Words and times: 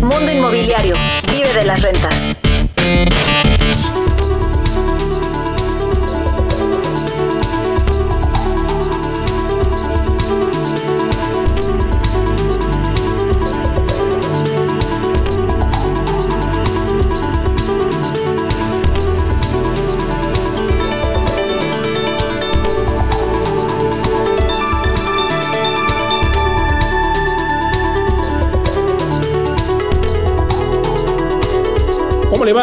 Mundo 0.00 0.30
Inmobiliario. 0.30 0.94
Vive 1.30 1.52
de 1.52 1.64
las 1.64 1.82
rentas. 1.82 2.36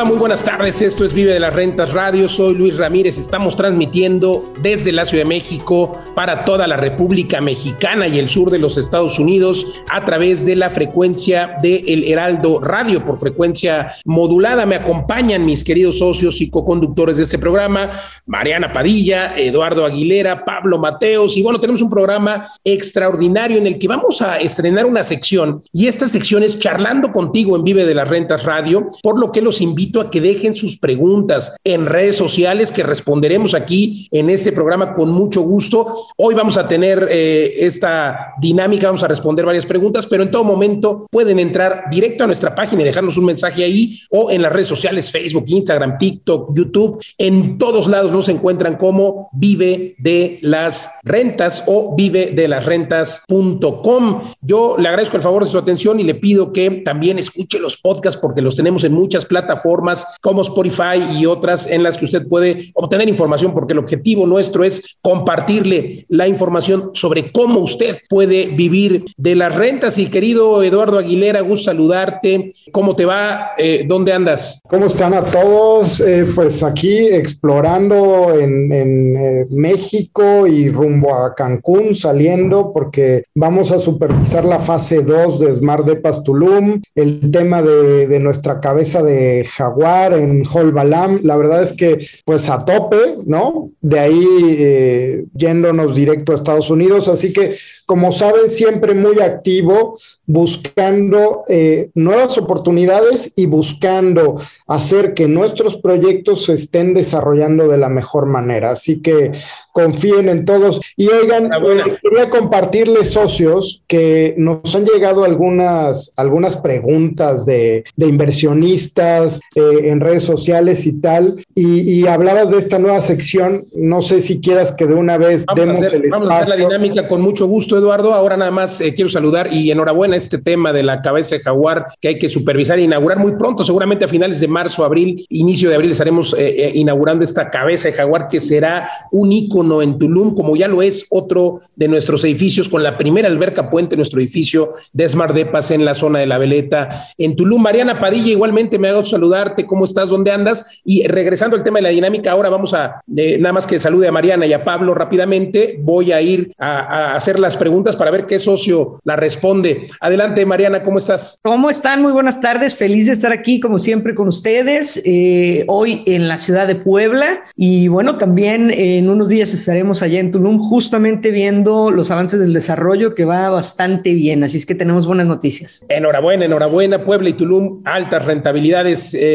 Muy 0.05 0.17
buenas 0.17 0.45
tardes. 0.45 0.81
Esto 0.81 1.03
es 1.03 1.13
Vive 1.13 1.33
de 1.33 1.41
las 1.41 1.53
Rentas 1.53 1.91
Radio. 1.91 2.29
Soy 2.29 2.55
Luis 2.55 2.77
Ramírez. 2.77 3.17
Estamos 3.17 3.57
transmitiendo 3.57 4.53
desde 4.61 4.93
la 4.93 5.05
Ciudad 5.05 5.23
de 5.25 5.29
México 5.29 5.97
para 6.15 6.45
toda 6.45 6.67
la 6.67 6.77
República 6.77 7.41
Mexicana 7.41 8.07
y 8.07 8.17
el 8.17 8.29
sur 8.29 8.49
de 8.49 8.59
los 8.59 8.77
Estados 8.77 9.19
Unidos 9.19 9.83
a 9.89 10.05
través 10.05 10.45
de 10.45 10.55
la 10.55 10.69
frecuencia 10.69 11.57
de 11.61 11.83
El 11.87 12.05
Heraldo 12.05 12.61
Radio 12.61 13.05
por 13.05 13.19
frecuencia 13.19 13.91
modulada. 14.05 14.65
Me 14.65 14.75
acompañan 14.75 15.45
mis 15.45 15.65
queridos 15.65 15.99
socios 15.99 16.39
y 16.39 16.49
coconductores 16.49 17.17
de 17.17 17.23
este 17.23 17.37
programa, 17.37 17.99
Mariana 18.25 18.71
Padilla, 18.71 19.37
Eduardo 19.37 19.83
Aguilera, 19.83 20.45
Pablo 20.45 20.79
Mateos. 20.79 21.35
Y 21.35 21.43
bueno, 21.43 21.59
tenemos 21.59 21.81
un 21.81 21.89
programa 21.89 22.47
extraordinario 22.63 23.57
en 23.57 23.67
el 23.67 23.77
que 23.77 23.89
vamos 23.89 24.21
a 24.21 24.39
estrenar 24.39 24.85
una 24.85 25.03
sección 25.03 25.61
y 25.73 25.87
esta 25.87 26.07
sección 26.07 26.43
es 26.43 26.57
charlando 26.57 27.11
contigo 27.11 27.57
en 27.57 27.63
Vive 27.63 27.85
de 27.85 27.95
las 27.95 28.07
Rentas 28.07 28.43
Radio, 28.43 28.89
por 29.03 29.19
lo 29.19 29.31
que 29.31 29.41
los 29.41 29.59
invito 29.59 29.88
a 29.97 30.11
que 30.11 30.21
dejen 30.21 30.55
sus 30.55 30.77
preguntas 30.77 31.55
en 31.63 31.87
redes 31.87 32.15
sociales 32.15 32.71
que 32.71 32.83
responderemos 32.83 33.55
aquí 33.55 34.07
en 34.11 34.29
este 34.29 34.51
programa 34.51 34.93
con 34.93 35.09
mucho 35.09 35.41
gusto. 35.41 36.05
Hoy 36.17 36.35
vamos 36.35 36.57
a 36.57 36.67
tener 36.67 37.07
eh, 37.09 37.65
esta 37.65 38.33
dinámica, 38.39 38.87
vamos 38.87 39.03
a 39.03 39.07
responder 39.07 39.45
varias 39.45 39.65
preguntas, 39.65 40.05
pero 40.05 40.21
en 40.21 40.31
todo 40.31 40.43
momento 40.43 41.07
pueden 41.09 41.39
entrar 41.39 41.85
directo 41.89 42.23
a 42.23 42.27
nuestra 42.27 42.53
página 42.53 42.83
y 42.83 42.85
dejarnos 42.85 43.17
un 43.17 43.25
mensaje 43.25 43.63
ahí 43.63 43.97
o 44.11 44.29
en 44.29 44.43
las 44.43 44.53
redes 44.53 44.67
sociales, 44.67 45.11
Facebook, 45.11 45.45
Instagram, 45.47 45.97
TikTok, 45.97 46.55
YouTube. 46.55 47.01
En 47.17 47.57
todos 47.57 47.87
lados 47.87 48.11
nos 48.11 48.29
encuentran 48.29 48.75
como 48.75 49.29
Vive 49.33 49.95
de 49.97 50.37
las 50.41 50.91
Rentas 51.03 51.63
o 51.65 51.95
vive 51.95 52.31
de 52.31 52.47
las 52.47 52.65
rentas.com. 52.65 54.21
Yo 54.41 54.75
le 54.77 54.87
agradezco 54.87 55.17
el 55.17 55.23
favor 55.23 55.43
de 55.43 55.49
su 55.49 55.57
atención 55.57 55.99
y 55.99 56.03
le 56.03 56.15
pido 56.15 56.53
que 56.53 56.69
también 56.69 57.17
escuche 57.17 57.59
los 57.59 57.77
podcasts 57.77 58.19
porque 58.21 58.41
los 58.41 58.55
tenemos 58.55 58.83
en 58.83 58.93
muchas 58.93 59.25
plataformas 59.25 59.78
plataformas 59.79 60.05
como 60.21 60.41
Spotify 60.41 61.17
y 61.17 61.25
otras 61.25 61.67
en 61.67 61.83
las 61.83 61.97
que 61.97 62.05
usted 62.05 62.27
puede 62.27 62.71
obtener 62.73 63.07
información, 63.09 63.53
porque 63.53 63.73
el 63.73 63.79
objetivo 63.79 64.25
nuestro 64.25 64.63
es 64.63 64.97
compartirle 65.01 66.05
la 66.09 66.27
información 66.27 66.91
sobre 66.93 67.31
cómo 67.31 67.59
usted 67.59 67.97
puede 68.09 68.47
vivir 68.47 69.05
de 69.17 69.35
las 69.35 69.55
rentas. 69.55 69.97
Y 69.97 70.07
querido 70.07 70.63
Eduardo 70.63 70.99
Aguilera, 70.99 71.41
gusto 71.41 71.65
saludarte. 71.65 72.51
¿Cómo 72.71 72.95
te 72.95 73.05
va? 73.05 73.51
Eh, 73.57 73.83
¿Dónde 73.87 74.13
andas? 74.13 74.59
¿Cómo 74.67 74.85
están 74.85 75.13
a 75.13 75.23
todos? 75.23 75.99
Eh, 75.99 76.25
pues 76.33 76.63
aquí 76.63 76.97
explorando 76.97 78.33
en, 78.37 78.71
eh, 78.71 79.45
México 79.49 80.47
y 80.47 80.69
rumbo 80.69 81.13
a 81.13 81.35
Cancún, 81.35 81.95
saliendo 81.95 82.71
porque 82.71 83.23
vamos 83.35 83.71
a 83.71 83.79
supervisar 83.79 84.45
la 84.45 84.59
fase 84.59 85.01
2 85.01 85.39
de 85.39 85.55
Smart 85.55 85.85
de 85.85 85.97
Pastulum, 85.97 86.81
el 86.95 87.31
tema 87.31 87.61
de 87.61 88.19
nuestra 88.19 88.59
cabeza 88.59 89.03
de 89.03 89.45
Jaguar, 89.69 90.13
en 90.13 90.43
Holbalam. 90.45 91.21
La 91.23 91.37
verdad 91.37 91.61
es 91.61 91.73
que, 91.73 92.05
pues 92.25 92.49
a 92.49 92.59
tope, 92.59 93.17
¿no? 93.25 93.69
De 93.81 93.99
ahí 93.99 94.25
eh, 94.57 95.25
yéndonos 95.33 95.95
directo 95.95 96.31
a 96.31 96.35
Estados 96.35 96.69
Unidos. 96.69 97.07
Así 97.07 97.31
que, 97.33 97.55
como 97.85 98.11
saben, 98.11 98.49
siempre 98.49 98.93
muy 98.93 99.19
activo, 99.19 99.97
buscando 100.25 101.43
eh, 101.47 101.89
nuevas 101.95 102.37
oportunidades 102.37 103.33
y 103.35 103.45
buscando 103.45 104.37
hacer 104.67 105.13
que 105.13 105.27
nuestros 105.27 105.77
proyectos 105.77 106.45
se 106.45 106.53
estén 106.53 106.93
desarrollando 106.93 107.67
de 107.67 107.77
la 107.77 107.89
mejor 107.89 108.25
manera. 108.25 108.71
Así 108.71 109.01
que 109.01 109.31
confíen 109.71 110.29
en 110.29 110.45
todos. 110.45 110.81
Y 110.95 111.07
oigan, 111.07 111.45
eh, 111.45 111.97
quería 112.01 112.29
compartirles, 112.29 113.11
socios, 113.11 113.83
que 113.87 114.35
nos 114.37 114.75
han 114.75 114.85
llegado 114.85 115.23
algunas, 115.23 116.13
algunas 116.17 116.57
preguntas 116.57 117.45
de, 117.45 117.83
de 117.95 118.07
inversionistas 118.07 119.39
eh, 119.55 119.89
en 119.89 119.99
redes 119.99 120.23
sociales 120.23 120.85
y 120.85 120.99
tal. 120.99 121.43
Y, 121.55 121.81
y, 121.81 122.07
hablabas 122.07 122.51
de 122.51 122.57
esta 122.57 122.79
nueva 122.79 123.01
sección. 123.01 123.65
No 123.73 124.01
sé 124.01 124.19
si 124.19 124.39
quieras 124.39 124.71
que 124.71 124.85
de 124.85 124.93
una 124.93 125.17
vez 125.17 125.45
demos 125.55 125.83
el 125.83 126.05
espacio. 126.05 126.09
Vamos 126.11 126.31
a 126.31 126.37
hacer 126.39 126.49
la 126.49 126.55
dinámica 126.55 127.07
con 127.07 127.21
mucho 127.21 127.47
gusto, 127.47 127.77
Eduardo. 127.77 128.13
Ahora 128.13 128.37
nada 128.37 128.51
más 128.51 128.79
eh, 128.81 128.93
quiero 128.93 129.09
saludar 129.09 129.53
y 129.53 129.71
enhorabuena 129.71 130.15
este 130.15 130.37
tema 130.37 130.73
de 130.73 130.83
la 130.83 131.01
cabeza 131.01 131.35
de 131.35 131.41
jaguar 131.41 131.85
que 131.99 132.09
hay 132.09 132.19
que 132.19 132.29
supervisar 132.29 132.79
e 132.79 132.83
inaugurar 132.83 133.19
muy 133.19 133.33
pronto, 133.33 133.63
seguramente 133.63 134.05
a 134.05 134.07
finales 134.07 134.39
de 134.39 134.47
marzo, 134.47 134.83
abril, 134.83 135.25
inicio 135.29 135.69
de 135.69 135.75
abril 135.75 135.91
estaremos 135.91 136.35
inaugurando 136.73 137.23
esta 137.23 137.49
cabeza 137.49 137.89
de 137.89 137.93
jaguar 137.93 138.27
que 138.27 138.39
será 138.39 138.89
un 139.11 139.31
ícono 139.31 139.81
en 139.81 139.97
Tulum, 139.97 140.35
como 140.35 140.55
ya 140.55 140.67
lo 140.67 140.81
es 140.81 141.05
otro 141.09 141.61
de 141.75 141.87
nuestros 141.87 142.23
edificios, 142.23 142.69
con 142.69 142.83
la 142.83 142.97
primera 142.97 143.27
alberca 143.27 143.69
puente, 143.69 143.95
nuestro 143.95 144.19
edificio 144.19 144.73
de 144.93 145.07
Smart 145.07 145.33
Depas 145.33 145.71
en 145.71 145.85
la 145.85 145.95
zona 145.95 146.19
de 146.19 146.25
la 146.25 146.37
Veleta 146.37 147.07
en 147.17 147.35
Tulum. 147.35 147.61
Mariana 147.61 147.99
Padilla, 147.99 148.31
igualmente 148.31 148.79
me 148.79 148.89
hago 148.89 149.03
saludarte, 149.39 149.65
¿cómo 149.65 149.85
estás? 149.85 150.09
¿Dónde 150.09 150.31
andas? 150.31 150.81
Y 150.83 151.07
regresando 151.07 151.55
al 151.55 151.63
tema 151.63 151.79
de 151.79 151.83
la 151.83 151.89
dinámica, 151.89 152.31
ahora 152.31 152.49
vamos 152.49 152.73
a, 152.73 153.01
nada 153.07 153.53
más 153.53 153.65
que 153.65 153.79
salude 153.79 154.07
a 154.07 154.11
Mariana 154.11 154.45
y 154.45 154.53
a 154.53 154.63
Pablo 154.63 154.93
rápidamente, 154.93 155.77
voy 155.81 156.11
a 156.11 156.21
ir 156.21 156.51
a, 156.57 157.15
hacer 157.15 157.39
las 157.39 157.57
preguntas 157.57 157.95
para 157.95 158.11
ver 158.11 158.25
qué 158.25 158.39
socio 158.39 158.99
la 159.03 159.15
responde. 159.15 159.85
Adelante, 160.01 160.45
Mariana, 160.45 160.83
¿cómo 160.83 160.97
estás? 160.97 161.39
¿Cómo 161.43 161.69
están? 161.69 162.01
Muy 162.01 162.11
buenas 162.11 162.39
tardes, 162.39 162.75
feliz 162.75 163.07
de 163.07 163.13
estar 163.13 163.31
aquí 163.31 163.59
como 163.59 163.79
siempre 163.79 164.13
con 164.15 164.27
ustedes, 164.27 165.01
eh, 165.05 165.63
hoy 165.67 166.03
en 166.05 166.27
la 166.27 166.37
ciudad 166.37 166.67
de 166.67 166.75
Puebla 166.75 167.43
y 167.55 167.87
bueno, 167.87 168.17
también 168.17 168.71
en 168.71 169.09
unos 169.09 169.29
días 169.29 169.53
estaremos 169.53 170.03
allá 170.03 170.19
en 170.19 170.31
Tulum 170.31 170.59
justamente 170.59 171.31
viendo 171.31 171.91
los 171.91 172.11
avances 172.11 172.39
del 172.39 172.53
desarrollo 172.53 173.15
que 173.15 173.25
va 173.25 173.49
bastante 173.49 174.13
bien, 174.13 174.43
así 174.43 174.57
es 174.57 174.65
que 174.65 174.75
tenemos 174.75 175.07
buenas 175.07 175.27
noticias. 175.27 175.85
Enhorabuena, 175.87 176.45
enhorabuena, 176.45 177.03
Puebla 177.03 177.29
y 177.29 177.33
Tulum, 177.33 177.81
altas 177.85 178.25
rentabilidades, 178.25 179.13
eh, 179.13 179.28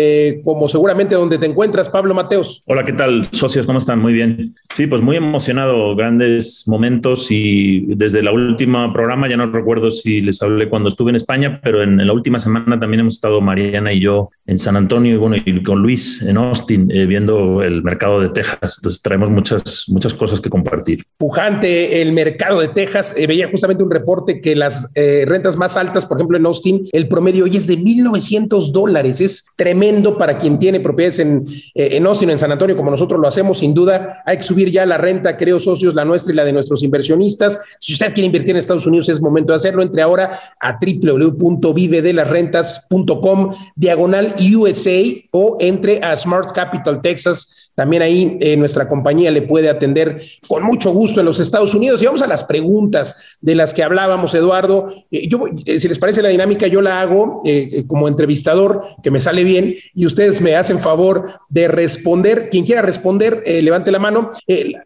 como 0.45 0.69
seguramente 0.69 1.15
donde 1.15 1.39
te 1.39 1.47
encuentras, 1.47 1.89
Pablo 1.89 2.15
Mateos. 2.15 2.63
Hola, 2.67 2.85
¿qué 2.85 2.93
tal, 2.93 3.29
socios? 3.33 3.67
¿Cómo 3.67 3.79
están? 3.79 3.99
Muy 3.99 4.13
bien. 4.13 4.55
Sí, 4.75 4.87
pues 4.87 5.03
muy 5.03 5.17
emocionado, 5.17 5.95
grandes 5.95 6.65
momentos 6.67 7.31
y 7.31 7.87
desde 7.95 8.23
la 8.23 8.33
última 8.33 8.93
programa, 8.93 9.29
ya 9.29 9.37
no 9.37 9.47
recuerdo 9.47 9.91
si 9.91 10.21
les 10.21 10.43
hablé 10.43 10.69
cuando 10.69 10.89
estuve 10.89 11.11
en 11.11 11.17
España, 11.17 11.61
pero 11.63 11.83
en, 11.83 12.05
la 12.05 12.13
última 12.13 12.39
semana 12.39 12.79
también 12.81 13.01
hemos 13.01 13.15
estado 13.15 13.41
Mariana 13.41 13.93
y 13.93 14.01
yo 14.01 14.31
en 14.47 14.59
San 14.59 14.77
Antonio 14.77 15.15
y 15.15 15.17
bueno, 15.17 15.37
y 15.37 15.63
con 15.63 15.81
Luis 15.81 16.23
en 16.23 16.37
Austin 16.37 16.91
eh, 16.91 17.07
viendo 17.07 17.63
el 17.63 17.83
mercado 17.83 18.21
de 18.21 18.31
Texas. 18.31 18.79
Entonces 18.79 19.01
traemos 19.01 19.31
muchas, 19.31 19.85
muchas 19.89 20.13
cosas 20.15 20.41
que 20.41 20.51
compartir. 20.51 21.05
Pujante 21.17 22.03
el 22.03 22.13
mercado 22.13 22.61
de 22.61 22.69
Texas. 22.69 23.15
Eh, 23.17 23.27
veía 23.27 23.49
justamente 23.49 23.85
un 23.85 23.91
reporte 23.91 24.41
que 24.41 24.55
las 24.55 24.91
eh, 24.95 25.25
rentas 25.27 25.57
más 25.57 25.77
altas, 25.77 26.07
por 26.07 26.19
ejemplo 26.19 26.37
en 26.37 26.47
Austin, 26.47 26.89
el 26.93 27.07
promedio 27.07 27.45
hoy 27.45 27.57
es 27.57 27.67
de 27.67 27.79
1.900 27.79 28.73
dólares. 28.73 29.21
Es 29.21 29.47
tremendo 29.57 29.84
para 30.19 30.39
quien 30.39 30.59
tiene 30.59 30.81
propiedades 30.81 31.19
en, 31.19 31.45
eh, 31.75 31.97
en 31.97 32.07
en 32.07 32.39
San 32.39 32.53
Antonio, 32.53 32.77
como 32.77 32.91
nosotros 32.91 33.21
lo 33.21 33.27
hacemos. 33.27 33.59
Sin 33.59 33.75
duda, 33.75 34.23
hay 34.25 34.37
que 34.39 34.43
subir 34.43 34.71
ya 34.71 34.87
la 34.87 34.97
renta, 34.99 35.37
creo, 35.37 35.59
socios, 35.59 35.95
la 35.95 36.05
nuestra 36.05 36.33
y 36.33 36.37
la 36.37 36.45
de 36.45 36.53
nuestros 36.53 36.83
inversionistas. 36.83 37.59
Si 37.81 37.93
usted 37.93 38.13
quiere 38.13 38.27
invertir 38.27 38.51
en 38.51 38.59
Estados 38.59 38.87
Unidos, 38.87 39.09
es 39.09 39.21
momento 39.21 39.53
de 39.53 39.57
hacerlo. 39.57 39.83
Entre 39.83 40.03
ahora 40.03 40.39
a 40.61 40.79
www.vivedelasrentas.com 40.79 43.55
diagonal 43.75 44.37
USA 44.55 45.03
o 45.31 45.57
entre 45.61 46.03
a 46.03 46.15
Smart 46.17 46.55
Capital 46.55 47.01
Texas 47.01 47.64
también 47.75 48.03
ahí 48.03 48.37
eh, 48.41 48.57
nuestra 48.57 48.87
compañía 48.89 49.31
le 49.31 49.43
puede 49.43 49.69
atender 49.69 50.23
con 50.47 50.63
mucho 50.63 50.93
gusto 50.93 51.21
en 51.21 51.27
los 51.27 51.41
Estados 51.41 51.75
Unidos. 51.75 52.01
Y 52.03 52.07
vamos 52.07 52.23
a 52.23 52.27
las 52.27 52.45
preguntas 52.45 53.17
de 53.41 53.55
las 53.55 53.75
que 53.75 53.83
hablábamos, 53.83 54.35
Eduardo. 54.35 54.89
Eh, 55.11 55.29
yo, 55.29 55.45
eh, 55.65 55.81
si 55.81 55.89
les 55.89 55.99
parece 55.99 56.23
la 56.23 56.29
dinámica, 56.29 56.67
yo 56.67 56.81
la 56.81 57.01
hago 57.01 57.43
como 57.87 58.09
entrevistador, 58.09 58.83
que 59.03 59.11
me 59.11 59.21
sale 59.21 59.45
bien, 59.45 59.75
y 59.95 60.07
ustedes 60.07 60.41
me 60.41 60.55
hacen 60.55 60.79
favor 60.79 61.41
de 61.49 61.69
responder. 61.69 62.49
Quien 62.51 62.65
quiera 62.65 62.83
responder, 62.83 63.43
levante 63.47 63.91
la 63.91 63.99
mano. 63.99 64.31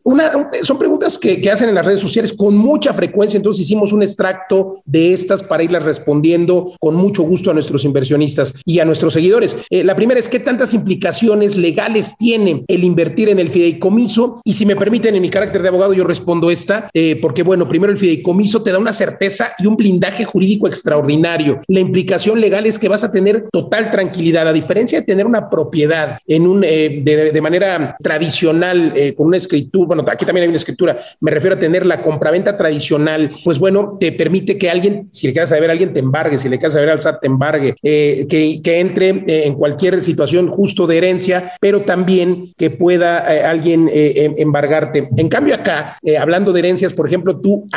una, 0.03 0.51
son 0.63 0.79
preguntas 0.79 1.19
que, 1.19 1.41
que, 1.41 1.51
hacen 1.51 1.69
en 1.69 1.75
las 1.75 1.87
redes 1.87 2.01
sociales 2.01 2.33
con 2.33 2.57
mucha 2.57 2.93
frecuencia, 2.93 3.37
entonces 3.37 3.65
hicimos 3.65 3.93
un 3.93 4.03
extracto 4.03 4.81
de 4.85 5.13
estas 5.13 5.43
para 5.43 5.63
irlas 5.63 5.85
respondiendo 5.85 6.73
con 6.81 6.95
mucho 6.95 7.23
gusto 7.23 7.51
a 7.51 7.55
nuestros 7.55 7.85
inversionistas 7.85 8.55
y 8.65 8.81
a 8.81 8.85
nuestros 8.85 9.13
seguidores. 9.13 9.59
la 9.71 9.97
primera 9.97 10.21
es, 10.21 10.29
¿qué 10.29 10.41
tantas 10.41 10.75
implicaciones 10.75 11.57
legales 11.57 12.17
tiene 12.17 12.65
el 12.69 12.78
invertir 12.85 13.29
en 13.29 13.39
el 13.39 13.51
fideicomiso. 13.51 14.41
Y 14.45 14.55
si 14.55 14.67
me 14.67 14.77
permiten, 14.77 15.15
en 15.15 15.23
mi 15.23 15.31
carácter 15.31 15.63
de 15.63 15.69
abogado, 15.69 15.93
yo 15.93 16.05
respondo 16.05 16.51
esta, 16.51 16.89
eh, 16.93 17.19
porque 17.21 17.43
bueno, 17.43 17.69
primero 17.69 17.93
el 17.93 17.99
fideicomiso 17.99 18.63
te 18.63 18.73
da 18.73 18.79
una 18.79 18.93
certeza 18.93 19.55
y 19.59 19.67
un 19.67 19.77
blindaje 19.77 20.25
jurídico 20.25 20.67
extraordinario. 20.67 21.61
La 21.69 21.81
implicación 21.81 22.41
legal 22.41 22.67
es 22.67 22.79
que 22.79 22.89
vas 22.89 23.05
a 23.05 23.13
tener 23.13 23.47
total 23.51 23.91
tranquilidad, 23.91 24.49
a 24.49 24.53
diferencia 24.53 25.01
de 25.01 25.07
tener 25.07 25.27
una 25.27 25.49
propiedad 25.51 26.19
en 26.27 26.47
un, 26.47 26.65
eh, 26.65 27.03
de, 27.05 27.41
manera 27.41 27.97
tradicional, 28.03 28.93
eh, 28.97 29.15
con 29.15 29.29
una 29.29 29.37
escritura, 29.37 29.87
bueno, 29.87 30.05
aquí 30.09 30.25
también 30.25 30.43
hay 30.43 30.49
una 30.49 30.59
escritura, 30.59 30.99
me 31.21 31.31
refiero 31.31 31.57
a 31.57 31.59
tener 31.59 31.87
la 31.87 32.03
compraventa 32.03 32.57
tradicional, 32.57 33.31
pues 33.45 33.59
bueno, 33.59 33.97
te 34.01 34.13
permite 34.13 34.59
que 34.59 34.69
alguien, 34.69 35.09
si 35.11 35.29
le 35.29 35.33
quieres 35.33 35.51
saber 35.51 35.71
a 35.71 35.73
alguien, 35.73 35.93
te 35.93 36.01
embargue, 36.01 36.39
si 36.39 36.49
le 36.49 36.59
quieres 36.59 36.75
saber 36.75 36.91
al 36.91 37.01
SAT, 37.01 37.21
te 37.21 37.27
embargue, 37.27 37.75
que, 37.81 38.61
que 38.63 38.81
entre 38.81 39.09
en 39.47 39.55
cualquier 39.55 40.03
situación 40.03 40.49
justo 40.49 40.87
de 40.87 40.99
herencia, 40.99 41.53
pero 41.61 41.83
también 41.83 42.53
que 42.57 42.68
pueda 42.71 43.19
alguien 43.49 43.91
em, 43.93 44.35
embargarte. 44.37 45.09
En 45.17 45.29
cambio 45.29 45.55
acá, 45.55 45.99
hablando 46.21 46.53
de 46.53 46.61
herencias, 46.61 46.93
por 46.93 47.07
ejemplo, 47.07 47.41
tú 47.41 47.69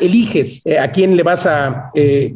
eliges 0.00 0.62
a 0.80 0.88
quién 0.88 1.16
le 1.16 1.22
vas 1.22 1.46
a 1.46 1.90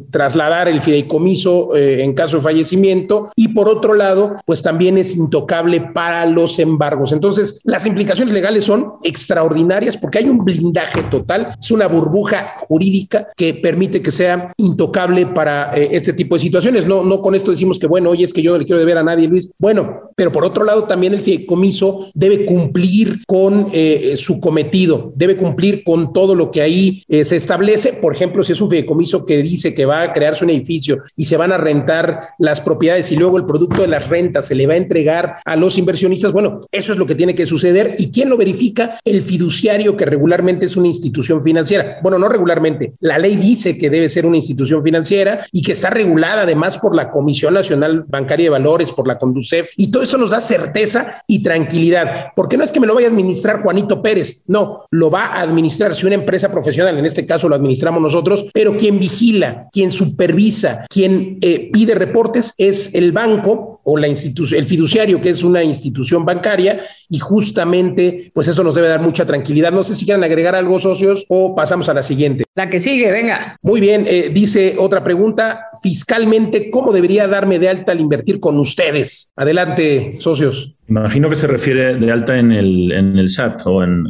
trasladar 0.09 0.67
el 0.67 0.81
fideicomiso 0.81 1.75
en 1.75 2.13
caso 2.13 2.37
de 2.37 2.43
fallecimiento 2.43 3.31
y 3.35 3.49
por 3.49 3.69
otro 3.69 3.93
lado, 3.93 4.37
pues 4.45 4.61
también 4.61 4.97
es 4.97 5.15
intocable 5.15 5.81
para 5.93 6.25
los 6.25 6.59
embargos. 6.59 7.11
Entonces, 7.11 7.61
las 7.63 7.85
implicaciones 7.85 8.33
legales 8.33 8.65
son 8.65 8.93
extraordinarias 9.03 9.97
porque 9.97 10.19
hay 10.19 10.29
un 10.29 10.43
blindaje 10.43 11.03
total, 11.03 11.49
es 11.59 11.71
una 11.71 11.87
burbuja 11.87 12.55
jurídica 12.59 13.27
que 13.35 13.53
permite 13.53 14.01
que 14.01 14.11
sea 14.11 14.53
intocable 14.57 15.25
para 15.27 15.75
eh, 15.77 15.89
este 15.91 16.13
tipo 16.13 16.35
de 16.35 16.41
situaciones. 16.41 16.85
No, 16.85 17.03
no 17.03 17.21
con 17.21 17.35
esto 17.35 17.51
decimos 17.51 17.79
que, 17.79 17.87
bueno, 17.87 18.09
oye, 18.09 18.25
es 18.25 18.33
que 18.33 18.41
yo 18.41 18.53
no 18.53 18.57
le 18.57 18.65
quiero 18.65 18.79
deber 18.79 18.97
a 18.97 19.03
nadie, 19.03 19.27
Luis. 19.27 19.51
Bueno, 19.57 20.11
pero 20.15 20.31
por 20.31 20.45
otro 20.45 20.63
lado, 20.63 20.83
también 20.83 21.13
el 21.13 21.21
fideicomiso 21.21 22.04
debe 22.13 22.45
cumplir 22.45 23.25
con 23.25 23.69
eh, 23.73 24.15
su 24.17 24.39
cometido, 24.39 25.13
debe 25.15 25.37
cumplir 25.37 25.83
con 25.83 26.13
todo 26.13 26.35
lo 26.35 26.51
que 26.51 26.61
ahí 26.61 27.03
eh, 27.07 27.23
se 27.23 27.35
establece. 27.35 27.93
Por 27.93 28.15
ejemplo, 28.15 28.43
si 28.43 28.53
es 28.53 28.61
un 28.61 28.69
fideicomiso 28.69 29.25
que 29.25 29.41
dice 29.41 29.73
que 29.73 29.85
va 29.85 30.01
a 30.01 30.13
crearse 30.13 30.43
un 30.43 30.51
edificio 30.51 31.03
y 31.15 31.25
se 31.25 31.37
van 31.37 31.51
a 31.51 31.57
rentar 31.57 32.29
las 32.39 32.61
propiedades 32.61 33.11
y 33.11 33.15
luego 33.15 33.37
el 33.37 33.45
producto 33.45 33.81
de 33.81 33.87
las 33.87 34.09
rentas 34.09 34.47
se 34.47 34.55
le 34.55 34.67
va 34.67 34.73
a 34.73 34.77
entregar 34.77 35.37
a 35.43 35.55
los 35.55 35.77
inversionistas, 35.77 36.31
bueno, 36.31 36.61
eso 36.71 36.93
es 36.93 36.99
lo 36.99 37.05
que 37.05 37.15
tiene 37.15 37.35
que 37.35 37.45
suceder. 37.45 37.95
¿Y 37.97 38.11
quién 38.11 38.29
lo 38.29 38.37
verifica? 38.37 38.99
El 39.03 39.21
fiduciario 39.21 39.97
que 39.97 40.05
regularmente 40.05 40.65
es 40.65 40.77
una 40.77 40.87
institución 40.87 41.41
financiera. 41.43 41.97
Bueno, 42.01 42.19
no 42.19 42.27
regularmente. 42.27 42.93
La 42.99 43.17
ley 43.17 43.35
dice 43.35 43.77
que 43.77 43.89
debe 43.89 44.09
ser 44.09 44.25
una 44.25 44.37
institución 44.37 44.83
financiera 44.83 45.45
y 45.51 45.61
que 45.61 45.73
está 45.73 45.89
regulada 45.89 46.43
además 46.43 46.77
por 46.77 46.95
la 46.95 47.11
Comisión 47.11 47.53
Nacional 47.53 48.05
Bancaria 48.07 48.45
de 48.45 48.49
Valores, 48.49 48.91
por 48.91 49.07
la 49.07 49.17
Conducef, 49.17 49.69
y 49.77 49.91
todo 49.91 50.03
eso 50.03 50.17
nos 50.17 50.31
da 50.31 50.41
certeza 50.41 51.23
y 51.27 51.41
tranquilidad, 51.41 51.94
porque 52.35 52.57
no 52.57 52.63
es 52.63 52.71
que 52.71 52.79
me 52.79 52.87
lo 52.87 52.95
vaya 52.95 53.07
a 53.07 53.11
administrar 53.11 53.61
Juanito 53.61 54.01
Pérez, 54.01 54.43
no, 54.47 54.85
lo 54.91 55.09
va 55.09 55.25
a 55.27 55.41
administrar. 55.41 55.95
Si 55.95 56.05
una 56.05 56.15
empresa 56.15 56.51
profesional, 56.51 56.97
en 56.97 57.05
este 57.05 57.25
caso 57.25 57.49
lo 57.49 57.55
administramos 57.55 58.01
nosotros, 58.01 58.47
pero 58.53 58.77
quien 58.77 58.99
vigila, 58.99 59.67
quien 59.71 59.91
supervisa, 59.91 60.85
quien 60.89 61.37
eh, 61.41 61.69
pide 61.71 61.95
reportes 61.95 62.53
es 62.57 62.93
el 62.95 63.11
banco 63.11 63.74
o 63.85 63.97
la 63.97 64.07
institución, 64.07 64.59
el 64.59 64.65
fiduciario, 64.65 65.21
que 65.21 65.29
es 65.29 65.43
una 65.43 65.63
institución 65.63 66.25
bancaria, 66.25 66.83
y 67.09 67.19
justamente, 67.19 68.31
pues 68.33 68.47
eso 68.47 68.63
nos 68.63 68.75
debe 68.75 68.89
dar 68.89 69.01
mucha 69.01 69.25
tranquilidad. 69.25 69.71
No 69.71 69.83
sé 69.83 69.95
si 69.95 70.05
quieren 70.05 70.23
agregar 70.23 70.55
algo, 70.55 70.79
socios, 70.79 71.25
o 71.29 71.55
pasamos 71.55 71.87
a 71.87 71.93
la 71.93 72.03
siguiente. 72.03 72.43
La 72.55 72.69
que 72.69 72.79
sigue, 72.79 73.11
venga. 73.11 73.57
Muy 73.61 73.79
bien, 73.79 74.05
eh, 74.07 74.31
dice 74.33 74.75
otra 74.77 75.03
pregunta, 75.03 75.67
fiscalmente, 75.81 76.71
¿cómo 76.71 76.91
debería 76.91 77.27
darme 77.27 77.59
de 77.59 77.69
alta 77.69 77.91
al 77.91 77.99
invertir 77.99 78.39
con 78.39 78.59
ustedes? 78.59 79.33
Adelante, 79.35 80.13
socios. 80.19 80.75
Imagino 80.87 81.29
que 81.29 81.35
se 81.35 81.47
refiere 81.47 81.95
de 81.95 82.11
alta 82.11 82.37
en 82.37 82.51
el, 82.51 82.91
en 82.91 83.17
el 83.17 83.29
SAT 83.29 83.63
o 83.65 83.83
en, 83.83 84.05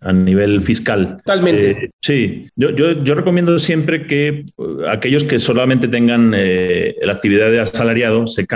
a 0.00 0.12
nivel 0.12 0.60
fiscal. 0.60 1.18
Totalmente. 1.18 1.70
Eh, 1.70 1.90
sí, 2.00 2.46
yo, 2.56 2.70
yo, 2.70 3.02
yo, 3.04 3.14
recomiendo 3.14 3.56
siempre 3.60 4.06
que 4.06 4.44
uh, 4.56 4.86
aquellos 4.88 5.22
que 5.22 5.38
solamente 5.38 5.86
tengan 5.86 6.32
eh, 6.36 6.96
la 7.02 7.12
actividad 7.12 7.50
de 7.50 7.60
asalariado 7.60 8.26
se 8.26 8.46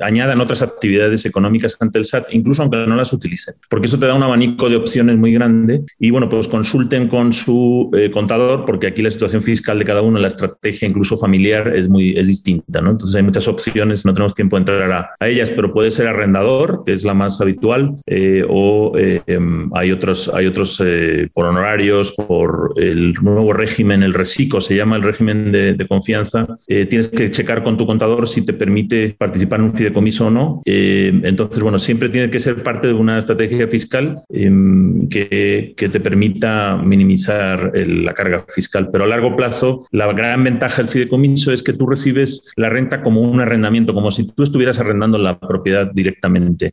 añadan 0.00 0.40
otras 0.40 0.62
actividades 0.62 1.24
económicas 1.26 1.76
ante 1.80 1.98
el 1.98 2.04
SAT, 2.04 2.32
incluso 2.32 2.62
aunque 2.62 2.78
no 2.78 2.96
las 2.96 3.12
utilicen, 3.12 3.54
porque 3.68 3.86
eso 3.86 3.98
te 3.98 4.06
da 4.06 4.14
un 4.14 4.22
abanico 4.22 4.68
de 4.68 4.76
opciones 4.76 5.16
muy 5.16 5.32
grande 5.32 5.82
y 5.98 6.10
bueno, 6.10 6.28
pues 6.28 6.48
consulten 6.48 7.08
con 7.08 7.32
su 7.32 7.90
eh, 7.96 8.10
contador 8.10 8.64
porque 8.64 8.86
aquí 8.86 9.02
la 9.02 9.10
situación 9.10 9.42
fiscal 9.42 9.78
de 9.78 9.84
cada 9.84 10.02
uno, 10.02 10.18
la 10.18 10.28
estrategia 10.28 10.88
incluso 10.88 11.16
familiar 11.16 11.74
es 11.74 11.88
muy 11.88 12.16
es 12.16 12.26
distinta, 12.26 12.80
¿no? 12.80 12.92
Entonces 12.92 13.14
hay 13.16 13.22
muchas 13.22 13.48
opciones, 13.48 14.04
no 14.04 14.12
tenemos 14.12 14.34
tiempo 14.34 14.56
de 14.56 14.60
entrar 14.60 14.92
a, 14.92 15.10
a 15.18 15.28
ellas, 15.28 15.50
pero 15.50 15.72
puede 15.72 15.90
ser 15.90 16.06
arrendador, 16.06 16.82
que 16.84 16.92
es 16.92 17.04
la 17.04 17.14
más 17.14 17.40
habitual, 17.40 17.96
eh, 18.06 18.44
o 18.48 18.92
eh, 18.98 19.22
em, 19.26 19.70
hay 19.74 19.90
otros, 19.92 20.30
hay 20.32 20.46
otros 20.46 20.82
eh, 20.84 21.28
por 21.32 21.46
honorarios, 21.46 22.12
por 22.12 22.74
el 22.76 23.14
nuevo 23.14 23.52
régimen, 23.52 24.02
el 24.02 24.14
RECICO, 24.14 24.60
se 24.60 24.76
llama 24.76 24.96
el 24.96 25.02
régimen 25.02 25.52
de, 25.52 25.84
confianza. 25.88 26.46
tienes 26.66 27.08
que 27.08 27.30
checar 27.30 27.62
con 27.62 27.76
tu 27.76 27.86
contador 27.86 28.26
si 28.26 28.42
te 28.42 28.54
permite 28.54 29.14
participar 29.18 29.60
en 29.60 29.66
un 29.66 29.72
fideicomiso 29.84 30.26
o 30.26 30.30
no. 30.30 30.62
entonces, 30.64 31.62
bueno, 31.62 31.78
siempre 31.78 32.08
tiene 32.08 32.30
que 32.30 32.40
ser 32.40 32.62
parte 32.62 32.88
de 32.88 32.94
una 32.94 33.18
estrategia 33.18 33.68
fiscal 33.68 34.22
em, 34.30 35.08
que, 35.08 35.74
que, 35.76 35.88
te 35.88 36.00
permita 36.00 36.76
minimizar 36.76 37.72
la 37.74 38.14
carga 38.14 38.44
fiscal. 38.48 38.88
Pero 38.90 39.04
a 39.04 39.06
largo 39.06 39.36
plazo, 39.36 39.86
la 39.92 40.12
gran 40.12 40.42
ventaja 40.42 40.82
del 40.82 40.88
fideicomiso 40.88 41.52
es 41.52 41.62
que 41.62 41.72
tú 41.72 41.86
recibes 41.86 42.50
la 42.56 42.70
renta 42.70 43.02
como 43.02 43.20
un 43.20 43.40
arrendamiento, 43.40 43.94
como 43.94 44.10
si 44.10 44.26
tú 44.26 44.42
estuvieras 44.42 44.80
arrendando 44.80 45.18
la 45.18 45.38
propiedad 45.38 45.90
directamente 45.92 46.24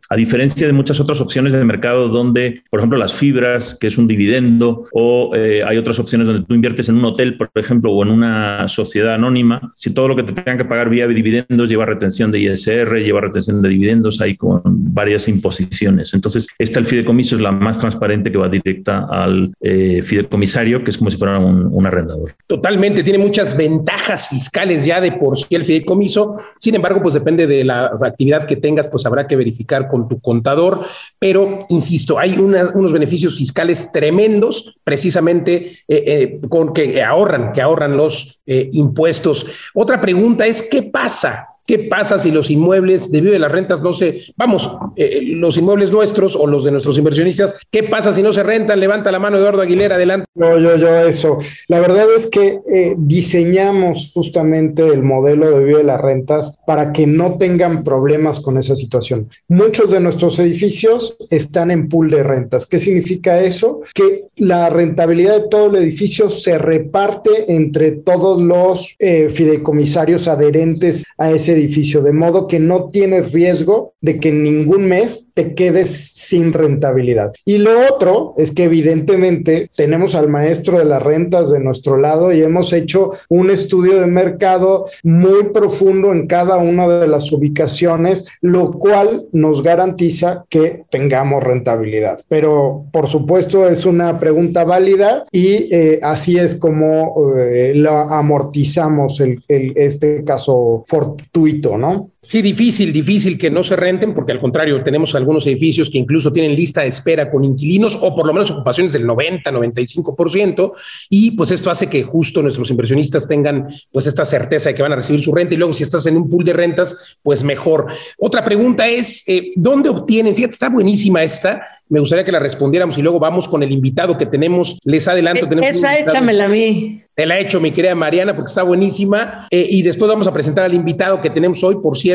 a 0.09 0.15
diferencia 0.15 0.67
de 0.67 0.73
muchas 0.73 0.99
otras 0.99 1.21
opciones 1.21 1.53
de 1.53 1.63
mercado 1.63 2.07
donde, 2.07 2.63
por 2.69 2.79
ejemplo, 2.79 2.97
las 2.97 3.13
fibras, 3.13 3.77
que 3.79 3.87
es 3.87 3.97
un 3.97 4.07
dividendo, 4.07 4.87
o 4.93 5.31
eh, 5.35 5.63
hay 5.63 5.77
otras 5.77 5.99
opciones 5.99 6.27
donde 6.27 6.45
tú 6.45 6.53
inviertes 6.53 6.89
en 6.89 6.95
un 6.95 7.05
hotel, 7.05 7.37
por 7.37 7.51
ejemplo, 7.55 7.91
o 7.91 8.03
en 8.03 8.09
una 8.09 8.67
sociedad 8.67 9.15
anónima, 9.15 9.71
si 9.75 9.93
todo 9.93 10.07
lo 10.07 10.15
que 10.15 10.23
te 10.23 10.33
tengan 10.33 10.57
que 10.57 10.65
pagar 10.65 10.89
vía 10.89 11.07
dividendos 11.07 11.69
lleva 11.69 11.85
retención 11.85 12.31
de 12.31 12.39
ISR, 12.39 13.00
lleva 13.03 13.21
retención 13.21 13.61
de 13.61 13.69
dividendos, 13.69 14.21
hay 14.21 14.35
con 14.35 14.61
varias 14.65 15.27
imposiciones. 15.27 16.13
Entonces, 16.13 16.47
esta 16.57 16.79
el 16.79 16.85
fideicomiso 16.85 17.35
es 17.35 17.41
la 17.41 17.51
más 17.51 17.77
transparente 17.77 18.31
que 18.31 18.37
va 18.37 18.49
directa 18.49 19.07
al 19.09 19.53
eh, 19.61 20.01
fideicomisario, 20.03 20.83
que 20.83 20.91
es 20.91 20.97
como 20.97 21.09
si 21.09 21.17
fuera 21.17 21.39
un, 21.39 21.69
un 21.71 21.85
arrendador. 21.85 22.33
Totalmente, 22.47 23.03
tiene 23.03 23.19
muchas 23.19 23.55
ventajas 23.55 24.29
fiscales 24.29 24.85
ya 24.85 25.01
de 25.01 25.11
por 25.13 25.37
sí 25.37 25.45
el 25.51 25.65
fideicomiso. 25.65 26.37
Sin 26.59 26.75
embargo, 26.75 27.01
pues 27.01 27.13
depende 27.13 27.47
de 27.47 27.63
la 27.63 27.91
actividad 28.01 28.45
que 28.45 28.55
tengas, 28.55 28.87
pues 28.87 29.05
habrá 29.05 29.27
que 29.27 29.35
verificar 29.35 29.87
con 29.87 30.07
tu 30.07 30.19
contador, 30.19 30.85
pero 31.19 31.65
insisto, 31.69 32.19
hay 32.19 32.37
unos 32.37 32.91
beneficios 32.91 33.37
fiscales 33.37 33.91
tremendos 33.91 34.75
precisamente 34.83 35.79
eh, 35.87 36.03
eh, 36.05 36.39
con 36.49 36.73
que 36.73 37.03
ahorran, 37.03 37.51
que 37.51 37.61
ahorran 37.61 37.95
los 37.95 38.41
eh, 38.45 38.69
impuestos. 38.73 39.45
Otra 39.73 40.01
pregunta 40.01 40.45
es, 40.45 40.63
¿qué 40.63 40.83
pasa 40.83 41.50
¿Qué 41.65 41.79
pasa 41.79 42.19
si 42.19 42.31
los 42.31 42.49
inmuebles 42.49 43.11
de 43.11 43.21
Vive 43.21 43.39
las 43.39 43.51
Rentas 43.51 43.81
no 43.81 43.93
se, 43.93 44.21
vamos, 44.35 44.69
eh, 44.95 45.21
los 45.23 45.57
inmuebles 45.57 45.91
nuestros 45.91 46.35
o 46.35 46.47
los 46.47 46.63
de 46.63 46.71
nuestros 46.71 46.97
inversionistas, 46.97 47.55
qué 47.69 47.83
pasa 47.83 48.13
si 48.13 48.21
no 48.21 48.33
se 48.33 48.43
rentan? 48.43 48.79
Levanta 48.79 49.11
la 49.11 49.19
mano 49.19 49.37
Eduardo 49.37 49.61
Aguilera, 49.61 49.95
adelante. 49.95 50.25
No, 50.35 50.57
yo, 50.59 50.75
yo, 50.77 51.01
eso. 51.01 51.37
La 51.67 51.79
verdad 51.79 52.07
es 52.15 52.27
que 52.27 52.59
eh, 52.73 52.95
diseñamos 52.97 54.11
justamente 54.13 54.85
el 54.87 55.03
modelo 55.03 55.51
de 55.51 55.63
Vive 55.63 55.83
las 55.83 56.01
Rentas 56.01 56.57
para 56.65 56.91
que 56.91 57.05
no 57.07 57.37
tengan 57.37 57.83
problemas 57.83 58.39
con 58.39 58.57
esa 58.57 58.75
situación. 58.75 59.29
Muchos 59.47 59.91
de 59.91 59.99
nuestros 59.99 60.39
edificios 60.39 61.15
están 61.29 61.71
en 61.71 61.89
pool 61.89 62.09
de 62.09 62.23
rentas. 62.23 62.65
¿Qué 62.65 62.79
significa 62.79 63.39
eso? 63.41 63.81
Que 63.93 64.25
la 64.35 64.69
rentabilidad 64.69 65.41
de 65.41 65.49
todo 65.49 65.67
el 65.67 65.83
edificio 65.83 66.29
se 66.29 66.57
reparte 66.57 67.53
entre 67.53 67.91
todos 67.91 68.41
los 68.41 68.95
eh, 68.99 69.29
fideicomisarios 69.29 70.27
adherentes 70.27 71.05
a 71.17 71.31
ese 71.31 71.50
edificio, 71.51 72.01
de 72.01 72.13
modo 72.13 72.47
que 72.47 72.59
no 72.59 72.87
tienes 72.87 73.31
riesgo 73.31 73.93
de 74.01 74.19
que 74.19 74.29
en 74.29 74.43
ningún 74.43 74.87
mes 74.87 75.29
te 75.33 75.53
quedes 75.53 76.11
sin 76.15 76.53
rentabilidad. 76.53 77.33
Y 77.45 77.59
lo 77.59 77.71
otro 77.93 78.33
es 78.37 78.51
que 78.51 78.63
evidentemente 78.63 79.69
tenemos 79.75 80.15
al 80.15 80.27
maestro 80.27 80.79
de 80.79 80.85
las 80.85 81.03
rentas 81.03 81.51
de 81.51 81.59
nuestro 81.59 81.97
lado 81.97 82.31
y 82.31 82.41
hemos 82.41 82.73
hecho 82.73 83.13
un 83.29 83.51
estudio 83.51 83.99
de 83.99 84.07
mercado 84.07 84.87
muy 85.03 85.45
profundo 85.53 86.11
en 86.11 86.27
cada 86.27 86.57
una 86.57 86.87
de 86.87 87.07
las 87.07 87.31
ubicaciones, 87.31 88.27
lo 88.41 88.71
cual 88.71 89.25
nos 89.31 89.61
garantiza 89.61 90.45
que 90.49 90.83
tengamos 90.89 91.43
rentabilidad. 91.43 92.19
Pero 92.27 92.85
por 92.91 93.07
supuesto 93.07 93.67
es 93.67 93.85
una 93.85 94.17
pregunta 94.17 94.63
válida 94.63 95.25
y 95.31 95.73
eh, 95.73 95.99
así 96.01 96.37
es 96.37 96.55
como 96.55 97.35
eh, 97.37 97.73
lo 97.75 97.91
amortizamos 97.91 99.21
este 99.47 100.23
caso 100.23 100.83
fortuito, 100.87 101.40
¿no? 101.77 102.01
Sí, 102.23 102.43
difícil, 102.43 102.93
difícil 102.93 103.35
que 103.35 103.49
no 103.49 103.63
se 103.63 103.75
renten, 103.75 104.13
porque 104.13 104.31
al 104.31 104.39
contrario, 104.39 104.83
tenemos 104.83 105.15
algunos 105.15 105.47
edificios 105.47 105.89
que 105.89 105.97
incluso 105.97 106.31
tienen 106.31 106.55
lista 106.55 106.81
de 106.81 106.87
espera 106.87 107.31
con 107.31 107.43
inquilinos 107.43 107.97
o 107.99 108.15
por 108.15 108.27
lo 108.27 108.33
menos 108.33 108.51
ocupaciones 108.51 108.93
del 108.93 109.07
90, 109.07 109.51
95%, 109.51 110.71
y 111.09 111.31
pues 111.31 111.49
esto 111.49 111.71
hace 111.71 111.87
que 111.87 112.03
justo 112.03 112.43
nuestros 112.43 112.69
inversionistas 112.69 113.27
tengan 113.27 113.67
pues 113.91 114.05
esta 114.05 114.23
certeza 114.23 114.69
de 114.69 114.75
que 114.75 114.83
van 114.83 114.91
a 114.91 114.97
recibir 114.97 115.23
su 115.23 115.33
renta 115.33 115.55
y 115.55 115.57
luego 115.57 115.73
si 115.73 115.81
estás 115.81 116.05
en 116.05 116.15
un 116.15 116.29
pool 116.29 116.45
de 116.45 116.53
rentas, 116.53 117.17
pues 117.23 117.43
mejor. 117.43 117.87
Otra 118.19 118.45
pregunta 118.45 118.87
es, 118.87 119.27
eh, 119.27 119.49
¿dónde 119.55 119.89
obtienen? 119.89 120.35
Fíjate, 120.35 120.53
está 120.53 120.69
buenísima 120.69 121.23
esta, 121.23 121.63
me 121.91 121.99
gustaría 121.99 122.23
que 122.23 122.31
la 122.31 122.39
respondiéramos 122.39 122.97
y 122.97 123.01
luego 123.01 123.19
vamos 123.19 123.49
con 123.49 123.63
el 123.63 123.71
invitado 123.73 124.17
que 124.17 124.25
tenemos. 124.25 124.79
Les 124.85 125.09
adelanto. 125.09 125.49
Tenemos 125.49 125.75
Esa 125.75 125.99
échamela 125.99 126.45
a 126.45 126.47
mí. 126.47 127.01
Te 127.13 127.25
la 127.25 127.37
he 127.37 127.41
hecho, 127.41 127.59
mi 127.59 127.71
querida 127.71 127.93
Mariana, 127.95 128.33
porque 128.33 128.47
está 128.47 128.63
buenísima. 128.63 129.45
Eh, 129.51 129.67
y 129.69 129.81
después 129.81 130.07
vamos 130.07 130.25
a 130.25 130.33
presentar 130.33 130.63
al 130.63 130.73
invitado 130.73 131.21
que 131.21 131.29
tenemos 131.29 131.61
hoy, 131.65 131.75
por 131.83 131.97
cierto, 131.97 132.10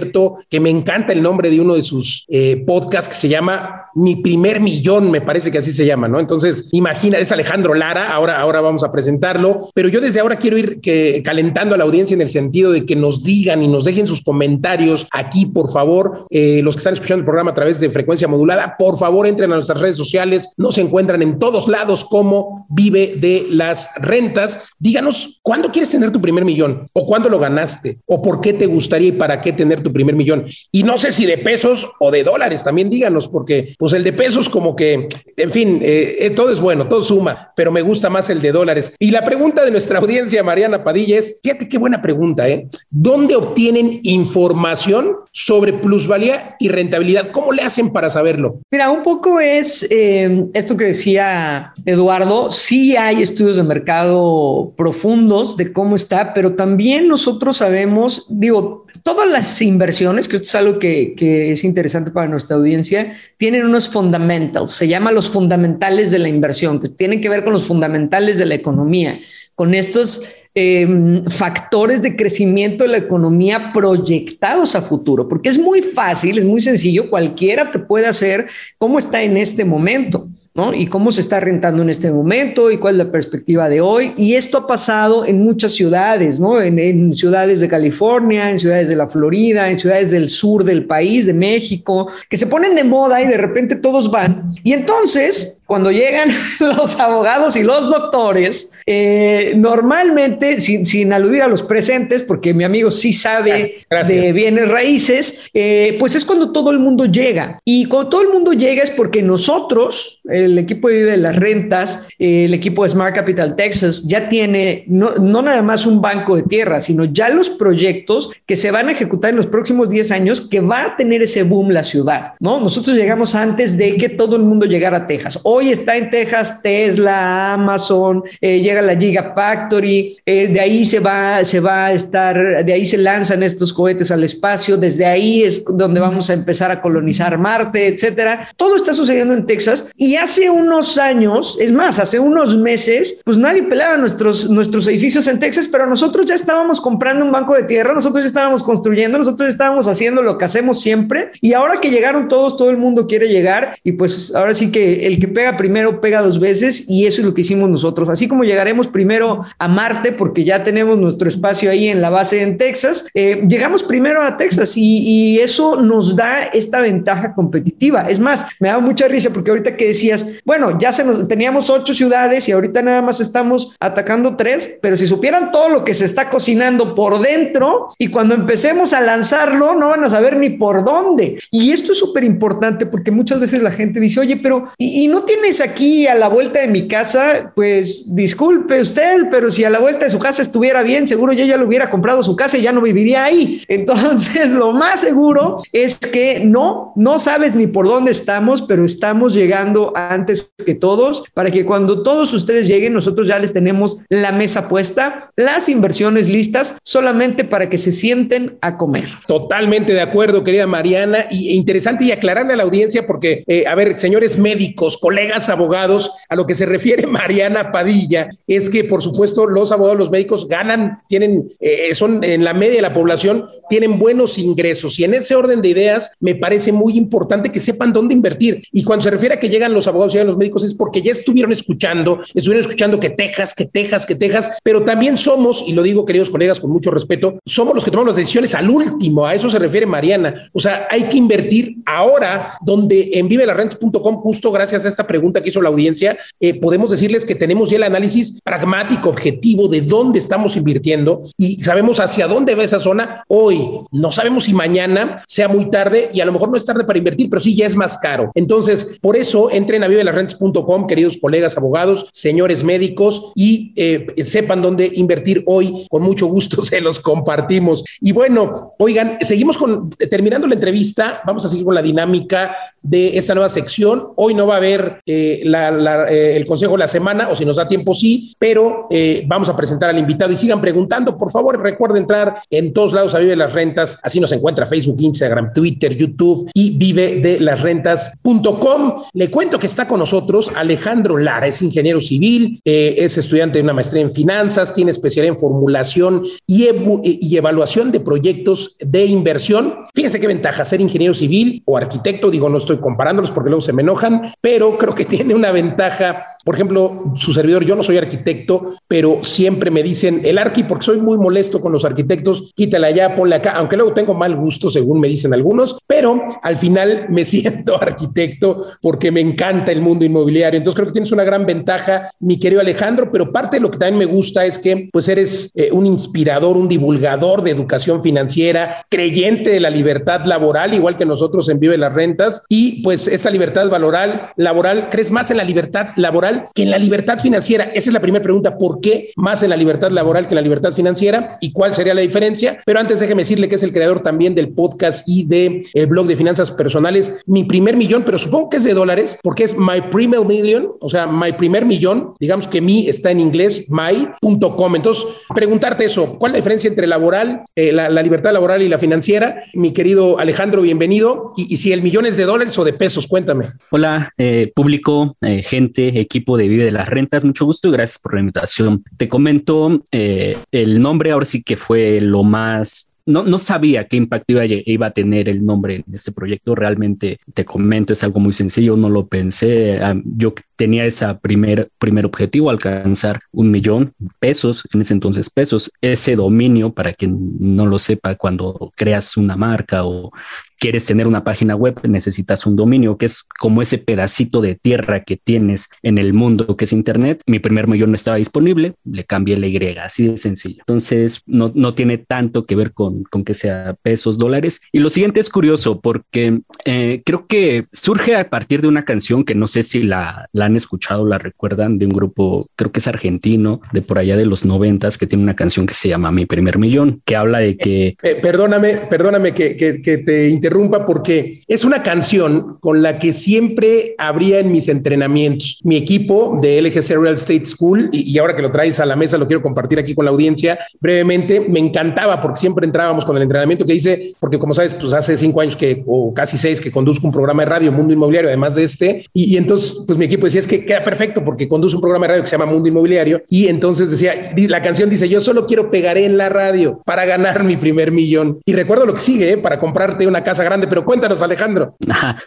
que 0.51 0.61
me 0.61 0.71
encanta 0.71 1.13
el 1.13 1.23
nombre 1.23 1.51
de 1.51 1.61
uno 1.61 1.75
de 1.75 1.83
sus 1.83 2.25
eh, 2.29 2.63
podcasts 2.67 3.09
que 3.09 3.15
se 3.15 3.29
llama 3.29 3.91
Mi 3.95 4.17
primer 4.17 4.61
millón, 4.61 5.11
me 5.11 5.21
parece 5.21 5.51
que 5.51 5.59
así 5.59 5.73
se 5.73 5.87
llama, 5.87 6.09
¿no? 6.09 6.21
Entonces, 6.21 6.69
imagina, 6.73 7.19
es 7.19 7.33
Alejandro 7.33 7.75
Lara, 7.75 8.13
ahora, 8.13 8.41
ahora 8.41 8.61
vamos 8.61 8.83
a 8.83 8.93
presentarlo, 8.93 9.71
pero 9.75 9.89
yo 9.89 10.01
desde 10.01 10.21
ahora 10.21 10.37
quiero 10.37 10.59
ir 10.59 10.81
que, 10.81 11.23
calentando 11.25 11.75
a 11.75 11.79
la 11.79 11.85
audiencia 11.85 12.15
en 12.15 12.21
el 12.21 12.31
sentido 12.31 12.73
de 12.73 12.85
que 12.85 12.97
nos 12.97 13.23
digan 13.23 13.63
y 13.63 13.69
nos 13.69 13.85
dejen 13.85 14.07
sus 14.07 14.23
comentarios 14.23 15.07
aquí, 15.13 15.47
por 15.47 15.71
favor, 15.71 16.27
eh, 16.31 16.61
los 16.63 16.75
que 16.75 16.81
están 16.81 16.95
escuchando 16.95 17.21
el 17.21 17.27
programa 17.27 17.51
a 17.51 17.55
través 17.55 17.81
de 17.81 17.91
frecuencia 17.91 18.29
modulada, 18.29 18.77
por 18.79 18.99
favor, 18.99 19.27
entren 19.27 19.53
a 19.53 19.57
nuestras 19.57 19.81
redes 19.81 19.97
sociales, 19.97 20.51
nos 20.57 20.79
encuentran 20.79 21.23
en 21.23 21.39
todos 21.39 21.69
lados 21.69 22.05
como 22.05 22.67
Vive 22.69 23.17
de 23.17 23.47
las 23.51 23.91
Rentas. 23.97 24.61
Díganos 24.79 25.41
cuándo 25.43 25.71
quieres 25.71 25.91
tener 25.91 26.11
tu 26.11 26.21
primer 26.21 26.45
millón 26.45 26.87
o 26.93 27.07
cuándo 27.07 27.29
lo 27.29 27.39
ganaste 27.39 27.99
o 28.07 28.23
por 28.23 28.41
qué 28.41 28.53
te 28.53 28.67
gustaría 28.67 29.09
y 29.09 29.13
para 29.13 29.41
qué 29.41 29.53
tener 29.53 29.83
tu 29.87 29.93
primer 29.93 30.17
millón. 30.17 30.47
Y 30.73 30.83
no 30.83 30.99
sé 30.99 31.13
si 31.13 31.27
de 31.27 31.39
pesos 31.39 31.89
o 32.01 32.11
de 32.11 32.25
dólares, 32.25 32.65
también 32.65 32.91
díganos, 32.91 33.29
porque 33.29 33.73
pues 33.79 33.93
el 33.93 34.03
de 34.03 34.13
pesos 34.13 34.49
como 34.49 34.75
que, 34.75 35.07
en 35.37 35.51
fin, 35.53 35.79
eh, 35.81 36.17
eh, 36.19 36.31
todo 36.31 36.51
es 36.51 36.59
bueno, 36.59 36.89
todo 36.89 37.05
suma, 37.05 37.53
pero 37.55 37.71
me 37.71 37.83
gusta 37.83 38.11
más 38.11 38.29
el 38.31 38.43
de 38.43 38.51
dólares. 38.51 38.93
Y 38.99 39.13
la 39.13 39.25
pregunta 39.25 39.65
de 39.65 39.71
nuestra 39.71 40.01
audiencia, 40.01 40.43
Mariana 40.43 40.83
Padilla, 40.83 41.19
es, 41.19 41.39
fíjate 41.41 41.69
qué 41.69 41.79
buena 41.79 42.03
pregunta, 42.03 42.49
¿eh? 42.49 42.67
¿Dónde 42.91 43.37
obtienen 43.37 44.01
información 44.03 45.19
sobre 45.31 45.73
plusvalía 45.73 46.57
y 46.59 46.69
rentabilidad? 46.69 47.31
¿Cómo 47.31 47.53
le 47.53 47.63
hacen 47.63 47.93
para 47.93 48.11
saberlo? 48.11 48.59
Mira, 48.73 48.91
un 48.91 49.05
poco 49.05 49.39
es 49.39 49.87
eh, 49.89 50.47
esto 50.53 50.77
que 50.77 50.87
decía 50.87 51.73
Eduardo, 51.85 52.51
sí 52.51 52.97
hay 52.97 53.23
estudios 53.23 53.55
de 53.55 53.63
mercado 53.63 54.73
profundos 54.77 55.57
de 55.57 55.73
cómo 55.73 55.95
está, 55.95 56.35
pero 56.35 56.55
también 56.55 57.07
nosotros 57.07 57.59
sabemos, 57.59 58.27
digo, 58.29 58.87
todas 59.03 59.29
las 59.29 59.47
inversiones, 59.77 60.27
que 60.27 60.37
esto 60.37 60.49
es 60.49 60.55
algo 60.55 60.79
que, 60.79 61.53
es 61.53 61.63
interesante 61.65 62.11
para 62.11 62.29
nuestra 62.29 62.57
audiencia, 62.57 63.13
tienen 63.37 63.65
unos 63.67 63.89
fundamentals, 63.89 64.71
se 64.71 64.89
llaman 64.89 65.15
los 65.15 65.31
fundamentales 65.31 66.11
de 66.11 66.19
la 66.19 66.29
inversión, 66.29 66.81
que 66.81 66.89
tienen 66.89 67.21
que 67.21 67.29
ver 67.29 67.45
con 67.45 67.53
los 67.53 67.65
fundamentales 67.65 68.39
de 68.39 68.47
la 68.47 68.55
economía, 68.55 69.19
con 69.55 69.75
estos 69.75 70.23
eh, 70.55 71.23
factores 71.29 72.01
de 72.01 72.17
crecimiento 72.17 72.85
de 72.85 72.91
la 72.91 72.97
economía 72.97 73.73
proyectados 73.75 74.75
a 74.75 74.81
futuro, 74.81 75.29
porque 75.29 75.51
es 75.51 75.59
muy 75.59 75.83
fácil, 75.83 76.39
es 76.39 76.45
muy 76.45 76.63
sencillo, 76.63 77.11
cualquiera 77.11 77.71
te 77.71 77.79
puede 77.79 78.07
hacer 78.07 78.47
cómo 78.79 78.99
está 78.99 79.23
en 79.23 79.37
este 79.37 79.65
momento. 79.65 80.29
¿No? 80.57 80.73
Y 80.75 80.87
cómo 80.87 81.13
se 81.13 81.21
está 81.21 81.39
rentando 81.39 81.83
en 81.83 81.91
este 81.91 82.11
momento 82.11 82.71
y 82.71 82.79
cuál 82.79 82.95
es 82.95 82.99
la 83.07 83.13
perspectiva 83.13 83.69
de 83.69 83.81
hoy. 83.83 84.15
Y 84.17 84.35
esto 84.35 84.59
ha 84.59 84.67
pasado 84.67 85.27
en 85.27 85.45
muchas 85.45 85.73
ciudades, 85.73 86.41
¿no? 86.41 86.61
En, 86.61 86.79
en, 86.79 87.13
ciudades 87.13 87.61
de 87.61 87.69
California, 87.69 88.51
en 88.51 88.59
ciudades 88.59 88.89
de 88.89 88.97
la 88.97 89.07
Florida, 89.07 89.71
en 89.71 89.79
ciudades 89.79 90.11
del 90.11 90.29
sur 90.29 90.65
del 90.65 90.87
país, 90.87 91.27
de 91.27 91.35
México, 91.35 92.11
que 92.31 92.39
se 92.39 92.47
ponen 92.47 92.75
de 92.75 92.85
moda 92.85 93.21
y 93.21 93.29
de 93.29 93.37
repente 93.37 93.77
todos 93.77 94.11
van. 94.11 94.51
Y 94.65 94.73
entonces, 94.73 95.61
cuando 95.67 95.91
llegan 95.91 96.31
los 96.61 96.99
abogados 96.99 97.57
y 97.57 97.63
los 97.63 97.91
doctores, 97.91 98.71
eh, 98.87 99.53
normalmente, 99.57 100.61
sin, 100.61 100.87
sin, 100.87 101.13
aludir 101.13 101.43
a 101.43 101.49
los 101.49 101.63
presentes, 101.63 102.23
porque 102.23 102.55
mi 102.55 102.65
amigo 102.65 102.91
sí 102.91 103.13
sabe 103.13 103.85
Gracias. 103.91 104.23
de 104.23 104.33
bienes 104.33 104.69
raíces, 104.69 105.49
eh, 105.53 105.97
pues 105.99 106.15
es 106.15 106.25
cuando 106.25 106.53
todo 106.53 106.71
el 106.71 106.79
mundo 106.79 107.07
llega. 107.07 107.61
Y 107.65 107.87
cuando 107.87 108.11
todo 108.11 108.21
el 108.23 108.29
mundo 108.29 108.53
llega 108.53 108.83
es 108.83 108.91
porque 108.91 109.23
nosotros, 109.23 110.21
el 110.25 110.59
equipo 110.59 110.89
de 110.89 111.17
las 111.17 111.37
rentas, 111.37 112.07
el 112.19 112.55
equipo 112.55 112.85
de 112.85 112.91
Smart 112.91 113.15
Capital 113.15 113.57
Texas, 113.57 114.05
ya 114.07 114.29
tiene 114.29 114.85
no, 114.87 115.15
no 115.15 115.43
nada 115.43 115.63
más 115.63 115.87
un 115.87 116.01
banco 116.01 116.37
de 116.37 116.43
tierra, 116.43 116.81
sino 116.81 117.05
ya 117.05 117.29
los 117.29 117.51
proyectos 117.51 118.31
que 118.47 118.57
se 118.57 118.71
van 118.71 118.89
a 118.89 118.93
ejecutar 118.93 119.31
en 119.31 119.37
los 119.37 119.47
próximos 119.47 119.89
10 119.89 120.11
años 120.13 120.41
que 120.41 120.61
va 120.61 120.85
a 120.85 120.97
tener 120.97 121.23
ese 121.23 121.43
boom 121.43 121.71
la 121.71 121.83
ciudad, 121.83 122.35
¿no? 122.41 122.61
Nosotros 122.61 122.97
llegamos 122.97 123.35
antes 123.35 123.77
de 123.77 123.97
que 123.97 124.09
todo 124.09 124.37
el 124.37 124.43
mundo 124.43 124.67
llegara 124.67 124.99
a 124.99 125.07
Texas. 125.07 125.39
Hoy 125.59 125.71
está 125.71 125.97
en 125.97 126.11
Texas 126.11 126.61
Tesla, 126.61 127.55
Amazon, 127.55 128.23
eh, 128.43 128.61
llega 128.61 128.83
la 128.83 128.95
Gigafactory, 128.95 130.15
eh, 130.27 130.49
de 130.49 130.61
ahí 130.61 130.85
se 130.85 131.01
va, 131.01 131.43
se 131.45 131.61
va 131.61 131.87
a 131.87 131.93
estar, 131.95 132.63
de 132.63 132.73
ahí 132.75 132.85
se 132.85 132.99
lanzan 132.99 133.43
estos 133.43 133.73
cohetes 133.73 134.11
al 134.11 134.23
espacio, 134.23 134.77
desde 134.77 135.07
ahí 135.07 135.45
es 135.45 135.65
donde 135.67 135.99
vamos 135.99 136.29
a 136.29 136.35
empezar 136.35 136.71
a 136.71 136.83
colonizar 136.83 137.39
Marte, 137.39 137.87
etcétera. 137.87 138.51
Todo 138.59 138.77
está 138.77 138.93
sucediendo 138.93 139.33
en 139.33 139.47
Texas 139.47 139.87
y 139.97 140.17
hace 140.17 140.51
unos 140.51 140.99
años, 140.99 141.57
es 141.59 141.73
más, 141.73 141.99
hace 142.01 142.19
unos 142.19 142.55
meses, 142.59 143.23
pues 143.25 143.39
nadie 143.39 143.63
pelaba 143.63 143.97
nuestros, 143.97 144.51
nuestros 144.51 144.87
edificios 144.89 145.27
en 145.27 145.39
Texas, 145.39 145.67
pero 145.73 145.87
nosotros 145.87 146.27
ya 146.27 146.35
estábamos 146.35 146.83
comprando 146.83 147.25
un 147.25 147.33
banco 147.33 147.55
de 147.55 147.63
tierra, 147.63 147.95
nosotros 147.95 148.25
ya 148.25 148.29
estábamos 148.29 148.63
construyendo, 148.63 149.17
nosotros 149.17 149.47
ya 149.47 149.53
estábamos 149.53 149.89
haciendo 149.89 150.21
lo 150.21 150.37
que 150.37 150.45
hacemos 150.45 150.83
siempre 150.83 151.31
y 151.41 151.55
ahora 151.55 151.81
que 151.81 151.91
llegaron 151.91 152.29
todos, 152.29 152.59
todo 152.59 152.69
el 152.69 152.77
mundo 152.77 153.07
quiere 153.07 153.29
llegar 153.29 153.79
y 153.83 153.93
pues 153.93 154.35
ahora 154.35 154.53
sí 154.53 154.71
que 154.71 155.07
el 155.07 155.19
que 155.19 155.29
pega 155.29 155.46
primero 155.55 156.01
pega 156.01 156.23
dos 156.23 156.41
veces 156.41 156.89
y 156.89 157.05
eso 157.05 157.21
es 157.21 157.27
lo 157.27 157.35
que 157.35 157.43
hicimos 157.43 157.69
nosotros. 157.69 158.09
Así 158.09 158.27
como 158.27 158.45
llegaremos 158.45 158.89
primero 158.89 159.43
a 159.59 159.69
Marte 159.69 160.13
porque 160.13 160.45
ya 160.45 160.65
tenemos 160.65 160.99
nuestro 160.99 161.29
espacio 161.29 161.71
ahí 161.71 161.89
en 161.89 162.01
la 162.01 162.09
base 162.09 162.41
en 162.41 162.57
Texas, 162.57 163.07
eh, 163.13 163.43
llegamos 163.47 163.83
primero 163.83 164.23
a 164.23 164.37
Texas 164.37 164.77
y, 164.77 165.27
eso 165.37 165.77
nos 165.77 166.17
da 166.17 166.45
esta 166.45 166.81
ventaja 166.81 167.35
competitiva. 167.35 168.03
Es 168.09 168.19
más, 168.19 168.47
me 168.59 168.69
da 168.69 168.79
mucha 168.79 169.07
risa 169.07 169.31
porque 169.31 169.51
ahorita 169.51 169.77
que 169.77 169.89
decías, 169.89 170.27
bueno, 170.45 170.79
ya 170.79 170.93
se 170.93 171.05
nos, 171.05 171.29
teníamos 171.29 171.69
ocho 171.69 171.93
ciudades 171.93 172.49
y 172.49 172.53
ahorita 172.53 172.81
nada 172.83 173.03
más 173.03 173.21
estamos 173.21 173.75
atacando 173.81 174.37
tres, 174.37 174.79
pero 174.81 174.97
si 174.97 175.07
supieran 175.07 175.53
todo 175.53 175.69
lo 175.69 175.85
que 175.85 175.95
se 175.95 176.05
está 176.05 176.31
cocinando 176.31 176.95
por 176.95 177.21
dentro 177.21 177.89
y 177.99 178.09
cuando 178.09 178.35
empecemos 178.35 178.93
a 178.93 179.01
lanzarlo 179.01 179.75
no 179.75 179.89
van 179.89 180.05
a 180.05 180.11
saber 180.11 180.37
ni 180.37 180.51
por 180.51 180.85
dónde. 180.85 181.39
Y 181.51 181.73
esto 181.73 181.93
es 181.93 181.99
súper 181.99 182.25
importante 182.25 182.87
porque 182.87 183.11
muchas 183.11 183.41
veces 183.41 183.63
la 183.63 183.71
gente 183.71 184.01
dice, 184.01 184.21
oye, 184.21 184.37
pero 184.37 184.71
¿y, 184.79 185.05
¿y, 185.05 185.09
no 185.09 185.25
tienes 185.37 185.61
aquí 185.61 186.07
a 186.07 186.15
la 186.15 186.29
vuelta 186.29 186.61
de 186.61 186.69
mi 186.69 186.89
casa? 186.89 187.53
Pues 187.55 188.15
disculpe 188.15 188.81
usted, 188.81 189.29
pero 189.31 189.51
si 189.51 189.65
a 189.65 189.71
la 189.71 189.79
vuelta 189.79 190.07
de 190.07 190.11
su 190.11 190.19
casa 190.19 190.41
estuviera 190.41 190.83
bien, 190.83 191.07
seguro 191.07 191.35
yo 191.35 191.45
ya 191.45 191.59
lo 191.59 191.67
hubiera 191.67 191.91
comprado 191.91 192.23
su 192.23 192.35
casa 192.35 192.57
y 192.57 192.63
ya 192.63 192.73
no 192.73 192.81
viviría 192.81 193.25
ahí. 193.25 193.63
Entonces, 193.69 194.53
lo 194.53 194.73
más 194.73 195.03
seguro 195.03 195.57
es 195.73 195.99
que 195.99 196.41
no, 196.41 196.95
no 196.97 197.19
sabes 197.19 197.55
ni 197.55 197.67
por 197.67 197.87
dónde 197.87 198.13
estamos, 198.13 198.63
pero 198.63 198.85
estamos 198.85 199.35
llegando 199.35 199.93
antes 199.95 200.53
que 200.65 200.75
todos 200.75 201.25
para 201.35 201.51
que 201.51 201.67
cuando 201.67 202.03
todos 202.03 202.33
ustedes 202.33 202.67
lleguen, 202.67 202.95
nosotros 202.95 203.27
ya 203.27 203.39
les 203.39 203.53
tenemos 203.53 204.03
la 204.09 204.33
mesa 204.33 204.69
puesta, 204.69 205.31
las 205.37 205.69
inversiones 205.69 206.29
listas, 206.29 206.79
solamente 206.83 207.45
para 207.45 207.69
que 207.69 207.77
se 207.77 207.93
sienten 207.93 208.57
a 208.63 208.79
comer. 208.79 209.09
Totalmente 209.27 209.93
de 209.93 210.01
acuerdo, 210.01 210.45
querida 210.45 210.67
Mariana, 210.67 211.27
y 211.31 211.51
interesante 211.51 212.05
y 212.05 212.13
aclararle 212.13 212.55
a 212.55 212.57
la 212.57 212.63
audiencia 212.63 213.07
porque, 213.07 213.45
eh, 213.47 213.65
a 213.67 213.75
ver, 213.75 213.99
señores 213.99 214.39
médicos, 214.39 214.97
colegas 214.97 215.26
abogados, 215.49 216.13
a 216.29 216.37
lo 216.37 216.47
que 216.47 216.55
se 216.55 216.67
refiere 216.67 217.07
Mariana 217.07 217.73
Padilla, 217.73 218.29
es 218.47 218.71
que 218.71 218.85
por 218.85 219.03
supuesto 219.03 219.47
los 219.47 219.73
abogados, 219.73 219.99
los 219.99 220.11
médicos 220.11 220.49
ganan, 220.49 220.99
tienen, 221.09 221.49
eh, 221.61 221.95
son 221.95 222.23
en 222.25 222.45
la 222.45 222.55
media 222.55 222.77
de 222.77 222.83
la 222.83 222.95
población, 222.95 223.47
tienen 223.69 223.99
buenos 223.99 224.39
ingresos 224.39 224.99
y 224.99 225.05
en 225.05 225.15
ese 225.15 225.35
orden 225.35 225.63
de 225.63 225.69
ideas 225.69 226.13
me 226.21 226.35
parece 226.35 226.73
muy 226.73 226.97
importante 226.97 227.51
que 227.51 227.61
sepan 227.61 227.93
dónde 227.93 228.15
invertir. 228.15 228.63
Y 228.73 228.83
cuando 228.83 229.05
se 229.05 229.11
refiere 229.11 229.35
a 229.35 229.41
que 229.41 229.49
llegan 229.49 229.73
los 229.73 229.87
abogados, 229.87 230.13
llegan 230.13 230.29
los 230.29 230.37
médicos, 230.37 230.65
es 230.65 230.75
porque 230.75 231.03
ya 231.03 231.13
estuvieron 231.13 231.53
escuchando, 231.53 232.21
estuvieron 232.35 232.61
escuchando 232.61 233.01
que 233.01 233.11
Texas, 233.11 233.55
que 233.55 233.67
Texas, 233.67 234.07
que 234.07 234.15
Texas, 234.15 234.51
pero 234.63 234.85
también 234.85 235.19
somos, 235.19 235.65
y 235.67 235.73
lo 235.73 235.83
digo 235.83 236.05
queridos 236.05 236.31
colegas 236.31 236.61
con 236.61 236.71
mucho 236.71 236.91
respeto, 236.91 237.39
somos 237.45 237.75
los 237.75 237.85
que 237.85 237.91
tomamos 237.91 238.09
las 238.09 238.17
decisiones 238.17 238.55
al 238.55 238.69
último, 238.69 239.27
a 239.27 239.35
eso 239.35 239.51
se 239.51 239.59
refiere 239.59 239.87
Mariana. 239.87 240.49
O 240.53 240.61
sea, 240.61 240.87
hay 240.91 241.05
que 241.05 241.19
invertir 241.19 241.77
ahora 241.87 242.59
donde 242.63 243.11
en 243.15 243.29
vivelarrentes.com, 243.29 244.17
justo 244.17 244.53
gracias 244.53 244.85
a 244.85 244.89
esta 244.89 245.07
pregunta, 245.07 245.16
pregunta 245.17 245.43
que 245.43 245.49
hizo 245.49 245.63
la 245.63 245.71
audiencia, 245.71 246.19
eh, 246.41 246.61
podemos 246.61 246.91
decirles 246.91 247.25
que 247.25 247.35
tenemos 247.35 247.71
ya 247.71 247.79
el 247.79 247.85
análisis 247.85 248.39
pragmático, 248.45 249.09
objetivo 249.09 249.67
de 249.67 249.81
dónde 249.81 250.19
estamos 250.19 250.57
invirtiendo 250.57 251.23
y 251.39 251.63
sabemos 251.63 252.01
hacia 252.01 252.29
dónde 252.29 252.55
va 252.55 252.65
esa 252.65 252.81
zona 252.81 253.25
hoy. 253.29 253.81
No 253.93 254.13
sabemos 254.13 254.45
si 254.45 254.53
mañana 254.53 255.23
sea 255.27 255.49
muy 255.49 255.71
tarde 255.71 256.11
y 256.13 256.21
a 256.21 256.27
lo 256.27 256.33
mejor 256.33 256.51
no 256.51 256.59
es 256.59 256.67
tarde 256.67 256.85
para 256.85 256.99
invertir, 256.99 257.31
pero 257.31 257.41
sí 257.41 257.57
ya 257.57 257.67
es 257.67 257.77
más 257.77 257.97
caro. 257.97 258.31
Entonces, 258.35 258.99
por 259.01 259.17
eso 259.17 259.51
entren 259.51 259.83
a 259.85 259.89
vivelasrentas.com, 259.89 260.87
queridos 260.87 261.17
colegas 261.17 261.57
abogados, 261.57 262.07
señores 262.13 262.63
médicos, 262.63 263.33
y 263.35 263.73
eh, 263.77 264.07
sepan 264.25 264.61
dónde 264.61 264.91
invertir 264.95 265.43
hoy. 265.47 265.87
Con 265.89 266.03
mucho 266.03 266.27
gusto 266.27 266.63
se 266.65 266.83
los 266.83 267.01
compartimos. 267.01 267.85
Y 268.03 268.13
bueno, 268.13 268.75
oigan, 268.79 269.17
seguimos 269.23 269.57
con, 269.57 269.89
terminando 269.91 270.47
la 270.47 270.55
entrevista, 270.55 271.23
vamos 271.25 271.47
a 271.47 271.49
seguir 271.49 271.65
con 271.65 271.75
la 271.75 271.83
dinámica 271.83 272.55
de 272.83 273.17
esta 273.17 273.35
nueva 273.35 273.49
sección. 273.49 274.09
Hoy 274.17 274.35
no 274.35 274.47
va 274.47 274.55
a 274.55 274.59
haber 274.59 275.01
eh, 275.07 275.43
eh, 275.45 276.37
el 276.37 276.47
consejo 276.47 276.73
de 276.73 276.79
la 276.79 276.89
semana, 276.89 277.29
o 277.31 277.37
si 277.37 277.45
nos 277.45 277.57
da 277.57 277.69
tiempo, 277.69 277.95
sí, 277.95 278.35
pero 278.39 278.89
vamos 279.27 279.49
a 279.49 279.57
presentar 279.57 279.91
al 279.91 279.99
invitado 279.99 280.33
y 280.33 280.37
sigan 280.37 280.61
preguntando. 280.61 281.17
Por 281.17 281.31
favor, 281.31 281.61
recuerden 281.61 282.03
entrar 282.03 282.41
en 282.51 282.73
todos 282.73 282.93
lados 282.93 283.15
a 283.15 283.19
Vive 283.19 283.37
las 283.37 283.53
Rentas, 283.53 283.99
así 284.03 284.21
nos 284.21 284.33
encuentra 284.33 284.67
Facebook, 284.67 284.97
Instagram, 285.01 285.53
Twitter, 285.53 285.97
YouTube 285.97 286.51
y 286.55 286.77
vive 286.77 287.17
de 287.17 287.41
las 287.41 287.61
rentas.com. 287.61 288.95
Le 289.13 289.31
cuento 289.31 289.59
que 289.59 289.67
está 289.67 289.87
con 289.87 290.01
nosotros 290.01 290.51
Alejandro 290.55 291.17
Lara, 291.17 291.47
es 291.47 291.63
ingeniero 291.63 292.01
civil, 292.01 292.61
eh, 292.65 292.97
es 292.99 293.17
estudiante 293.19 293.59
de 293.59 293.65
una 293.65 293.73
maestría 293.73 294.03
en 294.03 294.11
finanzas, 294.11 294.73
tiene 294.73 294.91
especialidad 294.91 295.35
en 295.35 295.41
formulación 295.41 296.25
y, 296.47 296.67
y 297.05 297.37
evaluación 297.37 297.93
de 297.93 298.01
proyectos 298.01 298.77
de 298.81 299.05
inversión. 299.05 299.75
Fíjense 299.95 300.21
qué 300.21 300.27
ventaja 300.27 300.65
ser 300.65 300.81
ingeniero 300.81 301.15
civil 301.15 301.63
o 301.65 301.77
arquitecto, 301.77 302.31
digo, 302.31 302.49
no 302.49 302.59
estoy 302.59 302.79
comparándolos 302.79 303.31
porque 303.31 303.51
luego 303.51 303.63
se 303.63 303.73
me 303.73 303.83
enojan, 303.83 304.33
pero 304.41 304.77
creo 304.79 304.95
que 304.97 305.05
tiene 305.05 305.35
una 305.35 305.53
ventaja. 305.53 306.27
Por 306.45 306.55
ejemplo, 306.55 307.13
su 307.17 307.33
servidor, 307.33 307.65
yo 307.65 307.77
no 307.77 307.83
soy 307.83 307.97
arquitecto, 307.97 308.75
pero 308.89 309.25
siempre 309.25 309.71
me 309.71 309.83
dicen 309.83 310.23
el 310.25 310.39
arqui 310.39 310.65
porque 310.65 310.87
soy 310.87 311.01
muy 311.01 311.19
molesto 311.19 311.61
con 311.61 311.73
los 311.73 311.85
arquitectos, 311.85 312.53
quítala 312.55 312.89
allá, 312.89 313.15
ponle 313.15 313.37
acá, 313.37 313.53
aunque 313.57 313.77
luego 313.77 313.93
tengo 313.93 314.15
mal 314.15 314.37
gusto 314.37 314.71
según 314.71 315.01
me 315.01 315.09
dicen 315.09 315.35
algunos, 315.35 315.79
pero 315.87 316.41
al 316.43 316.57
final 316.57 317.07
me 317.11 317.25
siento 317.37 317.81
arquitecto 317.81 318.65
porque 318.81 319.11
me 319.13 319.21
encanta 319.21 319.73
el 319.73 319.81
mundo 319.81 320.05
inmobiliario. 320.05 320.59
Entonces 320.59 320.77
creo 320.77 320.87
que 320.87 320.93
tienes 320.93 321.13
una 321.13 321.25
gran 321.25 321.47
ventaja, 321.47 322.11
mi 322.21 322.39
querido 322.39 322.61
Alejandro, 322.61 323.11
pero 323.13 323.33
parte 323.33 323.57
de 323.57 323.61
lo 323.61 323.71
que 323.71 323.79
también 323.79 323.99
me 323.99 324.07
gusta 324.07 324.45
es 324.45 324.59
que 324.59 324.89
pues 324.93 325.09
eres 325.09 325.51
eh, 325.55 325.71
un 325.73 325.87
inspirador, 325.87 326.57
un 326.57 326.69
divulgador 326.69 327.43
de 327.43 327.51
educación 327.51 328.03
financiera, 328.03 328.77
creyente 328.89 329.51
de 329.51 329.61
la 329.61 329.71
libertad 329.71 330.25
laboral, 330.25 330.75
igual 330.75 330.97
que 330.97 331.05
nosotros 331.05 331.49
en 331.49 331.61
Vive 331.61 331.77
las 331.77 331.95
Rentas, 331.95 332.45
y 332.49 332.83
pues 332.83 333.09
esta 333.09 333.31
libertad 333.31 333.71
laboral, 333.71 334.31
laboral, 334.37 334.86
¿crees 334.91 335.11
más 335.11 335.31
en 335.31 335.37
la 335.37 335.45
libertad 335.45 335.89
laboral 335.97 336.47
que 336.55 336.63
en 336.63 336.71
la 336.71 336.79
libertad 336.79 337.19
financiera? 337.19 337.65
Esa 337.65 337.91
es 337.91 337.93
la 337.93 338.01
primera 338.01 338.23
pregunta, 338.23 338.59
¿por 338.59 338.81
qué 338.81 339.13
más 339.17 339.43
en 339.43 339.51
la 339.51 339.57
libertad 339.57 339.91
laboral 339.91 340.27
que 340.27 340.35
en 340.35 340.37
la 340.37 340.43
libertad 340.43 340.73
financiera? 340.73 341.39
¿Y 341.41 341.53
cuál 341.53 341.75
sería 341.75 341.95
la 341.95 342.01
diferencia? 342.01 342.61
Pero 342.65 342.81
antes 342.81 343.01
déjeme 343.01 343.23
decirle 343.23 343.49
que 343.49 343.57
es 343.57 343.63
el 343.63 343.73
creador 343.73 344.03
también 344.03 344.35
del 344.35 344.51
podcast 344.51 345.07
y 345.09 345.27
de 345.27 345.63
el 345.75 345.87
blog 345.87 346.07
de 346.07 346.17
finanzas 346.17 346.51
personales, 346.51 347.23
mi 347.27 347.45
primer 347.45 347.77
millón, 347.77 348.05
pero 348.05 348.19
supongo 348.19 348.51
que 348.51 348.57
es 348.59 348.65
de 348.65 348.75
dólares, 348.75 349.19
porque 349.23 349.45
es 349.45 349.57
my 349.57 349.81
primer 349.91 350.25
million, 350.25 350.73
o 350.81 350.89
sea, 350.89 351.07
my 351.07 351.33
primer 351.33 351.65
millón, 351.65 352.15
digamos 352.19 352.49
que 352.49 352.61
mi 352.61 352.89
está 352.89 353.11
en 353.11 353.21
inglés, 353.21 353.67
my.com. 353.69 354.77
Entonces, 354.77 355.05
preguntarte 355.35 355.85
eso, 355.85 356.19
¿cuál 356.19 356.31
es 356.31 356.35
la 356.35 356.39
diferencia 356.39 356.69
entre 356.69 356.87
laboral, 356.87 357.45
eh, 357.55 357.73
la, 357.73 357.89
libertad 358.03 358.33
laboral 358.33 358.63
y 358.63 358.69
la 358.69 358.79
financiera? 358.79 359.43
Mi 359.55 359.73
querido 359.73 360.19
Alejandro, 360.19 360.63
bienvenido. 360.63 361.33
Y, 361.37 361.57
si 361.57 361.73
el 361.73 361.83
millón 361.83 362.07
es 362.07 362.17
de 362.17 362.25
dólares 362.25 362.59
o 362.59 362.65
de 362.65 362.73
pesos, 362.73 363.07
cuéntame. 363.07 363.47
Hola, 363.71 364.13
eh, 364.19 364.53
público, 364.55 364.76
eh, 365.23 365.43
gente, 365.43 366.01
equipo 366.01 366.37
de 366.37 366.49
Vive 366.49 366.65
de 366.65 366.73
las 366.73 366.89
Rentas, 366.89 367.25
mucho 367.25 367.45
gusto 367.45 367.69
y 367.69 367.73
gracias 367.73 367.99
por 367.99 368.15
la 368.15 368.21
invitación. 368.21 368.85
Te 368.97 369.09
comento, 369.09 369.83
el 369.91 370.81
nombre 370.81 371.13
ahora 371.13 371.25
sí 371.25 371.43
que 371.43 371.57
fue 371.57 372.01
lo 372.01 372.23
más 372.23 372.89
no, 373.07 373.23
no 373.23 373.39
sabía 373.39 373.85
qué 373.85 373.97
impacto 373.97 374.33
iba 374.33 374.43
a, 374.43 374.47
iba 374.47 374.87
a, 374.89 374.91
tener 374.91 375.29
el 375.29 375.45
nombre 375.45 375.77
en 375.77 375.95
este 375.95 376.11
proyecto. 376.11 376.57
Realmente 376.57 377.21
te 377.33 377.45
comento, 377.45 377.93
es 377.93 378.03
algo 378.03 378.19
muy 378.19 378.33
sencillo, 378.33 378.77
no 378.77 378.91
lo 378.91 379.07
pensé. 379.07 379.79
Ah, 379.81 379.95
yo 380.05 380.35
tenía 380.57 380.85
ese 380.85 381.07
primer, 381.23 381.71
primer 381.79 382.05
objetivo, 382.05 382.51
alcanzar 382.51 383.21
un 383.31 383.53
millón 383.53 383.93
pesos, 384.19 384.67
en 384.73 384.81
ese 384.81 384.95
entonces 384.95 385.31
pesos. 385.31 385.71
Ese 385.81 386.17
dominio, 386.17 386.75
para 386.75 386.93
quien 386.93 387.37
no 387.39 387.67
lo 387.67 387.79
sepa, 387.79 388.17
cuando 388.17 388.73
creas 388.75 389.17
una 389.17 389.37
marca 389.37 389.85
o 389.85 390.11
quieres 390.59 390.87
tener 390.87 391.07
una 391.07 391.25
página 391.25 391.55
web, 391.55 391.79
necesitas 391.85 392.47
un 392.47 392.57
dominio, 392.57 392.97
que 392.97 393.07
es 393.07 393.25
como 393.39 393.63
ese 393.63 393.79
pedacito 393.79 394.41
de 394.41 394.55
tierra 394.55 395.05
que 395.05 395.17
tienes 395.17 395.69
en 395.83 395.99
el 395.99 396.13
mundo, 396.13 396.57
que 396.57 396.65
es 396.65 396.73
Internet. 396.73 397.23
Mi 397.27 397.39
primer 397.39 397.69
millón 397.69 397.91
no 397.91 397.95
estaba 397.95 398.17
disponible, 398.17 398.75
le 398.85 399.05
cambié 399.05 399.37
la 399.37 399.47
Y, 399.47 399.57
así 399.79 400.09
de 400.09 400.17
sencillo. 400.17 400.61
Entonces, 400.61 401.23
no, 401.27 401.51
no 401.55 401.75
tiene 401.75 401.99
tanto 401.99 402.47
que 402.47 402.57
ver 402.57 402.73
con, 402.73 403.05
con 403.05 403.25
que 403.25 403.35
sea 403.35 403.77
pesos, 403.83 404.19
dólares. 404.19 404.61
Y 404.73 404.81
lo 404.81 404.91
siguiente 404.91 405.21
es 405.21 405.31
curioso 405.31 405.81
porque 405.81 406.41
eh, 406.65 407.03
creo 407.05 407.27
que 407.27 407.67
surge 407.73 408.17
a 408.17 408.29
partir 408.29 408.61
de 408.61 408.69
una 408.69 408.85
canción 408.85 409.25
que 409.25 409.35
no 409.35 409.47
sé 409.47 409.63
si 409.63 409.83
la, 409.83 410.27
la 410.33 410.47
han 410.47 410.57
escuchado, 410.57 411.07
la 411.07 411.19
recuerdan, 411.19 411.79
de 411.79 411.87
un 411.87 411.93
grupo, 411.93 412.49
creo 412.57 412.73
que 412.73 412.81
es 412.81 412.89
argentino, 412.89 413.61
de 413.73 413.83
por 413.83 413.99
allá 413.99 414.17
de 414.17 414.27
los 414.27 414.45
noventas, 414.45 414.99
que 414.99 415.07
tiene 415.07 415.25
una 415.25 415.37
canción 415.37 415.67
que 415.67 415.75
se 415.75 415.89
llama 415.89 416.11
Mi 416.11 416.27
primer 416.27 416.59
millón, 416.59 417.03
que 417.05 417.17
habla 417.17 417.39
de 417.39 417.57
que... 417.57 417.87
Eh, 417.89 417.97
eh, 418.03 418.19
perdóname, 418.21 418.77
perdóname 418.89 419.33
que, 419.33 419.57
que, 419.57 419.81
que 419.81 419.99
te 419.99 420.29
interrumpa 420.29 420.46
porque 420.87 421.41
es 421.47 421.65
una 421.65 421.83
canción 421.83 422.59
con 422.61 422.83
la 422.83 422.99
que 422.99 423.13
siempre 423.13 423.95
habría 423.99 424.39
en 424.39 424.53
mis 424.53 424.69
entrenamientos. 424.69 425.61
Mi 425.65 425.77
equipo 425.77 426.39
de 426.41 426.61
LGC 426.61 426.97
Real 426.99 427.15
Estate 427.15 427.47
School, 427.47 427.91
y, 427.93 428.17
ahora 428.19 428.37
que 428.37 428.43
lo 428.43 428.51
traes 428.51 428.81
a 428.81 428.87
la 428.87 428.97
mesa, 428.97 429.19
lo 429.19 429.27
quiero 429.27 429.43
compartir 429.43 429.79
aquí 429.79 429.95
con 429.95 430.05
la 430.05 430.11
audiencia 430.11 430.59
brevemente, 430.81 431.41
me 431.41 431.61
encantaba 431.61 432.21
porque 432.21 432.41
siempre 432.41 432.67
entrábamos 432.67 433.05
con 433.05 433.17
el 433.17 433.23
entrenamiento 433.23 433.65
que 433.65 433.75
hice, 433.75 434.15
porque 434.21 434.39
como 434.39 434.55
sabes, 434.55 434.75
pues 434.75 434.93
hace 434.93 435.17
cinco 435.17 435.41
años 435.41 435.57
que, 435.57 435.83
o 435.87 436.13
casi 436.15 436.39
seis, 436.39 436.61
que 436.61 436.71
conduzco 436.71 437.07
un 437.07 437.13
programa 437.13 437.43
de 437.43 437.51
radio, 437.51 437.73
Mundo 437.73 437.93
Inmobiliario, 437.93 438.29
además 438.29 438.55
de 438.55 438.65
este, 438.65 439.05
y, 439.13 439.35
y 439.35 439.37
entonces, 439.37 439.85
pues 439.87 439.99
mi 439.99 440.05
equipo 440.05 440.27
decía, 440.27 440.41
es 440.41 440.47
que 440.47 440.65
queda 440.65 440.83
perfecto 440.83 441.25
porque 441.25 441.49
conduce 441.49 441.77
un 441.77 441.83
programa 441.83 442.07
de 442.07 442.13
radio 442.13 442.23
que 442.23 442.31
se 442.31 442.37
llama 442.37 442.51
Mundo 442.51 442.69
Inmobiliario, 442.69 443.23
y 443.29 443.49
entonces 443.49 443.91
decía, 443.91 444.15
la 444.49 444.63
canción 444.63 444.91
dice, 444.91 445.09
yo 445.09 445.21
solo 445.21 445.47
quiero 445.47 445.71
pegar 445.71 445.99
en 445.99 446.17
la 446.17 446.29
radio 446.29 446.81
para 446.85 447.05
ganar 447.05 447.45
mi 447.45 447.57
primer 447.57 447.93
millón. 447.93 448.41
Y 448.45 448.53
recuerdo 448.53 448.87
lo 448.87 448.95
que 448.95 449.01
sigue, 449.01 449.33
¿eh? 449.33 449.39
para 449.39 449.59
comprarte 449.59 450.07
una 450.07 450.25
casa 450.25 450.36
grande, 450.45 450.67
pero 450.67 450.85
cuéntanos, 450.85 451.23
Alejandro. 451.23 451.77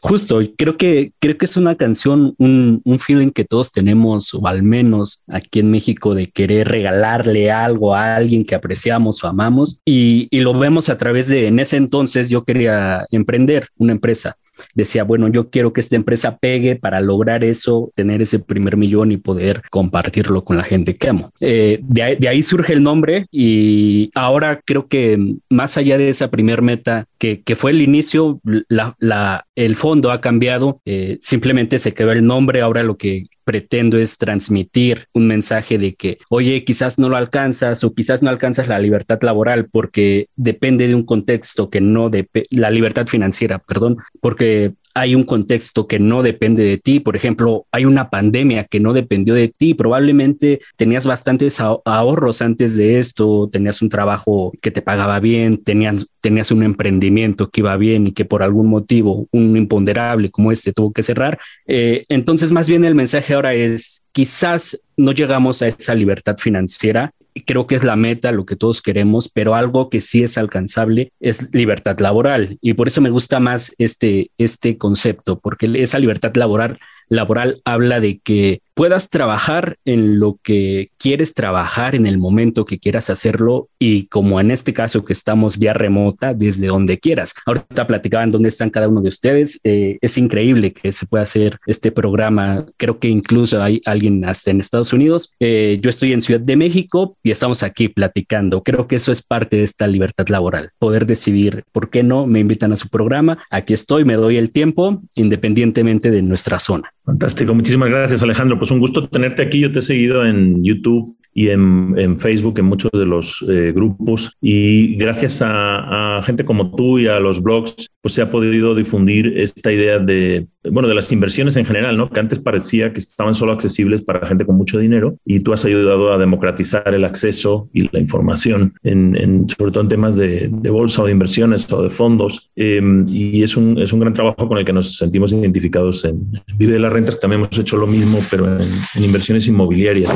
Justo, 0.01 0.39
creo 0.57 0.77
que, 0.77 1.13
creo 1.19 1.37
que 1.37 1.45
es 1.45 1.57
una 1.57 1.75
canción, 1.75 2.35
un, 2.37 2.81
feeling 2.99 3.31
que 3.31 3.45
todos 3.45 3.71
tenemos, 3.71 4.33
o 4.33 4.45
al 4.45 4.61
menos 4.61 5.23
aquí 5.27 5.59
en 5.59 5.71
México, 5.71 6.15
de 6.15 6.25
querer 6.25 6.67
regalarle 6.67 7.51
algo 7.51 7.95
a 7.95 8.15
alguien 8.15 8.43
que 8.43 8.55
apreciamos 8.55 9.23
o 9.23 9.27
amamos, 9.27 9.81
y 9.85 10.27
lo 10.31 10.53
vemos 10.53 10.89
a 10.89 10.97
través 10.97 11.27
de, 11.27 11.47
en 11.47 11.59
ese 11.59 11.77
entonces 11.77 12.29
yo 12.29 12.43
quería 12.43 13.05
emprender 13.11 13.67
una 13.77 13.93
empresa 13.93 14.37
decía, 14.73 15.03
bueno, 15.03 15.27
yo 15.27 15.49
quiero 15.49 15.73
que 15.73 15.81
esta 15.81 15.95
empresa 15.95 16.37
pegue 16.37 16.75
para 16.75 17.01
lograr 17.01 17.43
eso, 17.43 17.91
tener 17.95 18.21
ese 18.21 18.39
primer 18.39 18.77
millón 18.77 19.11
y 19.11 19.17
poder 19.17 19.61
compartirlo 19.69 20.43
con 20.43 20.57
la 20.57 20.63
gente 20.63 20.95
que 20.95 21.09
amo. 21.09 21.31
Eh, 21.39 21.79
de, 21.81 22.27
ahí, 22.27 22.43
surge 22.43 22.73
el 22.73 22.83
nombre 22.83 23.25
y 23.31 24.09
ahora 24.15 24.61
creo 24.63 24.87
que 24.87 25.35
más 25.49 25.77
allá 25.77 25.97
de 25.97 26.09
esa 26.09 26.29
primer 26.29 26.61
meta 26.61 27.05
que, 27.17 27.43
fue 27.55 27.71
el 27.71 27.81
inicio, 27.81 28.39
la, 28.43 29.45
el 29.55 29.75
fondo 29.75 30.11
ha 30.11 30.21
cambiado, 30.21 30.81
eh, 30.85 31.17
simplemente 31.19 31.79
se 31.79 31.93
quedó 31.93 32.11
el 32.11 32.25
nombre, 32.25 32.61
ahora 32.61 32.83
lo 32.83 32.97
que 32.97 33.27
pretendo 33.49 33.97
es 33.97 34.19
transmitir 34.19 35.07
un 35.11 35.25
mensaje 35.25 35.79
de 35.79 35.95
que, 35.95 36.19
oye, 36.29 36.63
quizás 36.63 36.99
no 36.99 37.09
lo 37.09 37.17
alcanzas 37.17 37.83
o 37.83 37.95
quizás 37.95 38.21
no 38.21 38.29
alcanzas 38.29 38.67
la 38.67 38.77
libertad 38.77 39.17
laboral 39.23 39.67
porque 39.71 40.27
depende 40.35 40.87
de 40.87 40.93
un 40.93 41.03
contexto 41.03 41.71
que 41.71 41.81
no, 41.81 42.11
de 42.11 42.29
la 42.51 42.69
libertad 42.69 43.07
financiera, 43.07 43.57
perdón, 43.57 43.97
porque 44.21 44.73
hay 44.99 45.15
un 45.15 45.23
contexto 45.23 45.87
que 45.87 45.97
no 45.97 46.23
depende 46.23 46.63
de 46.63 46.77
ti. 46.77 46.99
Por 46.99 47.15
ejemplo, 47.15 47.65
hay 47.71 47.85
una 47.85 48.09
pandemia 48.09 48.65
que 48.65 48.81
no 48.81 48.91
dependió 48.91 49.33
de 49.33 49.47
ti. 49.47 49.73
Probablemente 49.73 50.59
tenías 50.75 51.05
bastantes 51.05 51.59
ahorros 51.61 52.41
antes 52.41 52.75
de 52.75 52.99
esto, 52.99 53.47
tenías 53.49 53.81
un 53.81 53.87
trabajo 53.87 54.51
que 54.61 54.71
te 54.71 54.81
pagaba 54.81 55.21
bien, 55.21 55.63
tenías, 55.63 56.05
tenías 56.19 56.51
un 56.51 56.63
emprendimiento 56.63 57.49
que 57.49 57.61
iba 57.61 57.77
bien 57.77 58.07
y 58.07 58.11
que 58.11 58.25
por 58.25 58.43
algún 58.43 58.67
motivo, 58.67 59.27
un 59.31 59.55
imponderable 59.55 60.31
como 60.31 60.51
este 60.51 60.73
tuvo 60.73 60.91
que 60.91 61.01
cerrar. 61.01 61.39
Eh, 61.65 62.03
entonces, 62.09 62.51
más 62.51 62.67
bien 62.67 62.83
el 62.83 62.95
mensaje 62.95 63.33
ahora 63.33 63.53
es, 63.53 64.03
quizás 64.11 64.79
no 64.97 65.13
llegamos 65.13 65.61
a 65.61 65.67
esa 65.67 65.95
libertad 65.95 66.35
financiera 66.37 67.13
creo 67.45 67.67
que 67.67 67.75
es 67.75 67.83
la 67.83 67.95
meta, 67.95 68.31
lo 68.31 68.45
que 68.45 68.55
todos 68.55 68.81
queremos, 68.81 69.29
pero 69.29 69.55
algo 69.55 69.89
que 69.89 70.01
sí 70.01 70.23
es 70.23 70.37
alcanzable 70.37 71.11
es 71.19 71.53
libertad 71.53 71.99
laboral. 71.99 72.57
Y 72.61 72.73
por 72.73 72.87
eso 72.87 73.01
me 73.01 73.09
gusta 73.09 73.39
más 73.39 73.73
este, 73.77 74.31
este 74.37 74.77
concepto, 74.77 75.39
porque 75.39 75.69
esa 75.75 75.99
libertad 75.99 76.31
laboral, 76.35 76.79
laboral 77.09 77.61
habla 77.65 77.99
de 77.99 78.19
que 78.19 78.61
puedas 78.79 79.09
trabajar 79.09 79.75
en 79.83 80.21
lo 80.21 80.39
que 80.41 80.91
quieres 80.97 81.33
trabajar 81.33 81.95
en 81.95 82.05
el 82.05 82.17
momento 82.17 82.63
que 82.63 82.79
quieras 82.79 83.09
hacerlo 83.09 83.67
y 83.77 84.05
como 84.05 84.39
en 84.39 84.51
este 84.51 84.71
caso 84.71 85.03
que 85.03 85.11
estamos 85.11 85.59
vía 85.59 85.73
remota 85.73 86.33
desde 86.33 86.67
donde 86.67 86.97
quieras. 86.97 87.33
Ahorita 87.45 87.85
platicaban 87.87 88.31
dónde 88.31 88.47
están 88.47 88.69
cada 88.69 88.87
uno 88.87 89.01
de 89.01 89.09
ustedes. 89.09 89.59
Eh, 89.65 89.97
es 89.99 90.17
increíble 90.17 90.71
que 90.71 90.93
se 90.93 91.05
pueda 91.07 91.23
hacer 91.23 91.59
este 91.65 91.91
programa. 91.91 92.65
Creo 92.77 92.99
que 92.99 93.09
incluso 93.09 93.61
hay 93.61 93.81
alguien 93.83 94.23
hasta 94.23 94.51
en 94.51 94.61
Estados 94.61 94.93
Unidos. 94.93 95.33
Eh, 95.41 95.77
yo 95.81 95.89
estoy 95.89 96.13
en 96.13 96.21
Ciudad 96.21 96.39
de 96.39 96.55
México 96.55 97.17
y 97.21 97.31
estamos 97.31 97.63
aquí 97.63 97.89
platicando. 97.89 98.63
Creo 98.63 98.87
que 98.87 98.95
eso 98.95 99.11
es 99.11 99.21
parte 99.21 99.57
de 99.57 99.63
esta 99.63 99.87
libertad 99.87 100.29
laboral, 100.29 100.71
poder 100.79 101.05
decidir 101.05 101.65
por 101.73 101.89
qué 101.89 102.01
no 102.01 102.27
me 102.27 102.39
invitan 102.39 102.71
a 102.71 102.77
su 102.77 102.87
programa. 102.87 103.43
Aquí 103.49 103.73
estoy, 103.73 104.05
me 104.05 104.15
doy 104.15 104.37
el 104.37 104.51
tiempo 104.51 105.01
independientemente 105.17 106.11
de 106.11 106.21
nuestra 106.21 106.59
zona. 106.59 106.93
Fantástico. 107.09 107.55
Muchísimas 107.55 107.89
gracias, 107.89 108.21
Alejandro. 108.21 108.59
Pues 108.59 108.69
un 108.69 108.77
gusto 108.77 109.09
tenerte 109.09 109.41
aquí. 109.41 109.59
Yo 109.59 109.71
te 109.71 109.79
he 109.79 109.81
seguido 109.81 110.23
en 110.23 110.63
YouTube 110.63 111.17
y 111.39 111.51
en, 111.51 112.19
Facebook, 112.19 112.59
en 112.59 112.65
muchos 112.65 112.91
de 112.91 113.05
los 113.05 113.45
eh, 113.47 113.71
grupos. 113.73 114.35
Y 114.41 114.97
gracias 114.97 115.39
a, 115.41 116.21
gente 116.25 116.43
como 116.43 116.75
tú 116.75 116.99
y 116.99 117.07
a 117.07 117.17
los 117.21 117.41
blogs, 117.41 117.87
pues 118.01 118.13
se 118.13 118.21
ha 118.21 118.29
podido 118.29 118.75
difundir 118.75 119.37
esta 119.37 119.71
idea 119.71 119.99
de, 119.99 120.47
bueno, 120.69 120.89
de 120.89 120.95
las 120.95 121.13
inversiones 121.13 121.55
en 121.55 121.63
general, 121.63 121.95
¿no? 121.95 122.09
Que 122.09 122.19
antes 122.19 122.39
parecía 122.39 122.91
que 122.91 122.99
estaban 122.99 123.35
solo 123.35 123.53
accesibles 123.53 124.01
para 124.01 124.27
gente 124.27 124.45
con 124.45 124.57
mucho 124.57 124.79
dinero 124.79 125.15
y 125.23 125.39
tú 125.39 125.53
has 125.53 125.63
ayudado 125.63 126.11
a 126.11 126.17
democratizar 126.17 126.93
el 126.93 127.05
acceso 127.05 127.69
y 127.71 127.89
la 127.89 128.01
información, 128.01 128.73
en, 128.83 129.47
sobre 129.57 129.71
todo 129.71 129.83
en 129.83 129.89
temas 129.89 130.17
de, 130.17 130.49
bolsa 130.49 131.03
o 131.03 131.05
de 131.05 131.13
inversiones 131.13 131.71
o 131.71 131.83
de 131.83 131.89
fondos. 131.89 132.51
Em, 132.57 133.05
y 133.07 133.43
es 133.43 133.55
un, 133.55 133.77
es 133.79 133.93
un 133.93 134.01
gran 134.01 134.11
trabajo 134.11 134.45
con 134.45 134.57
el 134.57 134.65
que 134.65 134.73
nos 134.73 134.97
sentimos 134.97 135.31
identificados 135.31 136.03
en 136.03 136.33
Vive 136.57 136.73
de 136.73 136.79
las 136.79 136.91
Rentas. 136.91 137.17
También 137.17 137.43
hemos 137.43 137.57
hecho 137.57 137.77
lo 137.77 137.87
mismo, 137.87 138.19
pero 138.29 138.45
en, 138.45 138.67
en 138.95 139.03
inversiones 139.05 139.47
inmobiliarias. 139.47 140.09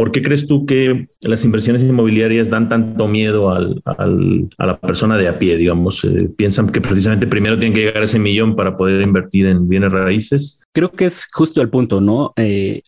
¿Por 0.00 0.12
qué 0.12 0.22
crees 0.22 0.46
tú 0.46 0.64
que 0.64 1.08
las 1.20 1.44
inversiones 1.44 1.82
inmobiliarias 1.82 2.48
dan 2.48 2.70
tanto 2.70 3.06
miedo 3.06 3.50
al, 3.50 3.82
a 3.84 4.66
la 4.66 4.80
persona 4.80 5.18
de 5.18 5.28
a 5.28 5.38
pie, 5.38 5.58
digamos? 5.58 6.02
Eh, 6.06 6.30
¿Piensan 6.34 6.70
que 6.70 6.80
precisamente 6.80 7.26
primero 7.26 7.58
tienen 7.58 7.74
que 7.74 7.84
llegar 7.84 8.00
a 8.00 8.06
ese 8.06 8.18
millón 8.18 8.56
para 8.56 8.78
poder 8.78 9.02
invertir 9.02 9.44
en 9.44 9.68
bienes 9.68 9.92
raíces? 9.92 10.62
Creo 10.72 10.90
que 10.90 11.04
es 11.04 11.26
justo 11.30 11.60
el 11.60 11.68
punto, 11.68 12.00
¿no? 12.00 12.32
Eh, 12.36 12.80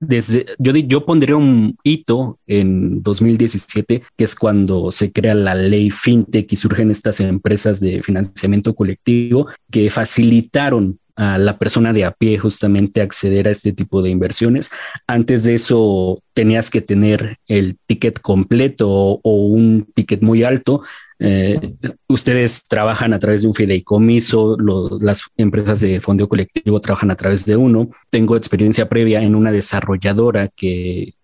desde, 0.00 0.46
yo, 0.58 0.72
yo 0.72 1.04
pondría 1.04 1.36
un 1.36 1.76
hito 1.82 2.38
en 2.46 3.02
2017, 3.02 4.02
que 4.16 4.24
es 4.24 4.34
cuando 4.34 4.90
se 4.90 5.12
crea 5.12 5.34
la 5.34 5.54
ley 5.54 5.90
FinTech 5.90 6.50
y 6.50 6.56
surgen 6.56 6.90
estas 6.90 7.20
empresas 7.20 7.78
de 7.78 8.02
financiamiento 8.02 8.74
colectivo 8.74 9.48
que 9.70 9.90
facilitaron 9.90 10.98
a 11.16 11.38
la 11.38 11.58
persona 11.58 11.92
de 11.92 12.04
a 12.04 12.10
pie 12.10 12.38
justamente 12.38 13.00
acceder 13.00 13.46
a 13.46 13.50
este 13.50 13.72
tipo 13.72 14.02
de 14.02 14.10
inversiones. 14.10 14.70
Antes 15.06 15.44
de 15.44 15.54
eso 15.54 16.22
tenías 16.32 16.70
que 16.70 16.80
tener 16.80 17.38
el 17.46 17.76
ticket 17.86 18.20
completo 18.20 18.88
o, 18.90 19.46
un 19.46 19.86
ticket 19.94 20.22
muy 20.22 20.42
alto. 20.42 20.82
Eh, 21.20 21.74
ustedes 22.08 22.64
trabajan 22.64 23.12
a 23.12 23.18
través 23.18 23.42
de 23.42 23.48
un 23.48 23.54
fideicomiso, 23.54 24.56
las 25.00 25.24
empresas 25.36 25.80
de 25.80 26.00
fondo 26.00 26.28
colectivo 26.28 26.80
trabajan 26.80 27.10
a 27.10 27.16
través 27.16 27.44
de 27.46 27.56
uno. 27.56 27.88
Tengo 28.10 28.36
experiencia 28.36 28.88
previa 28.88 29.22
en 29.22 29.34
una 29.34 29.52
desarrolladora 29.52 30.48
que 30.48 31.14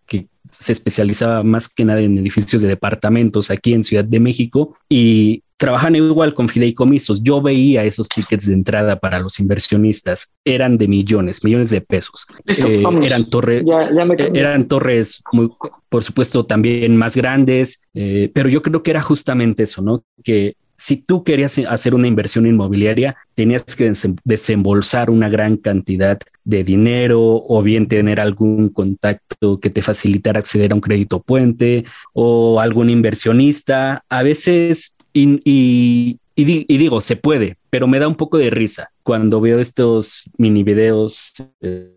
se 0.51 0.73
especializaba 0.73 1.43
más 1.43 1.69
que 1.69 1.85
nada 1.85 2.01
en 2.01 2.19
edificios 2.19 2.63
de 2.63 2.69
departamentos 2.69 3.51
aquí 3.51 3.73
en 3.73 3.85
Ciudad 3.85 4.05
de 4.05 4.21
México 4.21 4.77
y 4.89 5.43
trabajan 5.61 5.95
igual 5.95 6.33
con 6.33 6.49
fideicomisos. 6.49 7.23
Yo 7.23 7.43
veía 7.43 7.85
esos 7.85 8.09
tickets 8.09 8.47
de 8.47 8.55
entrada 8.55 8.99
para 8.99 9.21
los 9.21 9.39
inversionistas, 9.41 10.33
eran 10.43 10.79
de 10.79 10.89
millones, 10.89 11.45
millones 11.45 11.69
de 11.69 11.83
pesos. 11.83 12.27
Eh, 12.47 12.83
eran, 13.03 13.29
torres, 13.29 13.63
eh, 13.67 14.31
eran 14.33 14.69
torres, 14.69 15.23
muy, 15.33 15.51
por 15.91 16.03
supuesto, 16.03 16.47
también 16.47 16.97
más 16.97 17.15
grandes, 17.15 17.83
eh, 17.93 18.31
pero 18.33 18.49
yo 18.49 18.63
creo 18.63 18.83
que 18.83 18.91
era 18.91 19.03
justamente 19.03 19.65
eso, 19.65 19.83
¿no? 19.83 20.03
Que 20.25 20.57
si 20.81 20.97
tú 20.97 21.25
querías 21.25 21.59
hacer 21.69 21.95
una 21.95 22.07
inversión 22.07 22.47
inmobiliaria, 22.47 23.15
tenías 23.35 23.77
que 23.77 23.93
desembolsar 24.25 25.11
una 25.11 25.29
gran 25.29 25.59
cantidad 25.59 26.19
de 26.43 26.65
dinero 26.65 27.21
o 27.21 27.63
bien 27.63 27.87
tener 27.87 28.19
algún 28.19 28.71
contacto 28.71 29.61
que 29.61 29.69
te 29.69 29.83
facilitara 29.83 30.39
acceder 30.39 30.73
a 30.73 30.75
un 30.75 30.81
crédito 30.81 31.21
puente 31.21 31.85
o 32.15 32.61
algún 32.61 32.89
inversionista. 32.89 34.07
A 34.09 34.23
veces 34.23 34.95
y, 35.13 36.19
digo, 36.35 37.03
se 37.03 37.17
puede, 37.17 37.59
pero 37.71 37.87
me 37.87 37.99
da 37.99 38.09
un 38.09 38.17
poco 38.17 38.39
de 38.39 38.51
risa 38.51 38.91
cuando 39.11 39.41
veo 39.41 39.59
estos 39.59 40.23
mini 40.37 40.63
videos, 40.63 41.35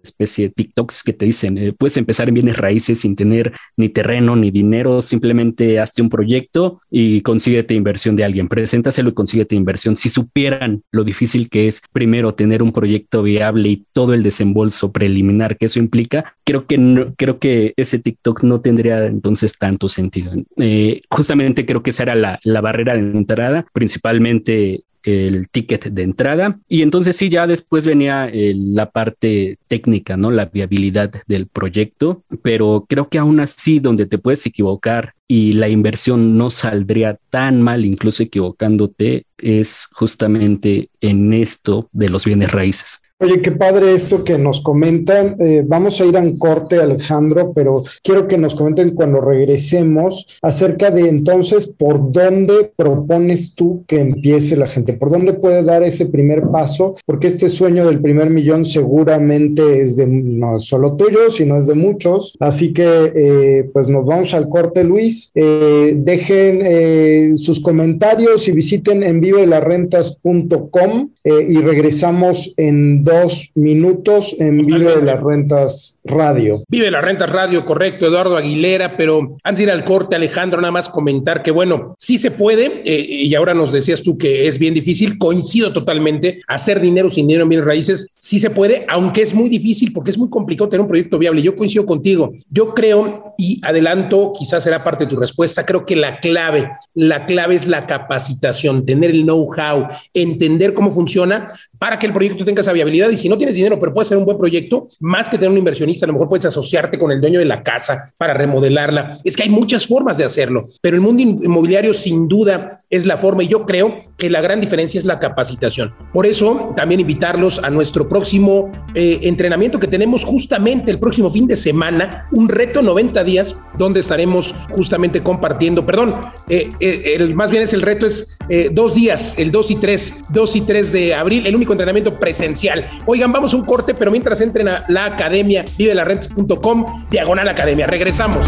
especie 0.04 0.48
de 0.48 0.54
TikToks 0.56 1.04
que 1.04 1.14
te 1.14 1.26
dicen, 1.26 1.58
eh, 1.58 1.72
puedes 1.72 1.98
empezar 1.98 2.28
en 2.28 2.34
bienes 2.34 2.58
raíces 2.58 3.02
sin 3.02 3.16
tener 3.16 3.54
ni 3.78 3.90
terreno 3.90 4.36
ni 4.36 4.52
dinero, 4.52 5.02
simplemente 5.02 5.80
hazte 5.80 6.02
un 6.02 6.10
proyecto 6.10 6.80
y 6.90 7.22
consíguete 7.22 7.76
inversión 7.76 8.16
de 8.16 8.24
alguien, 8.24 8.48
preséntaselo 8.48 9.10
y 9.10 9.14
consíguete 9.14 9.56
inversión. 9.56 9.96
Si 9.96 10.10
supieran 10.10 10.82
lo 10.92 11.04
difícil 11.04 11.50
que 11.50 11.68
es 11.68 11.82
primero 11.92 12.34
tener 12.34 12.64
un 12.64 12.72
proyecto 12.72 13.22
viable 13.22 13.70
y 13.70 13.86
todo 13.94 14.14
el 14.16 14.24
desembolso 14.24 14.92
preliminar 14.92 15.58
que 15.58 15.68
eso 15.68 15.80
implica, 15.80 16.36
creo 16.44 16.66
que 16.66 16.78
no, 16.78 17.14
creo 17.16 17.38
que 17.38 17.74
ese 17.78 18.00
TikTok 18.00 18.44
no 18.44 18.62
tendría 18.62 19.06
entonces 19.06 19.58
tanto 19.60 19.88
sentido. 19.88 20.32
Eh, 20.58 21.02
justamente 21.12 21.66
creo 21.66 21.84
que 21.84 21.92
esa 21.92 22.04
era 22.04 22.16
la, 22.16 22.40
la 22.44 22.62
barrera 22.62 22.94
de 22.96 23.02
entrada, 23.02 23.68
principalmente 23.72 24.84
el 25.04 25.50
ticket 25.50 25.86
de 25.86 26.04
entrada 26.04 26.60
y 26.68 26.82
entonces 26.82 27.16
sí, 27.16 27.30
ya 27.30 27.48
después 27.48 27.86
venía 27.86 28.28
eh, 28.28 28.54
la 28.56 28.92
parte 28.92 29.58
técnica, 29.68 30.18
¿no? 30.18 30.32
La 30.32 30.46
viabilidad 30.46 31.12
del 31.28 31.48
proyecto, 31.48 32.24
pero 32.42 32.86
creo 32.88 33.10
que 33.10 33.18
aún 33.18 33.40
así 33.40 33.80
donde 33.80 34.06
te 34.06 34.18
puedes 34.18 34.46
equivocar 34.46 35.14
y 35.28 35.54
la 35.54 35.70
inversión 35.70 36.38
no 36.38 36.50
saldría 36.50 37.20
tan 37.30 37.62
mal, 37.62 37.86
incluso 37.86 38.24
equivocándote, 38.24 39.26
es 39.38 39.88
justamente 39.94 40.90
en 41.02 41.34
esto 41.34 41.90
de 41.92 42.10
los 42.10 42.26
bienes 42.26 42.52
raíces. 42.52 43.00
Oye, 43.24 43.42
qué 43.42 43.54
padre 43.54 43.94
esto 43.94 44.26
que 44.26 44.38
nos 44.38 44.60
comentan. 44.60 45.38
Eh, 45.40 45.64
vamos 45.66 46.02
a 46.02 46.06
ir 46.06 46.18
a 46.18 46.20
un 46.20 46.38
corte, 46.38 46.82
Alejandro, 46.82 47.54
pero 47.54 47.82
quiero 48.04 48.28
que 48.28 48.38
nos 48.38 48.54
comenten 48.54 48.96
cuando 48.96 49.22
regresemos 49.22 50.28
acerca 50.42 50.92
de 50.92 51.08
entonces 51.08 51.68
por 51.68 52.12
dónde 52.12 52.74
propones 52.76 53.56
tú 53.56 53.86
que 53.88 54.02
empiece 54.02 54.58
la 54.58 54.68
gente, 54.68 54.92
por 54.92 55.10
dónde 55.10 55.32
puede 55.32 55.64
dar 55.64 55.84
ese 55.84 56.08
primer 56.08 56.50
paso, 56.50 56.96
porque 57.06 57.28
este 57.28 57.48
sueño 57.48 57.86
del 57.86 58.02
primer 58.02 58.30
millón 58.30 58.66
seguramente 58.66 59.82
es 59.82 59.96
de 59.96 60.06
no 60.06 60.60
solo 60.60 60.98
tuyo, 60.98 61.32
sino 61.32 61.56
es 61.56 61.68
de 61.68 61.76
muchos. 61.76 62.36
Así 62.42 62.74
que 62.74 63.14
eh, 63.16 63.70
pues 63.72 63.88
nos 63.88 64.06
vamos 64.06 64.34
al 64.34 64.50
corte, 64.50 64.84
Luis. 64.84 65.23
Eh, 65.34 65.94
dejen 65.96 67.38
sus 67.38 67.60
comentarios 67.60 68.48
y 68.48 68.52
visiten 68.52 69.04
en 69.04 69.22
vivelarrentas.com 69.22 71.10
y 71.24 71.58
regresamos 71.58 72.54
en 72.58 73.04
dos 73.04 73.50
minutos 73.56 74.36
en 74.40 74.66
Vive 74.66 74.98
de 74.98 75.02
las 75.04 75.22
Rentas 75.22 76.00
Radio. 76.04 76.64
Vive 76.68 76.92
las 76.92 77.04
Rentas 77.04 77.30
Radio, 77.30 77.66
correcto, 77.66 78.08
Eduardo 78.08 78.38
Aguilera, 78.38 78.98
pero 78.98 79.38
antes 79.44 79.58
de 79.58 79.64
ir 79.64 79.72
al 79.72 79.84
corte, 79.84 80.16
Alejandro, 80.16 80.62
nada 80.62 80.72
más 80.72 80.90
comentar 80.90 81.44
que, 81.44 81.52
bueno, 81.52 81.96
sí 81.98 82.18
se 82.18 82.32
puede, 82.32 82.82
eh, 82.86 83.00
y 83.00 83.34
ahora 83.36 83.54
nos 83.54 83.72
decías 83.72 84.02
tú 84.02 84.18
que 84.18 84.48
es 84.48 84.60
bien 84.60 84.74
difícil, 84.74 85.18
coincido 85.18 85.72
totalmente, 85.74 86.42
hacer 86.48 86.80
dinero 86.82 87.10
sin 87.10 87.28
dinero 87.28 87.44
en 87.44 87.50
bienes 87.50 87.68
raíces, 87.68 88.08
sí 88.16 88.40
se 88.40 88.50
puede, 88.50 88.86
aunque 88.88 89.22
es 89.22 89.34
muy 89.34 89.50
difícil 89.50 89.94
porque 89.94 90.12
es 90.12 90.18
muy 90.18 90.30
complicado 90.30 90.70
tener 90.70 90.82
un 90.82 90.88
proyecto 90.88 91.18
viable. 91.18 91.42
Yo 91.42 91.56
coincido 91.56 91.86
contigo. 91.86 92.32
Yo 92.50 92.74
creo, 92.74 93.34
y 93.38 93.60
adelanto, 93.64 94.34
quizás 94.38 94.64
será 94.64 94.84
tu 95.08 95.16
respuesta, 95.16 95.66
creo 95.66 95.86
que 95.86 95.96
la 95.96 96.20
clave, 96.20 96.72
la 96.94 97.26
clave 97.26 97.56
es 97.56 97.68
la 97.68 97.86
capacitación, 97.86 98.86
tener 98.86 99.12
el 99.12 99.24
know-how, 99.24 99.88
entender 100.14 100.74
cómo 100.74 100.92
funciona 100.92 101.50
para 101.78 102.00
que 102.00 102.06
el 102.06 102.14
proyecto 102.14 102.46
tenga 102.46 102.62
esa 102.62 102.72
viabilidad 102.72 103.10
y 103.10 103.18
si 103.18 103.28
no 103.28 103.38
tienes 103.38 103.58
dinero, 103.58 103.78
pero 103.78 103.94
puede 103.94 104.08
ser 104.08 104.18
un 104.18 104.24
buen 104.24 104.38
proyecto, 104.38 104.88
más 105.02 105.30
que 105.30 105.38
tener 105.38 105.52
un 105.52 105.58
inversionista, 105.58 106.06
a 106.06 106.08
lo 106.08 106.14
mejor 106.14 106.30
puedes 106.30 106.46
asociarte 106.46 106.98
con 106.98 107.12
el 107.12 107.20
dueño 107.20 107.40
de 107.40 107.46
la 107.46 107.62
casa 107.62 108.14
para 108.18 108.34
remodelarla. 108.34 109.20
Es 109.26 109.36
que 109.36 109.44
hay 109.44 109.50
muchas 109.50 109.86
formas 109.86 110.18
de 110.18 110.24
hacerlo, 110.24 110.64
pero 110.82 110.96
el 110.96 111.02
mundo 111.02 111.22
inmobiliario 111.24 111.94
sin 111.94 112.30
duda 112.30 112.80
es 112.90 113.06
la 113.06 113.18
forma 113.18 113.44
y 113.44 113.50
yo 113.50 113.66
creo 113.66 113.98
que 114.18 114.30
la 114.30 114.40
gran 114.40 114.62
diferencia 114.62 114.98
es 114.98 115.06
la 115.06 115.20
capacitación. 115.20 115.94
Por 116.14 116.26
eso 116.26 116.74
también 116.78 117.02
invitarlos 117.02 117.60
a 117.62 117.70
nuestro 117.70 118.08
próximo 118.08 118.72
eh, 118.96 119.20
entrenamiento 119.24 119.80
que 119.80 119.88
tenemos 119.88 120.24
justamente 120.24 120.92
el 120.92 121.00
próximo 121.00 121.30
fin 121.30 121.48
de 121.48 121.58
semana, 121.58 122.28
un 122.32 122.48
reto 122.48 122.82
90 122.82 123.24
días, 123.24 123.56
donde 123.78 124.00
estaremos 124.00 124.56
justamente 124.70 124.93
compartiendo, 125.24 125.86
perdón, 125.86 126.16
eh, 126.50 126.70
eh, 126.80 127.16
el, 127.16 127.36
más 127.36 127.50
bien 127.50 127.64
es 127.64 127.74
el 127.74 127.82
reto 127.82 128.06
es 128.06 128.38
dos 128.72 128.94
días, 128.94 129.36
el 129.38 129.52
2 129.52 129.72
y 129.72 129.76
3, 129.78 130.26
2 130.30 130.56
y 130.56 130.62
3 130.62 130.92
de 130.92 131.16
abril, 131.16 131.48
el 131.48 131.56
único 131.56 131.74
entrenamiento 131.74 132.20
presencial. 132.20 132.86
Oigan, 133.06 133.32
vamos 133.32 133.54
a 133.54 133.58
un 133.58 133.66
corte, 133.66 133.94
pero 133.94 134.12
mientras 134.12 134.42
entren 134.42 134.68
a 134.68 134.86
la 134.90 135.06
academia, 135.06 135.66
vivelarrentes.com, 135.78 136.86
diagonal 137.10 137.48
academia. 137.48 137.88
Regresamos. 137.88 138.46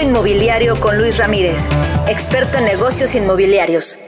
Inmobiliario 0.00 0.78
con 0.80 0.96
Luis 0.98 1.18
Ramírez, 1.18 1.68
experto 2.08 2.58
en 2.58 2.64
negocios 2.64 3.14
inmobiliarios. 3.14 3.98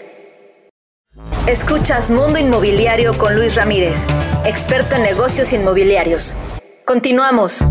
Escuchas 1.47 2.11
Mundo 2.11 2.39
Inmobiliario 2.39 3.17
con 3.19 3.35
Luis 3.35 3.57
Ramírez, 3.57 4.07
experto 4.45 4.97
en 4.97 5.03
negocios 5.03 5.53
inmobiliarios. 5.53 6.35
Continuamos. 6.85 7.65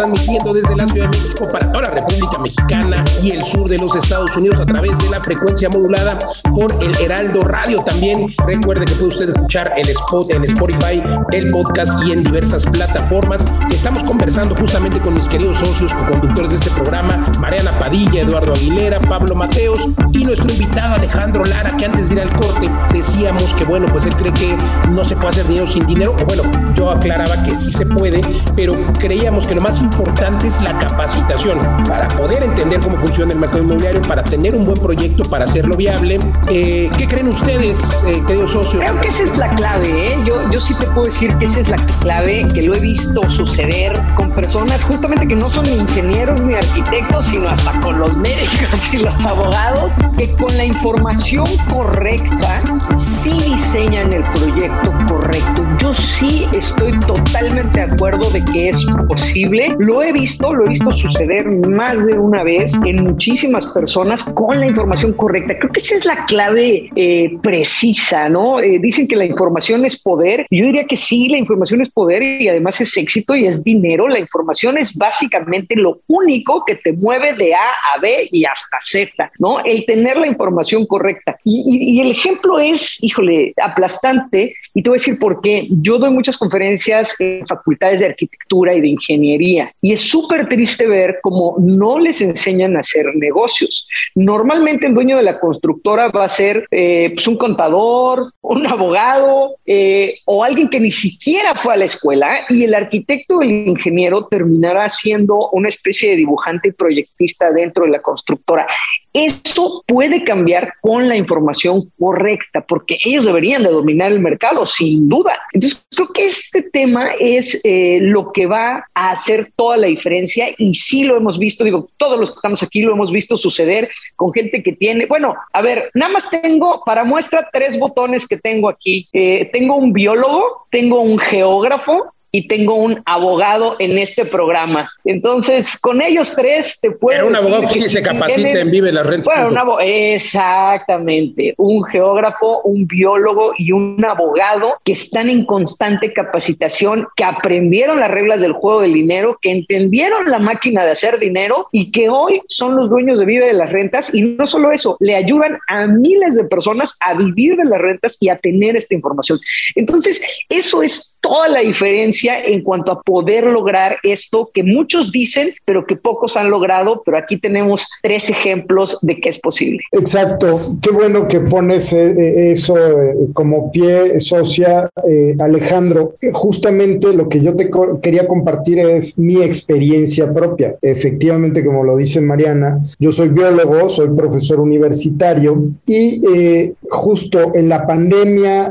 Transmitiendo 0.00 0.54
desde 0.54 0.76
la 0.76 0.88
Ciudad 0.88 1.10
de 1.10 1.18
México 1.18 1.48
para 1.52 1.70
toda 1.70 1.82
la 1.82 1.90
República 1.90 2.38
Mexicana 2.38 3.04
y 3.22 3.32
el 3.32 3.44
sur 3.44 3.68
de 3.68 3.78
los 3.78 3.94
Estados 3.94 4.34
Unidos 4.36 4.60
a 4.60 4.66
través 4.66 4.98
de 4.98 5.10
la 5.10 5.20
frecuencia 5.20 5.68
modulada 5.68 6.18
por 6.54 6.72
el 6.82 6.96
Heraldo 6.98 7.40
Radio. 7.42 7.82
También 7.84 8.34
recuerde 8.46 8.86
que 8.86 8.94
puede 8.94 9.08
usted 9.08 9.28
escuchar 9.30 9.72
el 9.76 9.88
spot 9.90 10.30
en 10.30 10.44
Spotify, 10.44 11.02
el 11.32 11.50
podcast 11.50 12.02
y 12.06 12.12
en 12.12 12.24
diversas 12.24 12.64
plataformas. 12.64 13.44
Estamos 13.70 14.04
conversando 14.04 14.54
justamente 14.54 14.98
con 15.00 15.12
mis 15.14 15.28
queridos 15.28 15.58
socios, 15.58 15.92
co-conductores 15.92 16.52
de 16.52 16.56
este 16.58 16.70
programa, 16.70 17.22
Mariana 17.40 17.72
Padilla, 17.78 18.22
Eduardo 18.22 18.52
Aguilera, 18.54 19.00
Pablo 19.00 19.34
Mateos 19.34 19.80
y 20.12 20.24
nuestro 20.24 20.50
invitado 20.50 20.94
Alejandro 20.94 21.44
Lara, 21.44 21.76
que 21.76 21.84
antes 21.84 22.08
de 22.08 22.14
ir 22.14 22.22
al 22.22 22.34
corte 22.36 22.70
decíamos 22.92 23.52
que, 23.54 23.64
bueno, 23.64 23.86
pues 23.92 24.06
él 24.06 24.16
cree 24.16 24.32
que 24.32 24.56
no 24.90 25.04
se 25.04 25.14
puede 25.16 25.28
hacer 25.28 25.46
dinero 25.46 25.66
sin 25.66 25.86
dinero. 25.86 26.16
O 26.20 26.24
bueno, 26.24 26.42
yo 26.74 26.90
aclaraba 26.90 27.42
que 27.42 27.54
sí 27.54 27.70
se 27.70 27.84
puede, 27.84 28.22
pero 28.56 28.74
creíamos 28.98 29.46
que 29.46 29.54
lo 29.54 29.60
más 29.60 29.78
importante 29.80 30.46
es 30.46 30.60
la 30.62 30.78
capacitación 30.78 31.58
para 31.86 32.08
poder 32.08 32.42
entender 32.42 32.80
cómo 32.80 32.96
funciona 32.96 33.09
el 33.18 33.38
mercado 33.38 33.62
inmobiliario, 33.62 34.00
para 34.02 34.22
tener 34.22 34.54
un 34.54 34.64
buen 34.64 34.78
proyecto, 34.78 35.24
para 35.24 35.44
hacerlo 35.44 35.76
viable. 35.76 36.18
Eh, 36.48 36.88
¿Qué 36.96 37.08
creen 37.08 37.28
ustedes, 37.28 38.02
eh, 38.06 38.22
queridos 38.26 38.52
socios? 38.52 38.82
Creo 38.84 39.00
que 39.00 39.08
esa 39.08 39.24
es 39.24 39.36
la 39.36 39.48
clave. 39.56 40.12
¿eh? 40.12 40.18
Yo, 40.24 40.50
yo 40.50 40.60
sí 40.60 40.74
te 40.74 40.86
puedo 40.86 41.04
decir 41.04 41.34
que 41.34 41.46
esa 41.46 41.60
es 41.60 41.68
la 41.68 41.76
clave, 42.00 42.46
que 42.54 42.62
lo 42.62 42.74
he 42.74 42.80
visto 42.80 43.28
suceder 43.28 43.92
con 44.16 44.30
personas 44.30 44.84
justamente 44.84 45.26
que 45.26 45.34
no 45.34 45.50
son 45.50 45.64
ni 45.64 45.74
ingenieros 45.74 46.40
ni 46.42 46.54
arquitectos, 46.54 47.26
sino 47.26 47.48
hasta 47.48 47.78
con 47.80 47.98
los 47.98 48.16
médicos 48.16 48.94
y 48.94 48.98
los 48.98 49.26
abogados, 49.26 49.94
que 50.16 50.30
con 50.36 50.56
la 50.56 50.64
información 50.64 51.46
correcta 51.68 52.62
sí 52.96 53.32
diseñan 53.44 54.12
el 54.12 54.22
proyecto 54.22 54.92
correcto. 55.08 55.66
Yo 55.78 55.92
sí 55.92 56.46
estoy 56.54 56.92
totalmente 57.00 57.80
de 57.80 57.92
acuerdo 57.92 58.30
de 58.30 58.44
que 58.44 58.68
es 58.68 58.86
posible 59.08 59.74
lo 59.78 60.02
he 60.02 60.12
visto, 60.12 60.54
lo 60.54 60.66
he 60.66 60.68
visto 60.68 60.92
suceder 60.92 61.46
más 61.68 62.06
de 62.06 62.18
una 62.18 62.42
vez 62.42 62.72
en 62.84 62.99
muchísimas 63.02 63.66
personas 63.66 64.24
con 64.24 64.60
la 64.60 64.66
información 64.66 65.12
correcta. 65.12 65.58
Creo 65.58 65.72
que 65.72 65.80
esa 65.80 65.94
es 65.94 66.04
la 66.04 66.24
clave 66.26 66.90
eh, 66.94 67.36
precisa, 67.42 68.28
¿no? 68.28 68.60
Eh, 68.60 68.78
dicen 68.80 69.08
que 69.08 69.16
la 69.16 69.24
información 69.24 69.84
es 69.84 70.00
poder. 70.00 70.46
Yo 70.50 70.64
diría 70.64 70.86
que 70.86 70.96
sí, 70.96 71.28
la 71.28 71.38
información 71.38 71.80
es 71.80 71.90
poder 71.90 72.22
y 72.22 72.48
además 72.48 72.80
es 72.80 72.96
éxito 72.96 73.34
y 73.34 73.46
es 73.46 73.64
dinero. 73.64 74.08
La 74.08 74.18
información 74.18 74.78
es 74.78 74.94
básicamente 74.94 75.76
lo 75.76 76.00
único 76.06 76.64
que 76.66 76.76
te 76.76 76.92
mueve 76.92 77.32
de 77.32 77.54
A 77.54 77.68
a 77.94 78.00
B 78.00 78.28
y 78.30 78.44
hasta 78.44 78.78
Z, 78.80 79.30
¿no? 79.38 79.62
El 79.64 79.84
tener 79.86 80.16
la 80.16 80.26
información 80.26 80.86
correcta. 80.86 81.36
Y, 81.44 81.96
y 81.96 82.00
el 82.00 82.10
ejemplo 82.10 82.58
es, 82.58 83.02
híjole, 83.02 83.52
aplastante 83.62 84.54
y 84.74 84.82
te 84.82 84.90
voy 84.90 84.96
a 84.96 85.00
decir 85.00 85.18
por 85.18 85.40
qué. 85.40 85.66
Yo 85.70 85.98
doy 85.98 86.10
muchas 86.10 86.36
conferencias 86.36 87.14
en 87.18 87.46
facultades 87.46 88.00
de 88.00 88.06
arquitectura 88.06 88.74
y 88.74 88.80
de 88.80 88.88
ingeniería 88.88 89.72
y 89.80 89.92
es 89.92 90.00
súper 90.00 90.48
triste 90.48 90.86
ver 90.86 91.18
cómo 91.22 91.56
no 91.58 91.98
les 91.98 92.20
enseñan 92.20 92.76
a 92.76 92.82
hacer 92.90 93.14
negocios. 93.14 93.88
Normalmente 94.14 94.86
el 94.86 94.94
dueño 94.94 95.16
de 95.16 95.22
la 95.22 95.38
constructora 95.38 96.08
va 96.08 96.24
a 96.24 96.28
ser 96.28 96.66
eh, 96.70 97.10
pues 97.14 97.26
un 97.28 97.36
contador, 97.36 98.32
un 98.40 98.66
abogado 98.66 99.56
eh, 99.66 100.18
o 100.24 100.42
alguien 100.44 100.68
que 100.68 100.80
ni 100.80 100.92
siquiera 100.92 101.54
fue 101.54 101.74
a 101.74 101.76
la 101.76 101.84
escuela 101.84 102.46
y 102.48 102.64
el 102.64 102.74
arquitecto 102.74 103.36
o 103.36 103.42
el 103.42 103.68
ingeniero 103.68 104.26
terminará 104.26 104.88
siendo 104.88 105.50
una 105.50 105.68
especie 105.68 106.10
de 106.10 106.16
dibujante 106.16 106.68
y 106.68 106.72
proyectista 106.72 107.52
dentro 107.52 107.84
de 107.84 107.90
la 107.90 108.02
constructora. 108.02 108.66
Eso 109.12 109.82
puede 109.86 110.24
cambiar 110.24 110.74
con 110.80 111.08
la 111.08 111.16
información 111.16 111.90
correcta, 111.98 112.64
porque 112.66 112.98
ellos 113.04 113.24
deberían 113.24 113.62
de 113.62 113.70
dominar 113.70 114.12
el 114.12 114.20
mercado, 114.20 114.64
sin 114.64 115.08
duda. 115.08 115.38
Entonces, 115.52 115.84
creo 115.94 116.08
que 116.12 116.26
este 116.26 116.62
tema 116.62 117.10
es 117.18 117.60
eh, 117.64 117.98
lo 118.02 118.30
que 118.32 118.46
va 118.46 118.86
a 118.94 119.10
hacer 119.10 119.50
toda 119.56 119.76
la 119.76 119.88
diferencia 119.88 120.48
y 120.56 120.74
sí 120.74 121.04
lo 121.04 121.16
hemos 121.16 121.38
visto, 121.38 121.64
digo, 121.64 121.88
todos 121.96 122.18
los 122.18 122.30
que 122.30 122.36
estamos 122.36 122.62
aquí 122.62 122.82
lo 122.82 122.92
hemos 122.92 123.10
visto 123.10 123.36
suceder 123.36 123.90
con 124.16 124.32
gente 124.32 124.62
que 124.62 124.72
tiene, 124.72 125.06
bueno, 125.06 125.34
a 125.52 125.62
ver, 125.62 125.90
nada 125.94 126.12
más 126.12 126.30
tengo 126.30 126.82
para 126.84 127.04
muestra 127.04 127.48
tres 127.52 127.78
botones 127.78 128.26
que 128.26 128.36
tengo 128.36 128.68
aquí. 128.68 129.08
Eh, 129.12 129.48
tengo 129.52 129.76
un 129.76 129.92
biólogo, 129.92 130.66
tengo 130.70 131.00
un 131.00 131.18
geógrafo 131.18 132.12
y 132.32 132.46
tengo 132.46 132.74
un 132.74 133.02
abogado 133.06 133.76
en 133.78 133.98
este 133.98 134.24
programa. 134.24 134.90
Entonces, 135.04 135.78
con 135.78 136.02
ellos 136.02 136.34
tres 136.36 136.78
te 136.80 136.92
puedo. 136.92 137.18
Pero 137.18 137.28
un 137.28 137.36
abogado 137.36 137.72
que, 137.72 137.80
se 137.88 138.02
capacita 138.02 138.60
en 138.60 138.70
Vive 138.70 138.92
la 138.92 139.02
Renta. 139.02 139.30
Bueno, 139.34 139.78
exactamente. 139.80 141.54
Un 141.56 141.84
geógrafo, 141.84 142.62
un 142.62 142.86
biólogo 142.86 143.52
y 143.56 143.72
un 143.72 144.04
abogado 144.04 144.74
que 144.84 144.92
están 144.92 145.28
en 145.28 145.44
constante 145.44 146.12
capacitación, 146.12 147.08
que 147.16 147.24
aprendieron 147.24 148.00
las 148.00 148.10
reglas 148.10 148.40
del 148.40 148.52
juego 148.52 148.82
del 148.82 148.94
dinero, 148.94 149.38
que 149.40 149.50
entendieron 149.50 150.30
la 150.30 150.38
máquina 150.38 150.84
de 150.84 150.92
hacer 150.92 151.18
dinero 151.18 151.68
y 151.72 151.90
que 151.90 152.08
hoy 152.08 152.42
son 152.46 152.76
los 152.76 152.90
dueños 152.90 153.18
de 153.18 153.26
Vive 153.26 153.46
de 153.46 153.54
las 153.54 153.70
Rentas. 153.70 154.14
Y 154.14 154.22
no 154.22 154.46
solo 154.46 154.70
eso, 154.72 154.96
le 155.00 155.16
ayudan 155.16 155.58
a 155.66 155.86
miles 155.86 156.36
de 156.36 156.44
personas 156.44 156.96
a 157.00 157.14
vivir 157.14 157.56
de 157.56 157.64
las 157.64 157.80
rentas 157.80 158.16
y 158.20 158.28
a 158.28 158.36
tener 158.36 158.76
esta 158.76 158.94
información. 158.94 159.40
Entonces, 159.74 160.22
eso 160.48 160.82
es 160.82 161.18
toda 161.20 161.48
la 161.48 161.60
diferencia 161.60 162.19
en 162.28 162.62
cuanto 162.62 162.92
a 162.92 163.02
poder 163.02 163.44
lograr 163.44 163.96
esto 164.02 164.50
que 164.52 164.62
muchos 164.62 165.12
dicen, 165.12 165.48
pero 165.64 165.86
que 165.86 165.96
pocos 165.96 166.36
han 166.36 166.50
logrado, 166.50 167.02
pero 167.04 167.16
aquí 167.16 167.38
tenemos 167.38 167.88
tres 168.02 168.30
ejemplos 168.30 168.98
de 169.02 169.20
que 169.20 169.28
es 169.28 169.38
posible. 169.38 169.80
Exacto, 169.92 170.60
qué 170.82 170.90
bueno 170.90 171.26
que 171.28 171.40
pones 171.40 171.92
eh, 171.92 172.10
eh, 172.10 172.52
eso 172.52 172.76
eh, 172.76 173.14
como 173.32 173.70
pie, 173.70 174.20
socia, 174.20 174.90
Alejandro. 175.38 176.14
Justamente 176.32 177.12
lo 177.12 177.28
que 177.28 177.40
yo 177.40 177.54
te 177.56 177.70
quería 178.02 178.26
compartir 178.26 178.78
es 178.78 179.18
mi 179.18 179.42
experiencia 179.42 180.32
propia. 180.32 180.76
Efectivamente, 180.82 181.64
como 181.64 181.84
lo 181.84 181.96
dice 181.96 182.20
Mariana, 182.20 182.82
yo 182.98 183.12
soy 183.12 183.28
biólogo, 183.28 183.88
soy 183.88 184.08
profesor 184.14 184.60
universitario 184.60 185.70
y 185.86 186.72
justo 186.88 187.52
en 187.54 187.68
la 187.68 187.86
pandemia 187.86 188.70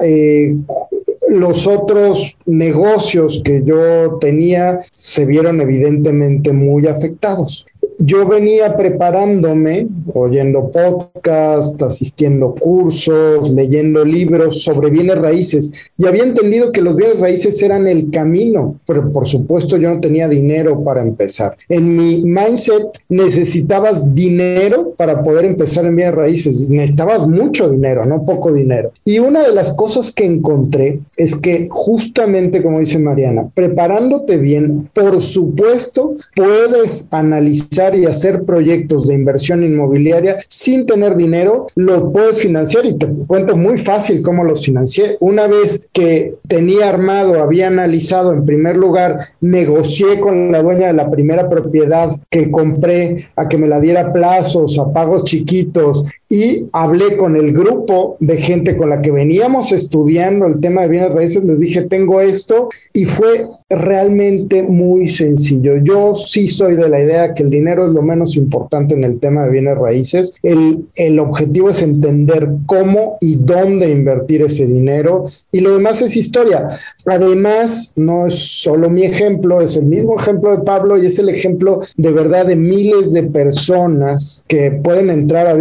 los 1.29 1.67
otros 1.67 2.37
negocios 2.45 3.41
que 3.43 3.63
yo 3.63 4.17
tenía 4.19 4.79
se 4.91 5.25
vieron 5.25 5.61
evidentemente 5.61 6.53
muy 6.53 6.87
afectados 6.87 7.65
yo 7.99 8.25
venía 8.25 8.77
preparándome, 8.77 9.87
oyendo 10.13 10.71
podcast, 10.71 11.81
asistiendo 11.81 12.55
cursos, 12.55 13.51
leyendo 13.51 14.05
libros 14.05 14.63
sobre 14.63 14.89
bienes 14.89 15.17
raíces 15.17 15.73
y 15.97 16.05
había 16.05 16.23
entendido 16.23 16.71
que 16.71 16.81
los 16.81 16.95
bienes 16.95 17.19
raíces 17.19 17.61
eran 17.61 17.89
el 17.89 18.09
camino, 18.09 18.79
pero 18.87 19.11
por 19.11 19.27
supuesto 19.27 19.75
yo 19.75 19.93
no 19.93 19.99
tenía 19.99 20.29
dinero 20.29 20.81
para 20.81 21.01
empezar. 21.01 21.57
En 21.67 21.97
mi 21.97 22.23
mindset 22.23 22.87
necesitabas 23.09 24.15
dinero 24.15 24.93
para 24.95 25.21
poder 25.21 25.43
empezar 25.43 25.85
en 25.85 25.97
bienes 25.97 26.15
raíces, 26.15 26.69
necesitabas 26.69 27.27
mucho 27.27 27.69
dinero, 27.69 28.05
no 28.05 28.25
poco 28.25 28.53
dinero. 28.53 28.93
Y 29.03 29.19
una 29.19 29.43
de 29.43 29.53
las 29.53 29.73
cosas 29.73 30.13
que 30.13 30.23
encontré 30.23 31.01
es 31.17 31.35
que 31.35 31.67
justamente 31.69 32.63
como 32.63 32.79
dice 32.79 32.97
Mariana, 32.97 33.49
preparándote 33.53 34.37
bien, 34.37 34.89
por 34.93 35.19
supuesto, 35.19 36.15
puedes 36.33 37.11
analizar 37.11 37.88
y 37.95 38.05
hacer 38.05 38.43
proyectos 38.43 39.07
de 39.07 39.13
inversión 39.13 39.63
inmobiliaria 39.63 40.37
sin 40.47 40.85
tener 40.85 41.15
dinero, 41.15 41.67
lo 41.75 42.11
puedes 42.11 42.39
financiar 42.39 42.85
y 42.85 42.97
te 42.97 43.07
cuento 43.27 43.55
muy 43.55 43.77
fácil 43.77 44.21
cómo 44.21 44.43
los 44.43 44.65
financié. 44.65 45.17
Una 45.19 45.47
vez 45.47 45.89
que 45.93 46.35
tenía 46.47 46.89
armado, 46.89 47.41
había 47.41 47.67
analizado 47.67 48.33
en 48.33 48.45
primer 48.45 48.77
lugar, 48.77 49.17
negocié 49.41 50.19
con 50.19 50.51
la 50.51 50.61
dueña 50.61 50.87
de 50.87 50.93
la 50.93 51.09
primera 51.09 51.49
propiedad 51.49 52.09
que 52.29 52.51
compré 52.51 53.29
a 53.35 53.47
que 53.47 53.57
me 53.57 53.67
la 53.67 53.79
diera 53.79 54.11
plazos, 54.11 54.77
a 54.79 54.91
pagos 54.91 55.23
chiquitos 55.23 56.05
y 56.29 56.67
hablé 56.73 57.17
con 57.17 57.35
el 57.35 57.51
grupo 57.51 58.15
de 58.19 58.37
gente 58.37 58.77
con 58.77 58.89
la 58.89 59.01
que 59.01 59.09
veníamos 59.09 59.71
estudiando 59.71 60.45
el 60.45 60.59
tema 60.59 60.83
de 60.83 60.89
bienes 60.89 61.11
raíces, 61.11 61.43
les 61.43 61.59
dije, 61.59 61.81
tengo 61.81 62.21
esto 62.21 62.69
y 62.93 63.05
fue 63.05 63.47
realmente 63.67 64.63
muy 64.63 65.07
sencillo. 65.07 65.77
Yo 65.77 66.13
sí 66.15 66.47
soy 66.47 66.75
de 66.75 66.89
la 66.89 67.01
idea 67.01 67.33
que 67.33 67.43
el 67.43 67.49
dinero 67.49 67.85
es 67.85 67.91
lo 67.91 68.01
menos 68.01 68.35
importante 68.35 68.93
en 68.93 69.03
el 69.03 69.19
tema 69.19 69.43
de 69.43 69.51
bienes 69.51 69.77
raíces. 69.77 70.37
El, 70.43 70.85
el 70.95 71.19
objetivo 71.19 71.69
es 71.69 71.81
entender 71.81 72.47
cómo 72.65 73.17
y 73.21 73.35
dónde 73.35 73.89
invertir 73.89 74.43
ese 74.43 74.65
dinero 74.65 75.25
y 75.51 75.59
lo 75.61 75.73
demás 75.73 76.01
es 76.01 76.15
historia. 76.15 76.67
Además, 77.05 77.93
no 77.95 78.27
es 78.27 78.35
solo 78.35 78.89
mi 78.89 79.03
ejemplo, 79.03 79.61
es 79.61 79.75
el 79.75 79.85
mismo 79.85 80.19
ejemplo 80.19 80.55
de 80.55 80.63
Pablo 80.63 80.97
y 80.97 81.07
es 81.07 81.17
el 81.19 81.29
ejemplo 81.29 81.81
de 81.97 82.11
verdad 82.11 82.45
de 82.45 82.55
miles 82.55 83.13
de 83.13 83.23
personas 83.23 84.43
que 84.47 84.71
pueden 84.71 85.09
entrar 85.09 85.47
a 85.47 85.55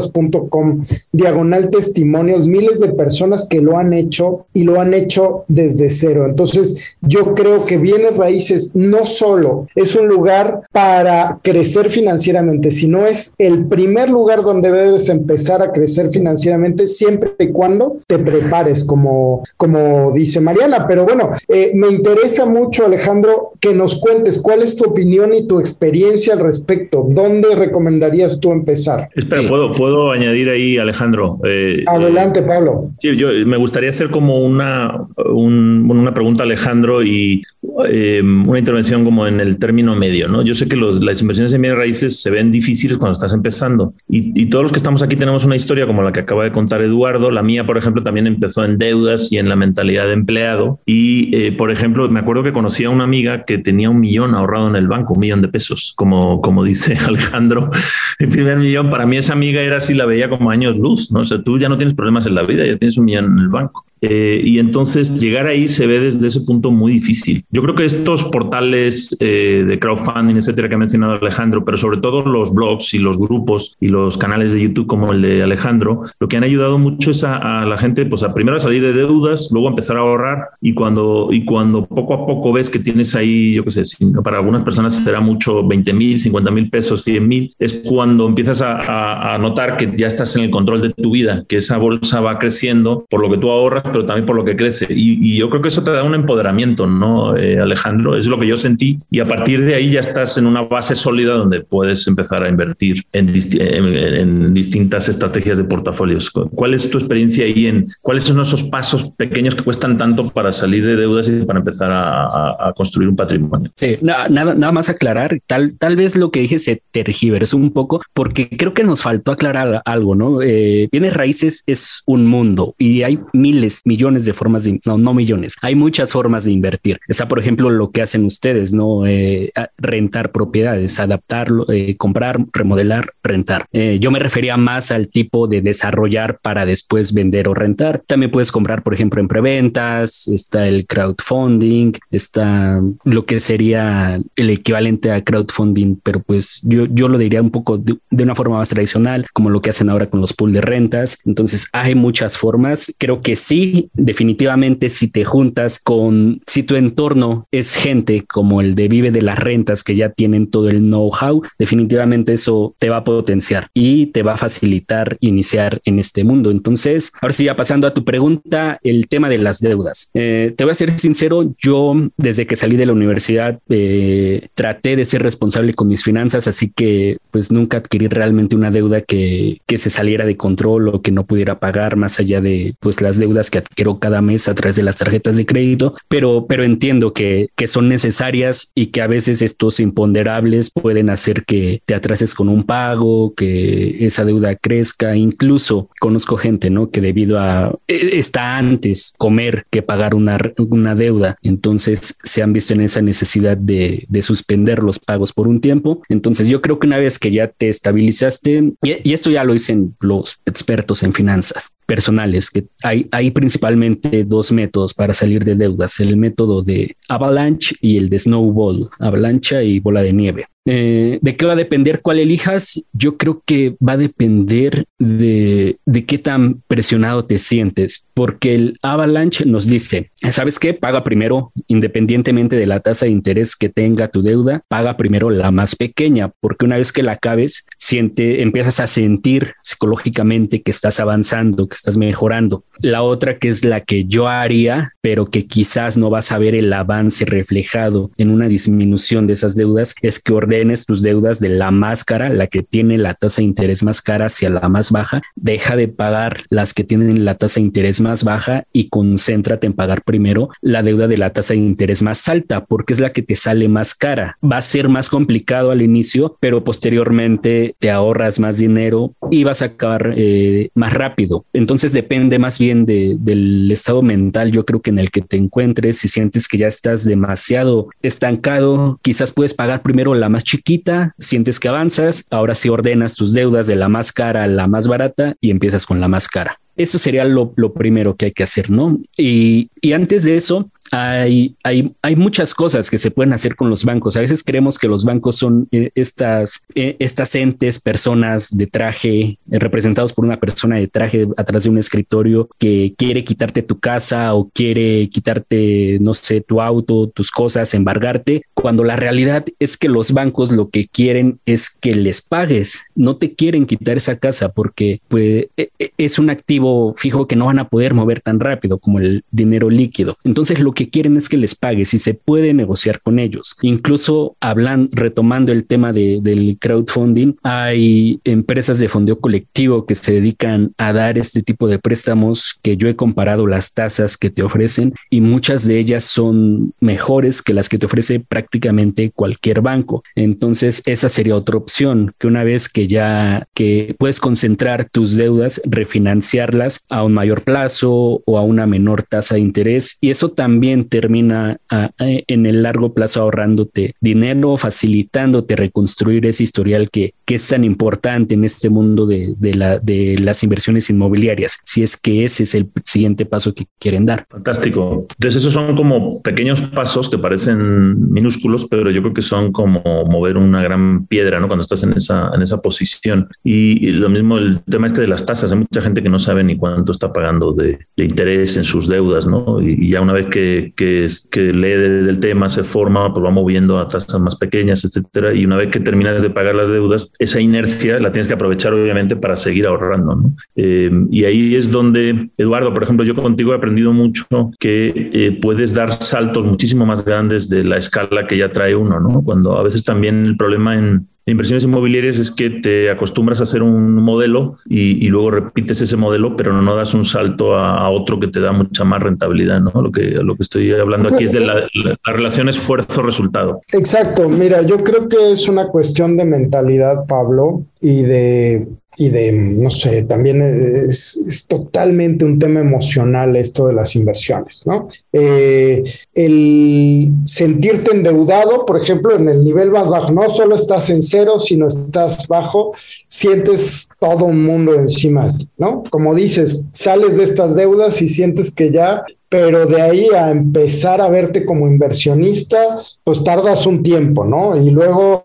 vidalarrentas.com 0.00 0.82
diagonal 1.12 1.70
testimonios, 1.70 2.46
miles 2.46 2.80
de 2.80 2.88
personas 2.88 3.46
que 3.48 3.60
lo 3.60 3.78
han 3.78 3.92
hecho 3.92 4.46
y 4.54 4.64
lo 4.64 4.80
han 4.80 4.94
hecho 4.94 5.44
desde 5.48 5.90
cero. 5.90 6.26
Entonces, 6.26 6.96
yo 7.00 7.34
creo 7.34 7.64
que 7.64 7.78
bienes 7.78 8.16
raíces 8.16 8.74
no 8.74 9.06
solo 9.06 9.66
es 9.74 9.94
un 9.94 10.08
lugar 10.08 10.62
para 10.72 11.38
crecer 11.42 11.90
financieramente, 11.90 12.70
sino 12.70 13.06
es 13.06 13.34
el 13.38 13.66
primer 13.66 14.10
lugar 14.10 14.42
donde 14.42 14.70
debes 14.70 15.08
empezar 15.08 15.62
a 15.62 15.72
crecer 15.72 16.10
financieramente 16.10 16.86
siempre 16.86 17.32
y 17.38 17.48
cuando 17.48 17.98
te 18.06 18.18
prepares, 18.18 18.84
como, 18.84 19.42
como 19.56 20.12
dice 20.12 20.40
Mariana. 20.40 20.86
Pero 20.86 21.04
bueno, 21.04 21.30
eh, 21.48 21.72
me 21.74 21.88
interesa 21.88 22.46
mucho, 22.46 22.86
Alejandro, 22.86 23.52
que 23.60 23.74
nos 23.74 24.00
cuentes 24.00 24.38
cuál 24.38 24.62
es 24.62 24.76
tu 24.76 24.84
opinión 24.84 25.34
y 25.34 25.46
tu 25.46 25.60
experiencia 25.60 26.34
al 26.34 26.40
respecto. 26.40 27.06
¿Dónde 27.08 27.54
recomendarías 27.54 28.40
tú 28.40 28.52
empezar? 28.52 29.10
Espera, 29.14 29.48
¿puedo, 29.48 29.74
¿puedo 29.74 29.89
añadir 30.12 30.50
ahí, 30.50 30.76
Alejandro? 30.76 31.38
Eh, 31.44 31.84
Adelante, 31.86 32.42
Pablo. 32.42 32.90
Yo, 33.02 33.28
me 33.46 33.56
gustaría 33.56 33.90
hacer 33.90 34.10
como 34.10 34.38
una, 34.38 35.06
una 35.16 36.14
pregunta, 36.14 36.44
Alejandro, 36.44 37.02
y 37.02 37.42
eh, 37.88 38.22
una 38.22 38.58
intervención 38.58 39.04
como 39.04 39.26
en 39.26 39.40
el 39.40 39.58
término 39.58 39.96
medio, 39.96 40.28
¿no? 40.28 40.42
Yo 40.42 40.54
sé 40.54 40.66
que 40.68 40.76
las 40.76 41.20
inversiones 41.20 41.52
en 41.52 41.62
bienes 41.62 41.78
raíces 41.78 42.20
se 42.20 42.30
ven 42.30 42.50
difíciles 42.50 42.98
cuando 42.98 43.12
estás 43.12 43.32
empezando 43.32 43.94
y, 44.08 44.46
todos 44.50 44.64
los 44.64 44.72
que 44.72 44.78
estamos 44.78 45.02
aquí 45.02 45.16
tenemos 45.16 45.44
una 45.44 45.54
historia 45.54 45.86
como 45.86 46.02
la 46.02 46.12
que 46.12 46.20
acaba 46.20 46.44
de 46.44 46.52
contar 46.52 46.82
Eduardo. 46.82 47.30
La 47.30 47.42
mía, 47.42 47.64
por 47.66 47.78
ejemplo, 47.78 48.02
también 48.02 48.26
empezó 48.26 48.64
en 48.64 48.78
deudas 48.78 49.30
y 49.30 49.38
en 49.38 49.48
la 49.48 49.54
mentalidad 49.54 50.06
de 50.06 50.14
empleado. 50.14 50.80
Y, 50.86 51.34
eh, 51.36 51.52
por 51.52 51.70
ejemplo, 51.70 52.08
me 52.08 52.20
acuerdo 52.20 52.42
que 52.42 52.52
conocí 52.52 52.84
a 52.84 52.90
una 52.90 53.04
amiga 53.04 53.44
que 53.44 53.58
tenía 53.58 53.90
un 53.90 54.00
millón 54.00 54.34
ahorrado 54.34 54.68
en 54.68 54.76
el 54.76 54.88
banco, 54.88 55.14
un 55.14 55.20
millón 55.20 55.42
de 55.42 55.48
pesos, 55.48 55.92
como, 55.96 56.40
como 56.40 56.64
dice 56.64 56.98
Alejandro. 57.06 57.70
El 58.18 58.28
primer 58.28 58.58
millón, 58.58 58.90
para 58.90 59.06
mí 59.06 59.16
esa 59.16 59.32
amiga 59.32 59.60
era 59.62 59.79
así, 59.80 59.94
la 59.94 60.06
veía 60.06 60.28
como 60.30 60.50
años 60.50 60.76
luz, 60.76 61.10
¿no? 61.10 61.20
O 61.20 61.24
sea, 61.24 61.42
tú 61.42 61.58
ya 61.58 61.68
no 61.68 61.76
tienes 61.76 61.94
problemas 61.94 62.26
en 62.26 62.34
la 62.34 62.42
vida, 62.42 62.64
ya 62.64 62.76
tienes 62.76 62.96
un 62.96 63.04
millón 63.04 63.24
en 63.26 63.38
el 63.38 63.48
banco. 63.48 63.84
Eh, 64.02 64.40
y 64.44 64.58
entonces 64.58 65.20
llegar 65.20 65.46
ahí 65.46 65.68
se 65.68 65.86
ve 65.86 66.00
desde 66.00 66.26
ese 66.26 66.40
punto 66.40 66.70
muy 66.70 66.92
difícil. 66.92 67.44
Yo 67.50 67.62
creo 67.62 67.74
que 67.74 67.84
estos 67.84 68.24
portales 68.24 69.16
eh, 69.20 69.64
de 69.66 69.78
crowdfunding, 69.78 70.36
etcétera, 70.36 70.68
que 70.68 70.74
ha 70.74 70.78
mencionado 70.78 71.12
Alejandro, 71.12 71.64
pero 71.64 71.76
sobre 71.76 71.98
todo 71.98 72.22
los 72.22 72.52
blogs 72.52 72.94
y 72.94 72.98
los 72.98 73.18
grupos 73.18 73.76
y 73.80 73.88
los 73.88 74.16
canales 74.16 74.52
de 74.52 74.62
YouTube 74.62 74.86
como 74.86 75.12
el 75.12 75.22
de 75.22 75.42
Alejandro, 75.42 76.02
lo 76.18 76.28
que 76.28 76.36
han 76.36 76.44
ayudado 76.44 76.78
mucho 76.78 77.10
es 77.10 77.24
a, 77.24 77.64
la 77.64 77.76
gente, 77.76 78.06
pues 78.06 78.22
a 78.22 78.32
primero 78.32 78.56
a 78.56 78.60
salir 78.60 78.82
de 78.82 78.92
deudas, 78.92 79.48
luego 79.52 79.68
a 79.68 79.70
empezar 79.70 79.96
a 79.96 80.00
ahorrar 80.00 80.48
y 80.60 80.74
cuando, 80.74 81.28
y 81.30 81.44
cuando 81.44 81.86
poco 81.86 82.14
a 82.14 82.26
poco 82.26 82.52
ves 82.52 82.70
que 82.70 82.78
tienes 82.78 83.14
ahí, 83.14 83.54
yo 83.54 83.64
qué 83.64 83.70
sé, 83.70 83.82
para 84.24 84.38
algunas 84.38 84.62
personas 84.62 84.96
será 84.96 85.20
mucho 85.20 85.66
20 85.66 85.92
mil, 85.92 86.18
50 86.18 86.50
mil 86.50 86.70
pesos, 86.70 87.02
100 87.04 87.28
mil, 87.28 87.54
es 87.58 87.74
cuando 87.84 88.26
empiezas 88.26 88.62
a, 88.62 89.34
a 89.34 89.38
notar 89.38 89.76
que 89.76 89.90
ya 89.94 90.06
estás 90.06 90.34
en 90.36 90.44
el 90.44 90.50
control 90.50 90.80
de 90.80 90.90
tu 90.90 91.10
vida, 91.10 91.44
que 91.48 91.56
esa 91.56 91.76
bolsa 91.76 92.20
va 92.20 92.38
creciendo 92.38 93.04
por 93.08 93.20
lo 93.20 93.30
que 93.30 93.38
tú 93.38 93.50
ahorras 93.50 93.89
pero 93.92 94.06
también 94.06 94.26
por 94.26 94.36
lo 94.36 94.44
que 94.44 94.56
crece. 94.56 94.86
Y, 94.90 95.36
yo 95.36 95.48
creo 95.48 95.62
que 95.62 95.68
eso 95.68 95.82
te 95.82 95.90
da 95.90 96.02
un 96.02 96.14
empoderamiento, 96.14 96.86
¿no, 96.86 97.36
eh, 97.36 97.58
Alejandro? 97.58 98.16
Es 98.16 98.26
lo 98.26 98.38
que 98.38 98.46
yo 98.46 98.56
sentí. 98.56 98.98
Y 99.10 99.20
a 99.20 99.26
partir 99.26 99.64
de 99.64 99.74
ahí 99.74 99.92
ya 99.92 100.00
estás 100.00 100.36
en 100.38 100.46
una 100.46 100.62
base 100.62 100.94
sólida 100.94 101.34
donde 101.34 101.60
puedes 101.60 102.06
empezar 102.06 102.42
a 102.42 102.48
invertir 102.48 103.04
en, 103.12 103.30
en, 103.34 104.54
distintas 104.54 105.08
estrategias 105.08 105.58
de 105.58 105.64
portafolios. 105.64 106.30
¿Cuál 106.30 106.74
es 106.74 106.90
tu 106.90 106.98
experiencia 106.98 107.44
ahí 107.44 107.66
en 107.66 107.88
cuáles 108.02 108.24
son 108.24 108.40
esos 108.40 108.64
pasos 108.64 109.10
pequeños 109.16 109.54
que 109.54 109.62
cuestan 109.62 109.96
tanto 109.96 110.28
para 110.30 110.52
salir 110.52 110.84
de 110.84 110.96
deudas 110.96 111.28
y 111.28 111.44
para 111.44 111.60
empezar 111.60 111.90
a, 111.92 112.72
construir 112.76 113.08
un 113.08 113.16
patrimonio? 113.16 113.70
Sí, 113.76 113.96
nada, 114.02 114.28
nada 114.28 114.72
más 114.72 114.88
aclarar. 114.88 115.40
Tal, 115.46 115.76
tal 115.78 115.96
vez 115.96 116.16
lo 116.16 116.30
que 116.30 116.40
dije 116.40 116.58
se 116.58 116.82
tergiversó 116.90 117.56
un 117.56 117.72
poco 117.72 118.02
porque 118.12 118.48
creo 118.48 118.74
que 118.74 118.84
nos 118.84 119.02
faltó 119.02 119.32
aclarar 119.32 119.82
algo, 119.84 120.14
¿no? 120.14 120.42
Eh, 120.42 120.88
bienes 120.90 121.14
raíces 121.14 121.62
es 121.66 122.02
un 122.06 122.26
mundo 122.26 122.74
y 122.78 123.02
hay 123.02 123.20
miles, 123.32 123.79
millones 123.84 124.24
de 124.24 124.32
formas 124.32 124.64
de, 124.64 124.80
no, 124.84 124.98
no 124.98 125.14
millones, 125.14 125.56
hay 125.62 125.74
muchas 125.74 126.12
formas 126.12 126.44
de 126.44 126.52
invertir. 126.52 127.00
Está, 127.08 127.28
por 127.28 127.38
ejemplo, 127.38 127.70
lo 127.70 127.90
que 127.90 128.02
hacen 128.02 128.24
ustedes, 128.24 128.74
¿no? 128.74 129.06
Eh, 129.06 129.52
rentar 129.78 130.32
propiedades, 130.32 130.98
adaptarlo, 130.98 131.70
eh, 131.70 131.96
comprar, 131.96 132.38
remodelar, 132.52 133.12
rentar. 133.22 133.66
Eh, 133.72 133.98
yo 134.00 134.10
me 134.10 134.18
refería 134.18 134.56
más 134.56 134.90
al 134.90 135.08
tipo 135.08 135.46
de 135.46 135.62
desarrollar 135.62 136.38
para 136.42 136.66
después 136.66 137.12
vender 137.12 137.48
o 137.48 137.54
rentar. 137.54 138.02
También 138.06 138.30
puedes 138.30 138.52
comprar, 138.52 138.82
por 138.82 138.94
ejemplo, 138.94 139.20
en 139.20 139.28
preventas, 139.28 140.28
está 140.28 140.66
el 140.66 140.86
crowdfunding, 140.86 141.92
está 142.10 142.80
lo 143.04 143.24
que 143.24 143.40
sería 143.40 144.20
el 144.36 144.50
equivalente 144.50 145.12
a 145.12 145.22
crowdfunding, 145.22 145.96
pero 146.02 146.20
pues 146.20 146.60
yo, 146.64 146.86
yo 146.86 147.08
lo 147.08 147.18
diría 147.18 147.42
un 147.42 147.50
poco 147.50 147.78
de, 147.78 147.96
de 148.10 148.22
una 148.22 148.34
forma 148.34 148.58
más 148.58 148.68
tradicional, 148.68 149.26
como 149.32 149.50
lo 149.50 149.60
que 149.60 149.70
hacen 149.70 149.90
ahora 149.90 150.08
con 150.08 150.20
los 150.20 150.32
pool 150.32 150.52
de 150.52 150.60
rentas. 150.60 151.18
Entonces 151.24 151.66
hay 151.72 151.94
muchas 151.94 152.38
formas. 152.38 152.94
Creo 152.98 153.20
que 153.20 153.36
sí, 153.36 153.69
definitivamente 153.94 154.88
si 154.88 155.08
te 155.08 155.24
juntas 155.24 155.78
con, 155.78 156.40
si 156.46 156.62
tu 156.62 156.76
entorno 156.76 157.46
es 157.50 157.74
gente 157.74 158.24
como 158.26 158.60
el 158.60 158.74
de 158.74 158.88
Vive 158.88 159.10
de 159.10 159.22
las 159.22 159.38
Rentas, 159.38 159.82
que 159.82 159.94
ya 159.94 160.10
tienen 160.10 160.50
todo 160.50 160.68
el 160.68 160.80
know-how, 160.80 161.42
definitivamente 161.58 162.32
eso 162.32 162.74
te 162.78 162.88
va 162.88 162.98
a 162.98 163.04
potenciar 163.04 163.68
y 163.74 164.06
te 164.06 164.22
va 164.22 164.34
a 164.34 164.36
facilitar 164.36 165.16
iniciar 165.20 165.80
en 165.84 165.98
este 165.98 166.24
mundo. 166.24 166.50
Entonces, 166.50 167.12
ahora 167.20 167.32
sí, 167.32 167.44
ya 167.44 167.56
pasando 167.56 167.86
a 167.86 167.94
tu 167.94 168.04
pregunta, 168.04 168.78
el 168.82 169.08
tema 169.08 169.28
de 169.28 169.38
las 169.38 169.60
deudas. 169.60 170.10
Eh, 170.14 170.52
te 170.56 170.64
voy 170.64 170.72
a 170.72 170.74
ser 170.74 170.90
sincero, 170.98 171.54
yo 171.58 171.94
desde 172.16 172.46
que 172.46 172.56
salí 172.56 172.76
de 172.76 172.86
la 172.86 172.92
universidad 172.92 173.58
eh, 173.68 174.48
traté 174.54 174.96
de 174.96 175.04
ser 175.04 175.22
responsable 175.22 175.74
con 175.74 175.88
mis 175.88 176.04
finanzas, 176.04 176.48
así 176.48 176.72
que 176.74 177.18
pues 177.30 177.50
nunca 177.52 177.78
adquirí 177.78 178.08
realmente 178.08 178.56
una 178.56 178.70
deuda 178.70 179.00
que, 179.00 179.60
que 179.66 179.78
se 179.78 179.90
saliera 179.90 180.24
de 180.26 180.36
control 180.36 180.88
o 180.88 181.02
que 181.02 181.12
no 181.12 181.26
pudiera 181.26 181.58
pagar 181.58 181.96
más 181.96 182.18
allá 182.18 182.40
de 182.40 182.74
pues 182.80 183.00
las 183.00 183.18
deudas 183.18 183.50
que 183.50 183.58
quiero 183.62 183.98
cada 183.98 184.22
mes 184.22 184.48
a 184.48 184.54
través 184.54 184.76
de 184.76 184.82
las 184.82 184.98
tarjetas 184.98 185.36
de 185.36 185.46
crédito, 185.46 185.94
pero, 186.08 186.46
pero 186.48 186.64
entiendo 186.64 187.12
que, 187.12 187.48
que 187.56 187.66
son 187.66 187.88
necesarias 187.88 188.72
y 188.74 188.86
que 188.86 189.02
a 189.02 189.06
veces 189.06 189.42
estos 189.42 189.80
imponderables 189.80 190.70
pueden 190.70 191.10
hacer 191.10 191.44
que 191.44 191.82
te 191.84 191.94
atrases 191.94 192.34
con 192.34 192.48
un 192.48 192.64
pago, 192.64 193.34
que 193.34 194.04
esa 194.04 194.24
deuda 194.24 194.56
crezca. 194.56 195.16
Incluso 195.16 195.88
conozco 196.00 196.36
gente, 196.36 196.70
¿no? 196.70 196.90
Que 196.90 197.00
debido 197.00 197.38
a 197.38 197.78
e, 197.88 198.18
está 198.18 198.56
antes 198.56 199.14
comer 199.18 199.64
que 199.70 199.82
pagar 199.82 200.14
una, 200.14 200.38
una 200.58 200.94
deuda, 200.94 201.36
entonces 201.42 202.16
se 202.24 202.42
han 202.42 202.52
visto 202.52 202.74
en 202.74 202.82
esa 202.82 203.02
necesidad 203.02 203.56
de, 203.56 204.06
de 204.08 204.22
suspender 204.22 204.82
los 204.82 204.98
pagos 204.98 205.32
por 205.32 205.48
un 205.48 205.60
tiempo. 205.60 206.02
Entonces 206.08 206.48
yo 206.48 206.60
creo 206.60 206.78
que 206.78 206.86
una 206.86 206.98
vez 206.98 207.18
que 207.18 207.30
ya 207.30 207.48
te 207.48 207.68
estabilizaste, 207.68 208.72
y, 208.82 209.08
y 209.08 209.12
esto 209.12 209.30
ya 209.30 209.44
lo 209.44 209.52
dicen 209.52 209.96
los 210.00 210.38
expertos 210.46 211.02
en 211.02 211.14
finanzas 211.14 211.74
personales, 211.90 212.52
que 212.52 212.66
hay, 212.84 213.08
hay 213.10 213.32
principalmente 213.32 214.22
dos 214.22 214.52
métodos 214.52 214.94
para 214.94 215.12
salir 215.12 215.42
de 215.42 215.56
deudas, 215.56 215.98
el 215.98 216.16
método 216.16 216.62
de 216.62 216.94
avalanche 217.08 217.74
y 217.80 217.96
el 217.96 218.08
de 218.08 218.20
snowball, 218.20 218.88
avalancha 219.00 219.60
y 219.64 219.80
bola 219.80 220.00
de 220.00 220.12
nieve. 220.12 220.46
Eh, 220.66 221.18
¿De 221.22 221.36
qué 221.36 221.46
va 221.46 221.52
a 221.52 221.56
depender 221.56 222.02
cuál 222.02 222.18
elijas? 222.18 222.82
Yo 222.92 223.16
creo 223.16 223.42
que 223.44 223.76
va 223.86 223.92
a 223.92 223.96
depender 223.96 224.84
de, 224.98 225.78
de 225.86 226.04
qué 226.04 226.18
tan 226.18 226.62
presionado 226.68 227.24
te 227.24 227.38
sientes, 227.38 228.06
porque 228.14 228.54
el 228.54 228.76
Avalanche 228.82 229.46
nos 229.46 229.66
dice, 229.66 230.10
¿sabes 230.30 230.58
qué? 230.58 230.74
Paga 230.74 231.02
primero, 231.02 231.52
independientemente 231.66 232.56
de 232.56 232.66
la 232.66 232.80
tasa 232.80 233.06
de 233.06 233.12
interés 233.12 233.56
que 233.56 233.70
tenga 233.70 234.08
tu 234.08 234.22
deuda, 234.22 234.62
paga 234.68 234.96
primero 234.96 235.30
la 235.30 235.50
más 235.50 235.74
pequeña, 235.76 236.30
porque 236.40 236.66
una 236.66 236.76
vez 236.76 236.92
que 236.92 237.02
la 237.02 237.12
acabes, 237.12 237.64
siente, 237.78 238.42
empiezas 238.42 238.80
a 238.80 238.86
sentir 238.86 239.54
psicológicamente 239.62 240.62
que 240.62 240.70
estás 240.70 241.00
avanzando, 241.00 241.68
que 241.68 241.74
estás 241.74 241.96
mejorando. 241.96 242.64
La 242.82 243.02
otra 243.02 243.38
que 243.38 243.48
es 243.48 243.64
la 243.64 243.80
que 243.80 244.04
yo 244.04 244.28
haría, 244.28 244.92
pero 245.00 245.26
que 245.26 245.46
quizás 245.46 245.96
no 245.96 246.10
vas 246.10 246.32
a 246.32 246.38
ver 246.38 246.54
el 246.54 246.72
avance 246.72 247.24
reflejado 247.24 248.10
en 248.18 248.30
una 248.30 248.48
disminución 248.48 249.26
de 249.26 249.32
esas 249.32 249.56
deudas, 249.56 249.94
es 250.02 250.18
que 250.18 250.32
ordenes 250.50 250.84
tus 250.84 251.02
deudas 251.02 251.38
de 251.38 251.48
la 251.48 251.70
más 251.70 252.04
cara, 252.04 252.28
la 252.28 252.48
que 252.48 252.62
tiene 252.62 252.98
la 252.98 253.14
tasa 253.14 253.40
de 253.40 253.46
interés 253.46 253.84
más 253.84 254.02
cara 254.02 254.26
hacia 254.26 254.50
la 254.50 254.68
más 254.68 254.90
baja, 254.90 255.22
deja 255.36 255.76
de 255.76 255.86
pagar 255.86 256.42
las 256.48 256.74
que 256.74 256.82
tienen 256.82 257.24
la 257.24 257.36
tasa 257.36 257.60
de 257.60 257.66
interés 257.66 258.00
más 258.00 258.24
baja 258.24 258.64
y 258.72 258.88
concéntrate 258.88 259.68
en 259.68 259.74
pagar 259.74 260.02
primero 260.02 260.48
la 260.60 260.82
deuda 260.82 261.06
de 261.06 261.18
la 261.18 261.30
tasa 261.30 261.54
de 261.54 261.60
interés 261.60 262.02
más 262.02 262.28
alta, 262.28 262.64
porque 262.64 262.94
es 262.94 263.00
la 263.00 263.12
que 263.12 263.22
te 263.22 263.36
sale 263.36 263.68
más 263.68 263.94
cara. 263.94 264.36
Va 264.42 264.56
a 264.56 264.62
ser 264.62 264.88
más 264.88 265.08
complicado 265.08 265.70
al 265.70 265.82
inicio, 265.82 266.36
pero 266.40 266.64
posteriormente 266.64 267.76
te 267.78 267.92
ahorras 267.92 268.40
más 268.40 268.58
dinero 268.58 269.14
y 269.30 269.44
vas 269.44 269.62
a 269.62 269.66
acabar 269.66 270.14
eh, 270.16 270.70
más 270.74 270.92
rápido. 270.92 271.44
Entonces 271.52 271.92
depende 271.92 272.40
más 272.40 272.58
bien 272.58 272.84
del 272.84 273.70
estado 273.70 274.02
mental, 274.02 274.50
yo 274.50 274.64
creo 274.64 274.82
que 274.82 274.90
en 274.90 274.98
el 274.98 275.12
que 275.12 275.20
te 275.20 275.36
encuentres, 275.36 275.98
si 275.98 276.08
sientes 276.08 276.48
que 276.48 276.58
ya 276.58 276.66
estás 276.66 277.04
demasiado 277.04 277.88
estancado, 278.02 278.98
quizás 279.02 279.30
puedes 279.30 279.54
pagar 279.54 279.82
primero 279.82 280.14
la 280.14 280.28
más 280.28 280.39
chiquita, 280.42 281.14
sientes 281.18 281.60
que 281.60 281.68
avanzas, 281.68 282.26
ahora 282.30 282.54
sí 282.54 282.68
ordenas 282.68 283.14
tus 283.16 283.32
deudas 283.32 283.66
de 283.66 283.76
la 283.76 283.88
más 283.88 284.12
cara 284.12 284.44
a 284.44 284.46
la 284.46 284.66
más 284.66 284.86
barata 284.86 285.36
y 285.40 285.50
empiezas 285.50 285.86
con 285.86 286.00
la 286.00 286.08
más 286.08 286.28
cara. 286.28 286.60
Eso 286.76 286.98
sería 286.98 287.24
lo, 287.24 287.52
primero 287.74 288.16
que 288.16 288.26
hay 288.26 288.32
que 288.32 288.42
hacer, 288.42 288.70
¿no? 288.70 288.98
Y, 289.16 289.70
y 289.82 289.92
antes 289.92 290.24
de 290.24 290.36
eso, 290.36 290.70
hay, 290.90 291.54
hay, 291.62 291.92
hay 292.02 292.16
muchas 292.16 292.54
cosas 292.54 292.90
que 292.90 292.98
se 292.98 293.10
pueden 293.10 293.32
hacer 293.32 293.56
con 293.56 293.70
los 293.70 293.84
bancos. 293.84 294.16
A 294.16 294.20
veces 294.20 294.42
creemos 294.42 294.78
que 294.78 294.88
los 294.88 295.04
bancos 295.04 295.36
son 295.36 295.68
eh, 295.70 295.90
estas, 295.94 296.66
eh, 296.74 296.96
estas 296.98 297.34
entes, 297.34 297.78
personas 297.78 298.50
de 298.56 298.66
traje, 298.66 299.20
eh, 299.20 299.38
representados 299.50 300.12
por 300.12 300.24
una 300.24 300.38
persona 300.38 300.76
de 300.76 300.88
traje 300.88 301.28
atrás 301.36 301.64
de 301.64 301.70
un 301.70 301.78
escritorio 301.78 302.48
que 302.58 302.94
quiere 302.96 303.24
quitarte 303.24 303.62
tu 303.62 303.78
casa 303.78 304.34
o 304.34 304.48
quiere 304.48 305.08
quitarte, 305.10 305.98
no 306.00 306.14
sé, 306.14 306.40
tu 306.40 306.60
auto, 306.60 307.08
tus 307.08 307.30
cosas, 307.30 307.72
embargarte, 307.74 308.42
cuando 308.54 308.84
la 308.84 308.96
realidad 308.96 309.44
es 309.58 309.76
que 309.76 309.88
los 309.88 310.12
bancos 310.12 310.52
lo 310.52 310.68
que 310.68 310.86
quieren 310.88 311.40
es 311.46 311.70
que 311.70 311.94
les 311.94 312.22
pagues. 312.22 312.82
No 312.94 313.16
te 313.16 313.34
quieren 313.34 313.66
quitar 313.66 313.96
esa 313.96 314.16
casa 314.16 314.52
porque 314.52 315.00
pues, 315.08 315.46
e, 315.56 315.70
e, 315.78 315.92
es 315.98 316.18
un 316.18 316.30
activo 316.30 316.94
fijo 316.94 317.26
que 317.26 317.36
no 317.36 317.46
van 317.46 317.58
a 317.58 317.68
poder 317.68 317.94
mover 317.94 318.20
tan 318.20 318.40
rápido 318.40 318.78
como 318.78 318.98
el 318.98 319.24
dinero 319.30 319.70
líquido. 319.70 320.16
Entonces 320.24 320.60
lo 320.60 320.72
que 320.72 320.79
que 320.80 320.88
quieren 320.88 321.18
es 321.18 321.28
que 321.28 321.36
les 321.36 321.54
pagues 321.54 321.92
y 321.92 321.98
se 321.98 322.14
puede 322.14 322.54
negociar 322.54 323.02
con 323.02 323.18
ellos. 323.18 323.54
Incluso 323.60 324.38
hablan, 324.40 324.88
retomando 324.92 325.52
el 325.52 325.66
tema 325.66 325.92
de, 325.92 326.20
del 326.22 326.56
crowdfunding, 326.58 327.34
hay 327.42 328.18
empresas 328.24 328.78
de 328.78 328.88
fondeo 328.88 329.20
colectivo 329.20 329.84
que 329.84 329.94
se 329.94 330.12
dedican 330.12 330.72
a 330.78 330.94
dar 330.94 331.18
este 331.18 331.42
tipo 331.42 331.68
de 331.68 331.78
préstamos 331.78 332.58
que 332.62 332.78
yo 332.78 332.88
he 332.88 332.96
comparado 332.96 333.46
las 333.46 333.74
tasas 333.74 334.16
que 334.16 334.30
te 334.30 334.42
ofrecen 334.42 334.94
y 335.10 335.20
muchas 335.20 335.66
de 335.66 335.78
ellas 335.78 336.04
son 336.04 336.72
mejores 336.80 337.42
que 337.42 337.52
las 337.52 337.68
que 337.68 337.76
te 337.76 337.84
ofrece 337.84 338.18
prácticamente 338.18 339.12
cualquier 339.14 339.60
banco. 339.60 340.02
Entonces 340.14 340.82
esa 340.86 341.10
sería 341.10 341.36
otra 341.36 341.58
opción, 341.58 342.14
que 342.18 342.26
una 342.26 342.42
vez 342.42 342.70
que 342.70 342.88
ya 342.88 343.46
que 343.52 343.94
puedes 343.98 344.18
concentrar 344.18 344.88
tus 344.88 345.18
deudas, 345.18 345.60
refinanciarlas 345.66 346.86
a 346.88 347.04
un 347.04 347.12
mayor 347.12 347.42
plazo 347.42 348.22
o 348.24 348.38
a 348.38 348.42
una 348.42 348.66
menor 348.66 349.02
tasa 349.02 349.34
de 349.34 349.42
interés 349.42 349.98
y 350.00 350.08
eso 350.08 350.30
también 350.30 350.69
termina 350.88 351.58
ah, 351.70 351.90
eh, 351.98 352.24
en 352.26 352.46
el 352.46 352.62
largo 352.62 352.94
plazo 352.94 353.22
ahorrándote 353.22 353.94
dinero, 354.00 354.56
facilitándote 354.56 355.56
reconstruir 355.56 356.26
ese 356.26 356.44
historial 356.44 356.90
que, 356.90 357.14
que 357.24 357.34
es 357.34 357.48
tan 357.48 357.64
importante 357.64 358.34
en 358.34 358.44
este 358.44 358.70
mundo 358.70 359.06
de, 359.06 359.34
de, 359.38 359.54
la, 359.54 359.78
de 359.78 360.16
las 360.20 360.42
inversiones 360.42 360.90
inmobiliarias, 360.90 361.58
si 361.64 361.82
es 361.82 361.96
que 361.96 362.24
ese 362.24 362.44
es 362.44 362.54
el 362.54 362.70
siguiente 362.84 363.26
paso 363.26 363.54
que 363.54 363.66
quieren 363.78 364.06
dar. 364.06 364.26
Fantástico. 364.28 365.06
Entonces 365.10 365.42
esos 365.42 365.52
son 365.52 365.76
como 365.76 366.20
pequeños 366.22 366.60
pasos 366.60 367.08
que 367.08 367.18
parecen 367.18 368.10
minúsculos, 368.12 368.66
pero 368.68 368.90
yo 368.90 369.00
creo 369.02 369.14
que 369.14 369.22
son 369.22 369.52
como 369.52 369.82
mover 370.06 370.36
una 370.36 370.62
gran 370.62 371.06
piedra, 371.06 371.40
¿no? 371.40 371.46
Cuando 371.46 371.62
estás 371.62 371.82
en 371.82 371.92
esa, 371.92 372.30
en 372.34 372.42
esa 372.42 372.60
posición. 372.60 373.28
Y, 373.44 373.90
lo 373.90 374.08
mismo 374.08 374.38
el 374.38 374.60
tema 374.62 374.86
este 374.86 375.02
de 375.02 375.08
las 375.08 375.26
tasas. 375.26 375.52
Hay 375.52 375.58
mucha 375.58 375.82
gente 375.82 376.02
que 376.02 376.08
no 376.08 376.18
sabe 376.18 376.44
ni 376.44 376.56
cuánto 376.56 376.92
está 376.92 377.12
pagando 377.12 377.52
de, 377.52 377.78
de 377.96 378.04
interés 378.04 378.56
en 378.56 378.64
sus 378.64 378.88
deudas, 378.88 379.26
¿no? 379.26 379.60
Y, 379.60 379.86
y 379.86 379.90
ya 379.90 380.00
una 380.00 380.12
vez 380.12 380.26
que 380.26 380.59
que, 380.76 381.08
lee 381.34 382.04
del 382.04 382.18
tema, 382.20 382.48
se 382.48 382.64
forma, 382.64 383.12
pues 383.12 383.24
va 383.24 383.30
moviendo 383.30 383.78
a 383.78 383.88
tasas 383.88 384.20
más 384.20 384.36
pequeñas, 384.36 384.84
etcétera. 384.84 385.34
Y 385.34 385.44
una 385.44 385.56
vez 385.56 385.68
que 385.70 385.80
terminas 385.80 386.22
de 386.22 386.30
pagar 386.30 386.54
las 386.54 386.70
deudas, 386.70 387.10
esa 387.18 387.40
inercia 387.40 387.98
la 387.98 388.12
tienes 388.12 388.28
que 388.28 388.34
aprovechar, 388.34 388.74
obviamente, 388.74 389.16
para 389.16 389.36
seguir 389.36 389.66
ahorrando. 389.66 390.20
Eh, 390.56 390.90
y 391.10 391.24
ahí 391.24 391.54
es 391.54 391.70
donde, 391.70 392.30
Eduardo, 392.36 392.72
por 392.72 392.82
ejemplo, 392.82 393.04
yo 393.04 393.14
contigo 393.14 393.52
he 393.52 393.56
aprendido 393.56 393.92
mucho 393.92 394.24
que 394.58 395.10
eh, 395.12 395.38
puedes 395.40 395.74
dar 395.74 395.92
saltos 395.92 396.46
muchísimo 396.46 396.86
más 396.86 397.04
grandes 397.04 397.48
de 397.48 397.64
la 397.64 397.76
escala 397.76 398.26
que 398.26 398.36
ya 398.36 398.50
trae 398.50 398.74
uno, 398.74 399.00
¿no? 399.00 399.22
Cuando 399.22 399.58
a 399.58 399.62
veces 399.62 399.84
también 399.84 400.24
el 400.24 400.36
problema 400.36 400.76
en, 400.76 401.09
inversiones 401.26 401.64
inmobiliarias 401.64 402.18
es 402.18 402.30
que 402.30 402.50
te 402.50 402.90
acostumbras 402.90 403.40
a 403.40 403.44
hacer 403.44 403.62
un 403.62 403.94
modelo 403.96 404.56
y, 404.66 405.08
luego 405.08 405.30
repites 405.30 405.82
ese 405.82 405.96
modelo, 405.96 406.36
pero 406.36 406.52
no, 406.52 406.76
das 406.76 406.94
un 406.94 407.04
salto 407.04 407.56
a, 407.56 407.88
otro 407.90 408.18
que 408.18 408.28
te 408.28 408.40
da 408.40 408.52
mucha 408.52 408.84
más 408.84 409.02
rentabilidad, 409.02 409.60
¿no? 409.60 409.82
Lo 409.82 409.90
que, 409.90 410.02
lo 410.02 410.36
que 410.36 410.42
estoy 410.42 410.72
hablando 410.72 411.08
aquí 411.08 411.24
es 411.24 411.32
de 411.32 411.40
la, 411.40 411.54
la 411.74 412.12
relación 412.12 412.48
esfuerzo-resultado. 412.48 413.60
Exacto, 413.72 414.28
mira, 414.28 414.62
yo 414.62 414.82
creo 414.82 415.08
que 415.08 415.32
es 415.32 415.48
una 415.48 415.66
cuestión 415.68 416.16
de 416.16 416.24
mentalidad, 416.24 417.06
Pablo, 417.06 417.64
y 417.80 418.02
de 418.02 418.68
y 419.00 419.08
de, 419.08 419.32
no 419.32 419.70
sé, 419.70 420.02
también 420.02 420.42
es, 420.42 421.46
totalmente 421.48 422.26
un 422.26 422.38
tema 422.38 422.60
emocional 422.60 423.34
esto 423.34 423.66
de 423.66 423.72
las 423.72 423.96
inversiones, 423.96 424.66
¿no? 424.66 424.88
Eh, 425.10 425.82
el 426.12 427.10
sentirte 427.24 427.92
endeudado, 427.92 428.66
por 428.66 428.76
ejemplo, 428.76 429.16
en 429.16 429.30
el 429.30 429.42
nivel 429.42 429.70
más 429.70 429.88
bajo, 429.88 430.12
no 430.12 430.28
solo 430.28 430.54
estás 430.54 430.90
en 430.90 431.00
cero, 431.00 431.38
sino 431.38 431.68
estás 431.68 432.28
bajo, 432.28 432.74
sientes 433.10 433.88
todo 433.98 434.26
un 434.26 434.44
mundo 434.44 434.74
encima 434.74 435.26
de 435.26 435.38
ti, 435.38 435.48
¿no? 435.58 435.82
Como 435.90 436.14
dices, 436.14 436.64
sales 436.72 437.16
de 437.16 437.24
estas 437.24 437.56
deudas 437.56 438.00
y 438.00 438.08
sientes 438.08 438.54
que 438.54 438.70
ya 438.70 439.04
pero 439.30 439.64
de 439.64 439.80
ahí 439.80 440.08
a 440.08 440.30
empezar 440.30 441.00
a 441.00 441.08
verte 441.08 441.44
como 441.46 441.68
inversionista, 441.68 442.80
pues 443.04 443.22
tardas 443.22 443.64
un 443.64 443.80
tiempo, 443.84 444.24
¿no? 444.24 444.60
Y 444.60 444.70
luego 444.70 445.22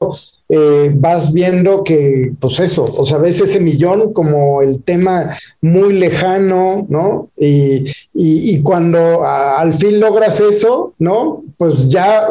eh, 0.48 0.92
vas 0.94 1.34
viendo 1.34 1.84
que, 1.84 2.32
pues 2.40 2.60
eso, 2.60 2.84
o 2.84 3.04
sea, 3.04 3.18
ves 3.18 3.42
ese 3.42 3.60
millón 3.60 4.14
como 4.14 4.62
el 4.62 4.84
tema 4.84 5.36
muy 5.60 5.94
lejano, 5.94 6.86
¿no? 6.88 7.30
Y, 7.36 7.86
y, 8.14 8.62
cuando 8.62 9.26
al 9.26 9.74
fin 9.74 10.00
logras 10.00 10.40
eso, 10.40 10.94
¿no? 11.00 11.44
Pues 11.58 11.90
ya 11.90 12.28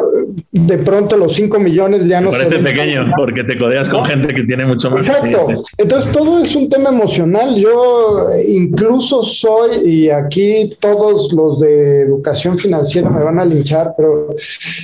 de 0.53 0.77
pronto 0.77 1.17
los 1.17 1.33
5 1.33 1.59
millones 1.59 2.07
ya 2.07 2.21
no 2.21 2.31
se 2.31 2.45
parece 2.45 2.63
pequeño 2.63 3.01
porque 3.17 3.43
te 3.43 3.57
codeas 3.57 3.89
con 3.89 4.05
gente 4.05 4.33
que 4.33 4.43
tiene 4.43 4.65
mucho 4.65 4.89
más. 4.91 5.07
Exacto. 5.07 5.44
Entonces 5.77 6.11
todo 6.11 6.41
es 6.41 6.55
un 6.55 6.69
tema 6.69 6.89
emocional. 6.89 7.55
Yo 7.55 8.27
incluso 8.47 9.23
soy, 9.23 9.89
y 9.89 10.09
aquí 10.09 10.75
todos 10.79 11.31
los 11.33 11.59
de 11.59 12.01
educación 12.01 12.57
financiera 12.57 13.09
me 13.09 13.23
van 13.23 13.39
a 13.39 13.45
linchar, 13.45 13.93
pero 13.97 14.35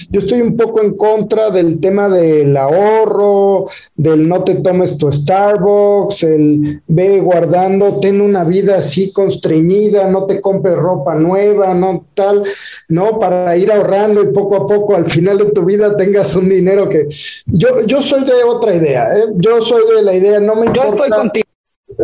yo 0.10 0.20
estoy 0.20 0.42
un 0.42 0.56
poco 0.56 0.82
en 0.82 0.96
contra 0.96 1.50
del 1.50 1.80
tema 1.80 2.10
del 2.10 2.56
ahorro 2.58 3.66
del 3.96 4.28
no 4.28 4.44
te 4.44 4.56
tomes 4.56 4.98
tu 4.98 5.12
Starbucks, 5.12 6.24
el 6.24 6.82
ve 6.88 7.20
guardando, 7.20 8.00
ten 8.00 8.22
una 8.22 8.44
vida 8.44 8.78
así 8.78 9.12
constreñida, 9.12 10.10
no 10.10 10.26
te 10.26 10.42
compres 10.42 10.76
ropa 10.76 11.16
nueva, 11.16 11.74
no 11.74 12.06
tal, 12.14 12.44
no, 12.90 13.20
para 13.20 13.56
ir 13.58 13.72
ahorrando 13.72 14.22
y 14.22 14.28
poco 14.28 14.56
a 14.56 14.66
poco 14.66 14.96
al 14.96 15.06
final 15.06 15.38
de 15.38 15.46
tu 15.46 15.66
vida 15.66 15.96
tengas 15.98 16.36
un 16.36 16.50
dinero 16.50 16.90
que 16.90 17.08
yo, 17.46 17.82
yo 17.86 18.02
soy 18.02 18.24
de 18.24 18.44
otra 18.44 18.76
idea, 18.76 19.16
¿eh? 19.16 19.26
yo 19.36 19.62
soy 19.62 19.84
de 19.96 20.02
la 20.02 20.14
idea, 20.14 20.40
no 20.40 20.51
me 20.56 20.68
importa. 20.68 20.88
Yo 20.88 20.96
estoy 20.96 21.10
contigo 21.10 21.52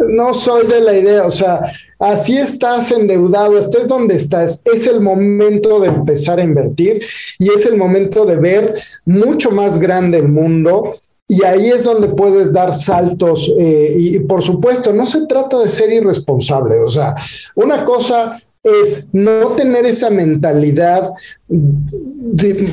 no 0.10 0.34
soy 0.34 0.68
de 0.68 0.82
la 0.82 0.98
idea, 0.98 1.26
o 1.26 1.32
sea, 1.32 1.62
así 2.00 2.38
estás 2.38 2.92
endeudado, 2.92 3.58
estés 3.58 3.88
donde 3.88 4.16
estás, 4.16 4.62
es 4.66 4.88
el 4.88 5.02
momento 5.02 5.80
de 5.80 5.88
empezar 5.88 6.40
a 6.40 6.44
invertir 6.44 7.02
y 7.40 7.50
es 7.50 7.66
el 7.66 7.78
momento 7.78 8.26
de 8.26 8.36
ver 8.36 8.74
mucho 9.06 9.52
más 9.52 9.80
grande 9.80 10.20
el 10.20 10.28
mundo, 10.28 10.94
y 11.30 11.44
ahí 11.44 11.68
es 11.68 11.84
donde 11.84 12.08
puedes 12.08 12.54
dar 12.54 12.74
saltos. 12.74 13.54
Eh, 13.60 13.96
y 13.98 14.20
por 14.20 14.42
supuesto, 14.42 14.94
no 14.94 15.06
se 15.06 15.26
trata 15.26 15.60
de 15.60 15.70
ser 15.70 15.92
irresponsable. 15.92 16.80
O 16.80 16.88
sea, 16.88 17.16
una 17.54 17.84
cosa 17.84 18.42
es 18.64 19.10
no 19.14 19.50
tener 19.50 19.86
esa 19.86 20.10
mentalidad 20.10 21.14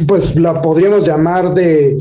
pues 0.09 0.35
la 0.35 0.61
podríamos 0.61 1.07
llamar 1.07 1.55
de, 1.55 1.97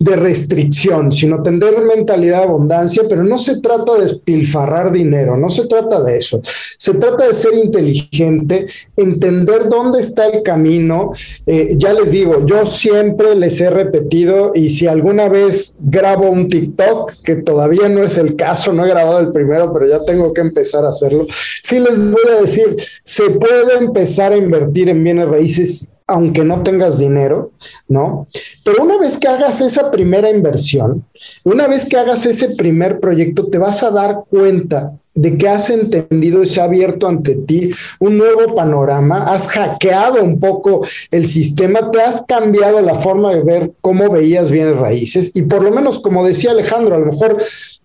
restricción, 0.00 1.12
sino 1.12 1.42
tener 1.42 1.82
mentalidad 1.84 2.38
de 2.38 2.44
abundancia, 2.44 3.02
pero 3.08 3.22
no 3.22 3.38
se 3.38 3.60
trata 3.60 3.94
de 3.94 4.02
despilfarrar 4.02 4.90
dinero, 4.90 5.36
no 5.36 5.50
se 5.50 5.66
trata 5.66 6.02
de 6.02 6.16
eso. 6.16 6.40
Se 6.78 6.94
trata 6.94 7.26
de 7.26 7.34
ser 7.34 7.54
inteligente, 7.54 8.64
entender 8.96 9.68
dónde 9.68 10.00
está 10.00 10.26
el 10.26 10.42
camino. 10.42 11.12
Eh, 11.46 11.74
ya 11.76 11.92
les 11.92 12.10
digo, 12.10 12.46
yo 12.46 12.64
siempre 12.64 13.34
les 13.34 13.60
he 13.60 13.68
repetido 13.68 14.52
y 14.54 14.70
si 14.70 14.86
alguna 14.86 15.28
vez 15.28 15.76
grabo 15.78 16.30
un 16.30 16.48
TikTok, 16.48 17.12
que 17.22 17.36
todavía 17.36 17.88
no 17.88 18.02
es 18.02 18.16
el 18.16 18.34
caso, 18.34 18.72
no 18.72 18.86
he 18.86 18.88
grabado 18.88 19.20
el 19.20 19.30
primero, 19.30 19.72
pero 19.72 19.86
ya 19.86 20.02
tengo 20.04 20.32
que 20.32 20.40
empezar 20.40 20.84
a 20.84 20.88
hacerlo, 20.88 21.26
sí 21.62 21.78
les 21.78 21.98
voy 21.98 22.22
a 22.36 22.40
decir, 22.40 22.76
se 23.02 23.27
puede 23.30 23.76
empezar 23.78 24.32
a 24.32 24.36
invertir 24.36 24.88
en 24.88 25.04
bienes 25.04 25.28
raíces 25.28 25.92
aunque 26.10 26.42
no 26.42 26.62
tengas 26.62 26.98
dinero, 26.98 27.52
¿no? 27.86 28.28
Pero 28.64 28.82
una 28.82 28.96
vez 28.96 29.18
que 29.18 29.28
hagas 29.28 29.60
esa 29.60 29.90
primera 29.90 30.30
inversión, 30.30 31.04
una 31.44 31.68
vez 31.68 31.84
que 31.84 31.98
hagas 31.98 32.24
ese 32.24 32.56
primer 32.56 32.98
proyecto, 32.98 33.48
te 33.48 33.58
vas 33.58 33.82
a 33.82 33.90
dar 33.90 34.20
cuenta 34.30 34.94
de 35.14 35.36
que 35.36 35.48
has 35.48 35.68
entendido 35.68 36.42
y 36.42 36.46
se 36.46 36.60
ha 36.60 36.64
abierto 36.64 37.08
ante 37.08 37.34
ti 37.34 37.72
un 37.98 38.16
nuevo 38.16 38.54
panorama, 38.54 39.24
has 39.24 39.48
hackeado 39.48 40.22
un 40.22 40.40
poco 40.40 40.86
el 41.10 41.26
sistema, 41.26 41.90
te 41.90 42.00
has 42.00 42.22
cambiado 42.22 42.80
la 42.80 42.94
forma 42.94 43.34
de 43.34 43.42
ver 43.42 43.72
cómo 43.80 44.08
veías 44.10 44.50
bienes 44.50 44.78
raíces 44.78 45.32
y 45.34 45.42
por 45.42 45.62
lo 45.62 45.72
menos, 45.72 45.98
como 45.98 46.24
decía 46.24 46.52
Alejandro, 46.52 46.94
a 46.94 47.00
lo 47.00 47.06
mejor 47.06 47.36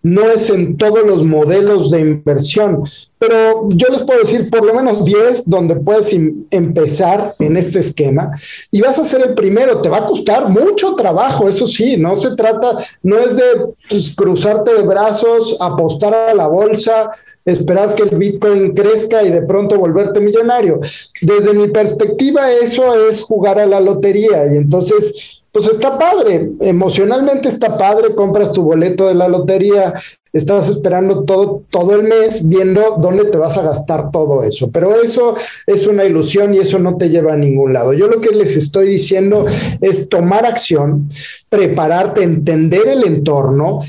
no 0.03 0.29
es 0.29 0.49
en 0.49 0.77
todos 0.77 1.05
los 1.05 1.23
modelos 1.23 1.89
de 1.89 2.01
inversión, 2.01 2.83
pero 3.17 3.69
yo 3.69 3.87
les 3.87 4.03
puedo 4.03 4.19
decir 4.19 4.49
por 4.49 4.65
lo 4.65 4.73
menos 4.73 5.05
10 5.05 5.49
donde 5.49 5.77
puedes 5.77 6.13
empezar 6.51 7.35
en 7.39 7.55
este 7.55 7.79
esquema 7.79 8.31
y 8.69 8.81
vas 8.81 8.99
a 8.99 9.05
ser 9.05 9.21
el 9.21 9.33
primero. 9.33 9.81
Te 9.81 9.87
va 9.87 9.99
a 9.99 10.05
costar 10.05 10.49
mucho 10.49 10.95
trabajo, 10.95 11.47
eso 11.47 11.65
sí, 11.65 11.95
no 11.95 12.17
se 12.17 12.35
trata, 12.35 12.77
no 13.01 13.17
es 13.17 13.37
de 13.37 13.43
pues, 13.89 14.13
cruzarte 14.13 14.73
de 14.73 14.81
brazos, 14.81 15.55
apostar 15.61 16.13
a 16.13 16.33
la 16.33 16.47
bolsa, 16.47 17.09
esperar 17.45 17.95
que 17.95 18.03
el 18.03 18.17
Bitcoin 18.17 18.73
crezca 18.73 19.23
y 19.23 19.31
de 19.31 19.43
pronto 19.43 19.79
volverte 19.79 20.19
millonario. 20.19 20.81
Desde 21.21 21.53
mi 21.53 21.69
perspectiva, 21.69 22.51
eso 22.51 23.07
es 23.07 23.21
jugar 23.21 23.57
a 23.57 23.65
la 23.65 23.79
lotería 23.79 24.53
y 24.53 24.57
entonces 24.57 25.42
pues 25.53 25.67
está 25.67 25.99
padre, 25.99 26.49
emocionalmente 26.61 27.47
está 27.47 27.77
padre, 27.77 28.15
compras 28.15 28.51
tu 28.51 28.63
boleto 28.63 29.07
de 29.07 29.13
la 29.13 29.27
lotería, 29.27 29.93
estás 30.33 30.67
esperando 30.67 31.25
todo, 31.25 31.61
todo 31.69 31.95
el 31.95 32.03
mes 32.03 32.49
viendo 32.49 32.97
dónde 32.99 33.25
te 33.25 33.37
vas 33.37 33.55
a 33.59 33.61
gastar 33.61 34.09
todo 34.09 34.43
eso. 34.43 34.71
Pero 34.71 34.99
eso 34.99 35.35
es 35.67 35.85
una 35.85 36.05
ilusión 36.05 36.55
y 36.55 36.57
eso 36.57 36.79
no 36.79 36.97
te 36.97 37.09
lleva 37.09 37.33
a 37.33 37.37
ningún 37.37 37.71
lado. 37.71 37.93
Yo 37.93 38.07
lo 38.07 38.19
que 38.19 38.35
les 38.35 38.57
estoy 38.57 38.87
diciendo 38.87 39.45
es 39.79 40.09
tomar 40.09 40.47
acción, 40.47 41.07
prepararte, 41.53 42.23
entender 42.23 42.87
el 42.87 43.03
entorno, 43.03 43.81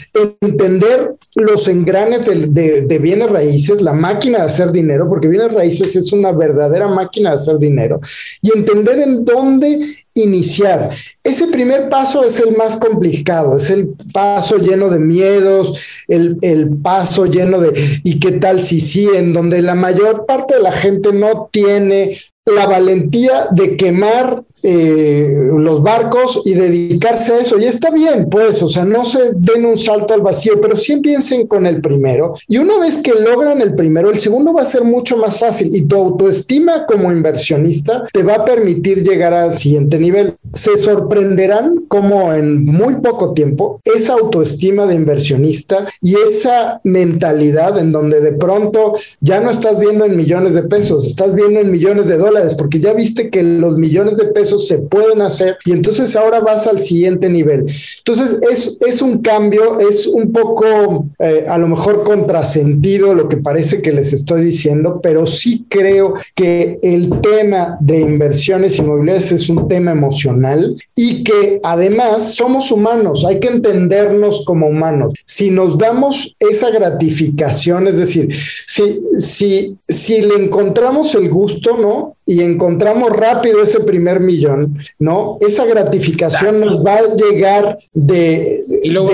entender 0.42 1.14
los 1.34 1.66
engranes 1.66 2.26
de, 2.26 2.82
de, 2.82 2.98
bienes 2.98 3.30
raíces, 3.30 3.80
la 3.80 3.94
máquina 3.94 4.40
de 4.40 4.44
hacer 4.44 4.70
dinero, 4.70 5.08
porque 5.08 5.28
bienes 5.28 5.54
raíces 5.54 5.96
es 5.96 6.12
una 6.12 6.32
verdadera 6.32 6.88
máquina 6.88 7.30
de 7.30 7.36
hacer 7.36 7.58
dinero, 7.58 8.02
y 8.42 8.50
entender 8.54 8.98
en 8.98 9.24
dónde 9.24 9.96
iniciar. 10.12 10.90
Ese 11.22 11.46
primer 11.46 11.88
paso 11.88 12.22
es 12.26 12.38
el 12.38 12.54
más 12.54 12.76
complicado, 12.76 13.56
es 13.56 13.70
el 13.70 13.94
paso 14.12 14.58
lleno 14.58 14.90
de 14.90 14.98
miedos, 14.98 15.80
el, 16.06 16.36
el, 16.42 16.68
paso 16.68 17.24
lleno 17.24 17.60
de, 17.60 17.72
¿y 18.04 18.20
qué 18.20 18.32
tal 18.32 18.62
si 18.62 18.82
sí? 18.82 19.08
En 19.14 19.32
donde 19.32 19.62
la 19.62 19.74
mayor 19.74 20.26
parte 20.26 20.56
de 20.56 20.60
la 20.60 20.72
gente 20.72 21.14
no 21.14 21.48
tiene 21.50 22.14
la 22.44 22.66
valentía 22.66 23.48
de 23.52 23.74
quemar 23.78 24.44
eh, 24.66 25.50
los 25.58 25.82
barcos 25.82 26.40
y 26.46 26.54
dedicarse 26.54 27.34
a 27.34 27.38
eso. 27.38 27.58
Y 27.58 27.66
está 27.66 27.90
bien, 27.90 28.28
pues, 28.30 28.62
o 28.62 28.68
sea, 28.68 28.86
no 28.86 29.04
se 29.04 29.32
den 29.34 29.66
un 29.66 29.76
salto 29.76 30.14
al 30.14 30.22
vacío, 30.22 30.58
pero 30.58 30.74
sí 30.74 30.96
piensen 30.96 31.46
con 31.46 31.66
el 31.66 31.82
primero. 31.82 32.32
Y 32.48 32.56
una 32.56 32.78
vez 32.78 32.96
que 32.96 33.12
logran 33.12 33.60
el 33.60 33.74
primero, 33.74 34.08
el 34.08 34.16
segundo 34.16 34.54
va 34.54 34.62
a 34.62 34.66
ser 34.66 34.82
mucho 34.82 35.18
más 35.18 35.38
fácil 35.38 35.74
y 35.76 35.82
tu 35.82 35.96
autoestima 35.96 36.86
como 36.86 37.12
inversionista 37.12 38.04
te 38.10 38.22
va 38.22 38.36
a 38.36 38.44
permitir 38.46 39.02
llegar 39.02 39.34
al 39.34 39.58
siguiente 39.58 39.98
nivel. 39.98 40.36
Se 40.52 40.78
sorprenderán 40.78 41.84
como 41.88 42.32
en 42.32 42.64
muy 42.64 42.94
poco 42.96 43.34
tiempo 43.34 43.82
esa 43.84 44.14
autoestima 44.14 44.86
de 44.86 44.94
inversionista 44.94 45.88
y 46.00 46.14
esa 46.16 46.80
mentalidad 46.84 47.78
en 47.78 47.92
donde 47.92 48.20
de 48.20 48.32
pronto 48.32 48.94
ya 49.20 49.40
no 49.40 49.50
estás 49.50 49.78
viendo 49.78 50.06
en 50.06 50.16
millones 50.16 50.54
de 50.54 50.62
pesos, 50.62 51.04
estás 51.04 51.34
viendo 51.34 51.60
en 51.60 51.70
millones 51.70 52.08
de 52.08 52.16
dólares 52.16 52.54
porque 52.54 52.80
ya 52.80 52.94
viste 52.94 53.28
que 53.28 53.42
los 53.42 53.76
millones 53.76 54.16
de 54.16 54.26
pesos 54.26 54.53
se 54.58 54.78
pueden 54.78 55.22
hacer 55.22 55.56
y 55.64 55.72
entonces 55.72 56.14
ahora 56.16 56.40
vas 56.40 56.66
al 56.66 56.80
siguiente 56.80 57.28
nivel. 57.28 57.66
Entonces 57.98 58.40
es, 58.50 58.78
es 58.86 59.02
un 59.02 59.18
cambio, 59.18 59.78
es 59.78 60.06
un 60.06 60.32
poco 60.32 61.06
eh, 61.18 61.44
a 61.48 61.58
lo 61.58 61.68
mejor 61.68 62.04
contrasentido 62.04 63.14
lo 63.14 63.28
que 63.28 63.36
parece 63.36 63.82
que 63.82 63.92
les 63.92 64.12
estoy 64.12 64.44
diciendo, 64.44 65.00
pero 65.02 65.26
sí 65.26 65.64
creo 65.68 66.14
que 66.34 66.78
el 66.82 67.20
tema 67.20 67.76
de 67.80 68.00
inversiones 68.00 68.78
inmobiliarias 68.78 69.32
es 69.32 69.48
un 69.48 69.68
tema 69.68 69.92
emocional 69.92 70.76
y 70.94 71.24
que 71.24 71.60
además 71.62 72.34
somos 72.34 72.70
humanos, 72.70 73.24
hay 73.24 73.40
que 73.40 73.48
entendernos 73.48 74.44
como 74.44 74.66
humanos. 74.66 75.12
Si 75.24 75.50
nos 75.50 75.78
damos 75.78 76.34
esa 76.38 76.70
gratificación, 76.70 77.88
es 77.88 77.96
decir, 77.96 78.34
si, 78.66 79.00
si, 79.18 79.76
si 79.88 80.22
le 80.22 80.34
encontramos 80.36 81.14
el 81.14 81.28
gusto, 81.30 81.76
¿no? 81.76 82.16
Y 82.26 82.42
encontramos 82.42 83.10
rápido 83.10 83.62
ese 83.62 83.80
primer 83.80 84.20
millón, 84.20 84.78
¿no? 84.98 85.36
Esa 85.40 85.66
gratificación 85.66 86.60
nos 86.60 86.84
va 86.84 86.96
a 86.96 87.14
llegar 87.14 87.78
de, 87.92 88.60
y 88.82 88.90
luego 88.90 89.10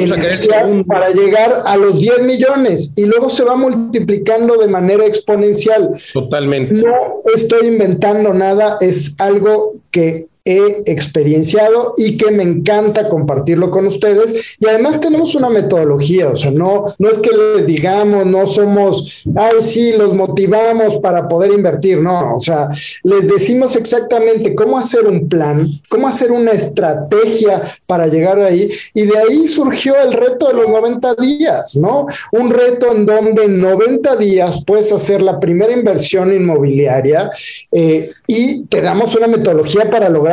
para 0.86 1.10
llegar 1.10 1.62
a 1.64 1.76
los 1.76 1.98
10 1.98 2.22
millones 2.22 2.92
y 2.96 3.06
luego 3.06 3.28
se 3.30 3.44
va 3.44 3.56
multiplicando 3.56 4.56
de 4.56 4.68
manera 4.68 5.04
exponencial. 5.04 5.90
Totalmente. 6.12 6.74
No 6.74 7.22
estoy 7.34 7.66
inventando 7.66 8.32
nada, 8.32 8.78
es 8.80 9.16
algo 9.18 9.74
que 9.90 10.29
he 10.44 10.82
experienciado 10.86 11.94
y 11.96 12.16
que 12.16 12.30
me 12.30 12.42
encanta 12.42 13.08
compartirlo 13.08 13.70
con 13.70 13.86
ustedes. 13.86 14.56
Y 14.58 14.66
además 14.66 15.00
tenemos 15.00 15.34
una 15.34 15.50
metodología, 15.50 16.28
o 16.28 16.36
sea, 16.36 16.50
no, 16.50 16.86
no 16.98 17.10
es 17.10 17.18
que 17.18 17.30
les 17.30 17.66
digamos, 17.66 18.26
no 18.26 18.46
somos, 18.46 19.22
ay, 19.36 19.56
sí, 19.60 19.92
los 19.92 20.14
motivamos 20.14 20.98
para 20.98 21.28
poder 21.28 21.52
invertir, 21.52 21.98
no, 21.98 22.36
o 22.36 22.40
sea, 22.40 22.68
les 23.02 23.28
decimos 23.28 23.76
exactamente 23.76 24.54
cómo 24.54 24.78
hacer 24.78 25.06
un 25.06 25.28
plan, 25.28 25.66
cómo 25.88 26.08
hacer 26.08 26.32
una 26.32 26.52
estrategia 26.52 27.62
para 27.86 28.06
llegar 28.06 28.38
ahí. 28.38 28.70
Y 28.94 29.02
de 29.02 29.18
ahí 29.18 29.48
surgió 29.48 29.94
el 30.00 30.12
reto 30.12 30.48
de 30.48 30.54
los 30.54 30.68
90 30.68 31.14
días, 31.16 31.76
¿no? 31.76 32.06
Un 32.32 32.50
reto 32.50 32.92
en 32.92 33.06
donde 33.06 33.44
en 33.44 33.60
90 33.60 34.16
días 34.16 34.62
puedes 34.66 34.92
hacer 34.92 35.22
la 35.22 35.38
primera 35.38 35.72
inversión 35.72 36.32
inmobiliaria 36.32 37.30
eh, 37.72 38.10
y 38.26 38.62
te 38.66 38.80
damos 38.80 39.14
una 39.14 39.26
metodología 39.26 39.90
para 39.90 40.08
lograr 40.08 40.29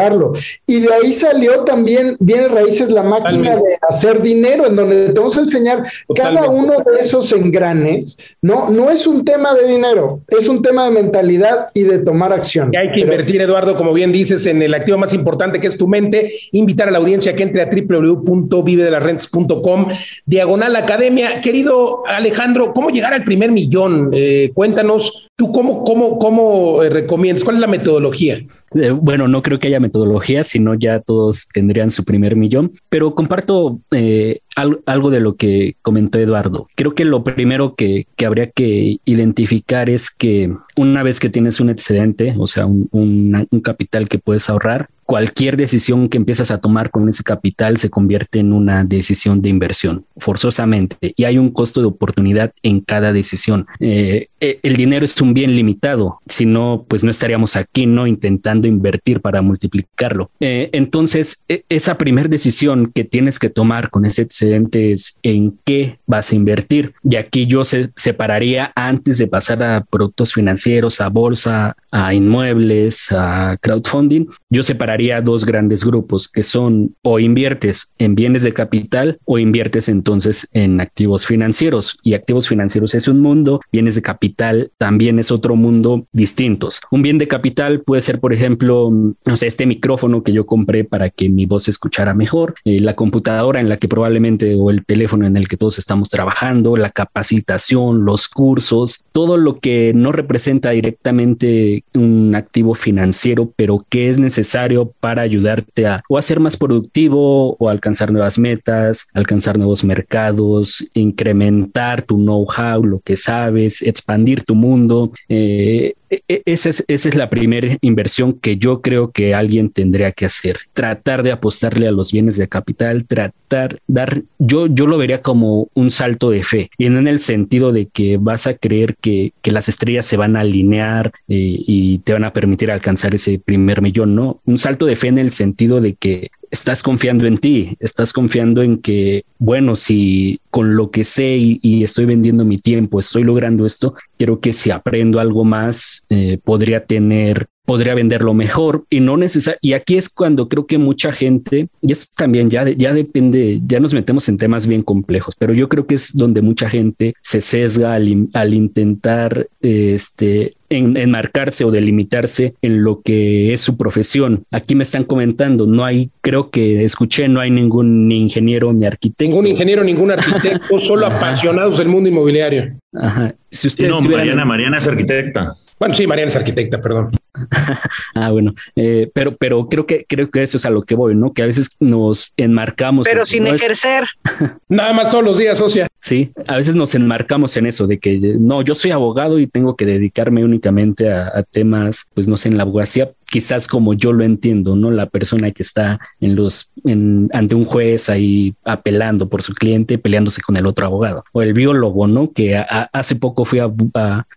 y 0.66 0.80
de 0.80 0.94
ahí 0.94 1.12
salió 1.12 1.64
también 1.64 2.16
Bienes 2.20 2.52
Raíces, 2.52 2.90
la 2.90 3.04
máquina 3.04 3.56
de 3.56 3.78
hacer 3.88 4.22
dinero, 4.22 4.68
en 4.68 4.76
donde 4.76 5.10
te 5.10 5.20
vamos 5.20 5.38
a 5.38 5.42
enseñar 5.42 5.84
cada 6.16 6.50
uno 6.50 6.74
de 6.86 7.02
esos 7.02 7.32
engranes. 7.32 8.18
No, 8.42 8.70
no 8.70 8.92
es 8.92 9.08
un 9.08 9.26
tema 9.26 9.54
de 9.54 9.68
dinero, 9.68 10.22
es 10.28 10.48
un 10.48 10.62
tema 10.62 10.86
de 10.86 10.92
mentalidad 10.92 11.68
y 11.74 11.84
de 11.84 12.00
tomar 12.00 12.32
acción. 12.34 12.72
hay 12.76 12.92
que 12.94 13.02
invertir, 13.02 13.42
Eduardo, 13.42 13.76
como 13.76 13.94
bien 13.94 14.12
dices, 14.12 14.46
en 14.46 14.62
el 14.62 14.74
activo 14.74 14.98
más 14.98 15.14
importante 15.14 15.60
que 15.60 15.68
es 15.68 15.78
tu 15.78 15.88
mente. 15.88 16.32
Invitar 16.52 16.90
a 16.90 16.92
la 16.92 16.98
audiencia 17.00 17.36
que 17.36 17.44
entre 17.44 17.62
a 17.62 17.70
www.vivedelarrentes.com, 17.70 19.88
diagonal 20.26 20.76
academia. 20.76 21.42
Querido 21.42 22.04
Alejandro, 22.08 22.74
¿cómo 22.74 22.90
llegar 22.90 23.14
al 23.14 23.24
primer 23.24 23.52
millón? 23.52 24.10
Eh, 24.14 24.52
cuéntanos, 24.54 25.30
¿tú 25.36 25.52
cómo, 25.52 25.84
cómo, 25.84 26.18
cómo 26.20 26.84
eh, 26.84 26.90
recomiendas? 26.90 27.44
¿Cuál 27.44 27.58
es 27.58 27.62
la 27.62 27.68
metodología? 27.68 28.42
Eh, 28.76 28.92
bueno, 28.92 29.28
no 29.28 29.42
creo 29.42 29.60
que 29.60 29.68
haya 29.68 29.80
metodología, 29.80 30.44
sino 30.44 30.74
ya 30.74 31.00
todos 31.00 31.48
tendrían 31.48 31.90
su 31.90 32.04
primer 32.04 32.36
millón, 32.36 32.74
pero 32.90 33.16
comparto 33.16 33.80
eh, 33.92 34.40
algo 34.86 35.10
de 35.10 35.20
lo 35.20 35.36
que 35.36 35.76
comentó 35.82 36.20
Eduardo. 36.20 36.68
Creo 36.76 36.94
que 36.94 37.06
lo 37.06 37.24
primero 37.24 37.76
que, 37.76 38.08
habría 38.26 38.50
que 38.50 38.98
identificar 39.06 39.90
es 39.90 40.12
que 40.12 40.54
una 40.76 41.04
vez 41.04 41.20
que 41.20 41.30
tienes 41.30 41.60
un 41.60 41.70
excedente, 41.70 42.36
o 42.38 42.48
sea, 42.48 42.66
un, 42.66 42.90
un 42.92 43.62
capital 43.62 44.10
que 44.10 44.20
puedes 44.20 44.50
ahorrar, 44.50 44.90
cualquier 45.08 45.56
decisión 45.56 46.10
que 46.10 46.18
empiezas 46.18 46.52
a 46.52 46.58
tomar 46.58 46.92
con 46.92 47.08
ese 47.08 47.24
capital 47.24 47.78
se 47.78 47.90
convierte 47.90 48.40
en 48.40 48.52
una 48.52 48.84
decisión 48.84 49.42
de 49.42 49.50
inversión, 49.50 50.06
forzosamente, 50.18 51.14
y 51.16 51.24
hay 51.24 51.38
un 51.38 51.50
costo 51.50 51.80
de 51.80 51.88
oportunidad 51.88 52.52
en 52.62 52.82
cada 52.82 53.14
decisión. 53.14 53.66
Eh, 53.80 54.28
eh, 54.42 54.60
el 54.64 54.76
dinero 54.76 55.06
es 55.06 55.20
un 55.22 55.34
bien 55.34 55.56
limitado, 55.56 56.20
si 56.28 56.46
no, 56.46 56.86
pues 56.90 57.06
no 57.06 57.10
estaríamos 57.10 57.56
aquí, 57.56 57.86
¿no? 57.86 58.06
Intentando 58.06 58.68
invertir 58.68 59.22
para 59.22 59.42
multiplicarlo. 59.42 60.30
Eh, 60.42 60.70
entonces, 60.74 61.42
e, 61.48 61.64
esa 61.70 61.98
primera 61.98 62.28
decisión 62.28 62.92
que 62.94 63.06
tienes 63.06 63.40
que 63.40 63.50
tomar 63.50 63.90
con 63.90 64.04
ese 64.04 64.24
excedente 64.24 64.92
es 64.92 65.20
en 65.24 65.58
qué 65.64 66.00
vas 66.06 66.34
a 66.34 66.36
invertir. 66.36 66.94
Y 67.10 67.16
aquí 67.16 67.48
yo 67.48 67.64
se 67.64 67.92
separaría 67.96 68.74
antes 68.76 69.18
de 69.20 69.28
pasar 69.28 69.64
a 69.64 69.86
productos 69.90 70.34
financieros, 70.34 71.00
a 71.00 71.08
bolsa, 71.08 71.78
a 71.92 72.14
inmuebles, 72.14 73.10
a 73.14 73.58
crowdfunding, 73.62 74.26
yo 74.50 74.64
separaría 74.64 74.97
dos 75.24 75.46
grandes 75.46 75.86
grupos 75.86 76.28
que 76.28 76.44
son 76.44 76.96
o 77.02 77.20
inviertes 77.20 77.94
en 77.98 78.16
bienes 78.16 78.44
de 78.44 78.54
capital 78.54 79.20
o 79.26 79.40
inviertes 79.40 79.88
entonces 79.88 80.48
en 80.52 80.82
activos 80.82 81.26
financieros. 81.26 81.98
Y 82.04 82.14
activos 82.14 82.50
financieros 82.50 82.94
es 82.94 83.08
un 83.08 83.22
mundo, 83.22 83.62
bienes 83.72 83.96
de 83.96 84.02
capital 84.02 84.18
capital 84.18 84.72
también 84.80 85.20
es 85.20 85.30
otro 85.30 85.56
mundo 85.56 86.08
distintos. 86.12 86.82
Un 86.90 87.04
bien 87.04 87.20
de 87.20 87.28
capital 87.28 87.82
puede 87.82 88.02
ser, 88.02 88.20
por 88.20 88.34
ejemplo, 88.34 88.90
no 88.92 89.38
sé, 89.38 89.46
este 89.46 89.68
micrófono 89.68 90.24
que 90.24 90.34
yo 90.34 90.48
compré 90.48 90.84
para 90.84 91.12
que 91.12 91.30
mi 91.30 91.46
voz 91.46 91.64
se 91.66 91.72
escuchara 91.72 92.16
mejor, 92.16 92.56
eh, 92.66 92.80
la 92.80 92.96
computadora 92.96 93.60
en 93.60 93.70
la 93.70 93.78
que 93.78 93.88
probablemente 93.88 94.56
o 94.56 94.72
el 94.72 94.86
teléfono 94.86 95.28
en 95.28 95.38
el 95.38 95.48
que 95.48 95.56
todos 95.56 95.78
estamos 95.78 96.10
trabajando, 96.10 96.78
la 96.78 96.90
capacitación, 96.90 98.06
los 98.06 98.28
cursos, 98.28 99.04
todo 99.12 99.38
lo 99.38 99.60
que 99.60 99.94
no 99.94 100.12
representa 100.12 100.72
directamente 100.72 101.84
un 101.94 102.34
activo 102.34 102.74
financiero, 102.74 103.54
pero 103.56 103.86
que 103.88 104.10
es 104.10 104.18
necesario 104.18 104.87
para 105.00 105.22
ayudarte 105.22 105.88
a 105.88 106.04
o 106.10 106.18
a 106.18 106.22
ser 106.22 106.40
más 106.40 106.58
productivo 106.58 107.56
o 107.60 107.70
alcanzar 107.70 108.12
nuevas 108.12 108.40
metas, 108.40 109.08
alcanzar 109.14 109.58
nuevos 109.58 109.84
mercados, 109.84 110.86
incrementar 110.94 112.02
tu 112.02 112.18
know-how, 112.18 112.84
lo 112.84 113.00
que 113.00 113.18
sabes, 113.18 113.82
expandir 113.82 114.44
tu 114.44 114.56
mundo. 114.56 115.12
Eh, 115.30 115.94
esa 116.28 116.70
es, 116.70 116.86
esa 116.88 117.10
es 117.10 117.16
la 117.16 117.30
primera 117.30 117.78
inversión 117.82 118.34
que 118.34 118.58
yo 118.58 118.82
creo 118.82 119.12
que 119.12 119.34
alguien 119.34 119.70
tendría 119.70 120.12
que 120.12 120.26
hacer. 120.26 120.58
Tratar 120.74 121.24
de 121.24 121.32
apostarle 121.32 121.88
a 121.88 121.92
los 121.92 122.12
bienes 122.12 122.38
de 122.38 122.48
capital, 122.48 123.06
tratar, 123.06 123.80
dar, 123.88 124.22
yo, 124.40 124.68
yo 124.68 124.88
lo 124.88 124.98
vería 124.98 125.22
como 125.22 125.70
un 125.74 125.92
salto 125.92 126.30
de 126.30 126.44
fe 126.44 126.70
y 126.78 126.90
no 126.90 127.00
en 127.00 127.08
el 127.08 127.20
sentido 127.20 127.72
de 127.72 127.88
que 127.88 128.18
vas 128.18 128.48
a 128.48 128.56
creer 128.56 128.96
que, 129.00 129.34
que 129.42 129.52
las 129.52 129.70
estrellas 129.70 130.06
se 130.06 130.18
van 130.18 130.36
a 130.36 130.42
alinear 130.42 131.12
eh, 131.28 131.56
y 131.60 132.00
te 132.00 132.14
van 132.14 132.24
a 132.24 132.34
permitir 132.34 132.72
alcanzar 132.72 133.16
ese 133.16 133.40
primer 133.40 133.82
millón, 133.82 134.16
no. 134.16 134.42
Un 134.46 134.58
salto 134.58 134.86
de 134.86 134.96
fe 134.96 135.08
en 135.08 135.18
el 135.18 135.32
sentido 135.32 135.82
de 135.82 135.96
que 135.96 136.32
estás 136.52 136.84
confiando 136.84 137.26
en 137.26 137.38
ti, 137.38 137.76
estás 137.80 138.14
confiando 138.14 138.62
en 138.62 138.80
que, 138.80 139.26
bueno, 139.38 139.76
si 139.76 140.40
con 140.50 140.76
lo 140.76 140.92
que 140.92 141.04
sé 141.04 141.36
y, 141.38 141.84
estoy 141.84 142.06
vendiendo 142.06 142.46
mi 142.46 142.58
tiempo, 142.58 143.00
estoy 143.00 143.24
logrando 143.24 143.66
esto, 143.66 143.94
quiero 144.18 144.40
que 144.40 144.54
si 144.54 144.72
aprendo 144.72 145.20
algo 145.20 145.44
más, 145.44 146.06
eh, 146.10 146.40
podría 146.44 146.86
tener 146.86 147.48
podría 147.68 147.94
venderlo 147.96 148.34
mejor 148.34 148.86
y 148.90 149.02
no 149.02 149.18
necesariamente. 149.18 149.68
Y 149.68 149.74
aquí 149.74 149.98
es 149.98 150.08
cuando 150.08 150.48
creo 150.48 150.66
que 150.66 150.78
mucha 150.78 151.12
gente, 151.12 151.68
y 151.82 151.92
esto 151.92 152.14
también 152.16 152.50
ya, 152.50 152.68
ya 152.70 152.94
depende, 152.94 153.60
ya 153.68 153.82
nos 153.82 153.94
metemos 153.94 154.30
en 154.30 154.38
temas 154.38 154.68
bien 154.68 154.84
complejos, 154.84 155.36
pero 155.38 155.54
yo 155.54 155.68
creo 155.68 155.86
que 155.86 155.96
es 155.96 156.16
donde 156.16 156.42
mucha 156.42 156.70
gente 156.70 157.14
se 157.22 157.42
sesga 157.42 157.94
al, 157.94 158.30
al 158.34 158.54
intentar 158.54 159.48
este, 159.60 160.56
en, 160.70 160.96
enmarcarse 160.96 161.66
o 161.66 161.72
delimitarse 161.72 162.54
en 162.62 162.84
lo 162.84 163.02
que 163.02 163.52
es 163.52 163.60
su 163.60 163.76
profesión. 163.76 164.46
Aquí 164.52 164.74
me 164.74 164.84
están 164.84 165.04
comentando, 165.04 165.68
no 165.68 165.84
hay, 165.84 166.10
creo 166.22 166.50
que 166.50 166.86
escuché, 166.86 167.28
no 167.28 167.42
hay 167.42 167.52
ningún 167.52 168.08
ni 168.08 168.22
ingeniero 168.22 168.72
ni 168.72 168.86
arquitecto. 168.86 169.26
Ningún 169.26 169.48
ingeniero, 169.48 169.84
ningún 169.84 170.12
arquitecto, 170.12 170.80
solo 170.80 171.06
apasionados 171.06 171.78
del 171.78 171.90
mundo 171.90 172.08
inmobiliario. 172.08 172.78
Ajá. 173.00 173.36
Si 173.50 173.68
usted 173.68 173.90
no, 173.90 174.02
Mariana, 174.02 174.46
Mariana 174.46 174.78
es 174.78 174.88
arquitecta. 174.88 175.54
Bueno, 175.80 175.94
sí, 175.94 176.08
Mariana 176.08 176.30
es 176.30 176.36
arquitecta, 176.36 176.82
perdón. 176.82 177.12
ah, 178.16 178.32
bueno, 178.32 178.54
eh, 178.76 179.10
pero, 179.14 179.36
pero 179.36 179.68
creo 179.68 179.86
que 179.86 180.06
creo 180.08 180.30
que 180.32 180.42
eso 180.42 180.58
es 180.58 180.66
a 180.66 180.70
lo 180.70 180.82
que 180.82 180.96
voy, 180.96 181.16
¿no? 181.16 181.32
Que 181.34 181.44
a 181.44 181.46
veces 181.46 181.70
nos 181.80 182.34
enmarcamos. 182.38 183.06
Pero 183.08 183.26
sin 183.26 183.48
ejercer. 183.48 184.06
Nada 184.70 184.94
más 184.94 185.12
todos 185.12 185.24
los 185.24 185.38
días, 185.38 185.58
socia. 185.58 185.88
Sí, 186.00 186.32
a 186.48 186.58
veces 186.58 186.76
nos 186.76 186.96
enmarcamos 186.96 187.56
en 187.58 187.68
eso 187.68 187.86
de 187.86 188.00
que 188.00 188.18
no, 188.40 188.62
yo 188.62 188.76
soy 188.76 188.92
abogado 188.92 189.40
y 189.40 189.48
tengo 189.48 189.76
que 189.76 189.86
dedicarme 189.86 190.44
únicamente 190.44 191.12
a, 191.12 191.28
a 191.28 191.44
temas, 191.44 192.08
pues 192.14 192.28
no 192.28 192.38
sé, 192.38 192.50
en 192.50 192.58
la 192.58 192.64
abogacía, 192.64 193.12
quizás 193.30 193.68
como 193.68 193.94
yo 193.94 194.14
lo 194.14 194.24
entiendo, 194.24 194.76
¿no? 194.76 194.92
La 194.92 195.08
persona 195.08 195.52
que 195.52 195.64
está 195.64 196.00
en 196.20 196.36
los, 196.36 196.72
en, 196.86 197.30
ante 197.34 197.56
un 197.56 197.66
juez 197.66 198.10
ahí 198.10 198.56
apelando 198.64 199.28
por 199.30 199.42
su 199.42 199.54
cliente, 199.54 199.98
peleándose 199.98 200.42
con 200.42 200.56
el 200.58 200.66
otro 200.66 200.86
abogado. 200.86 201.24
O 201.34 201.42
el 201.42 201.54
biólogo, 201.54 202.08
¿no? 202.08 202.32
Que 202.32 202.56
hace 202.58 203.16
poco 203.16 203.46
fui 203.46 203.60
a, 203.60 203.68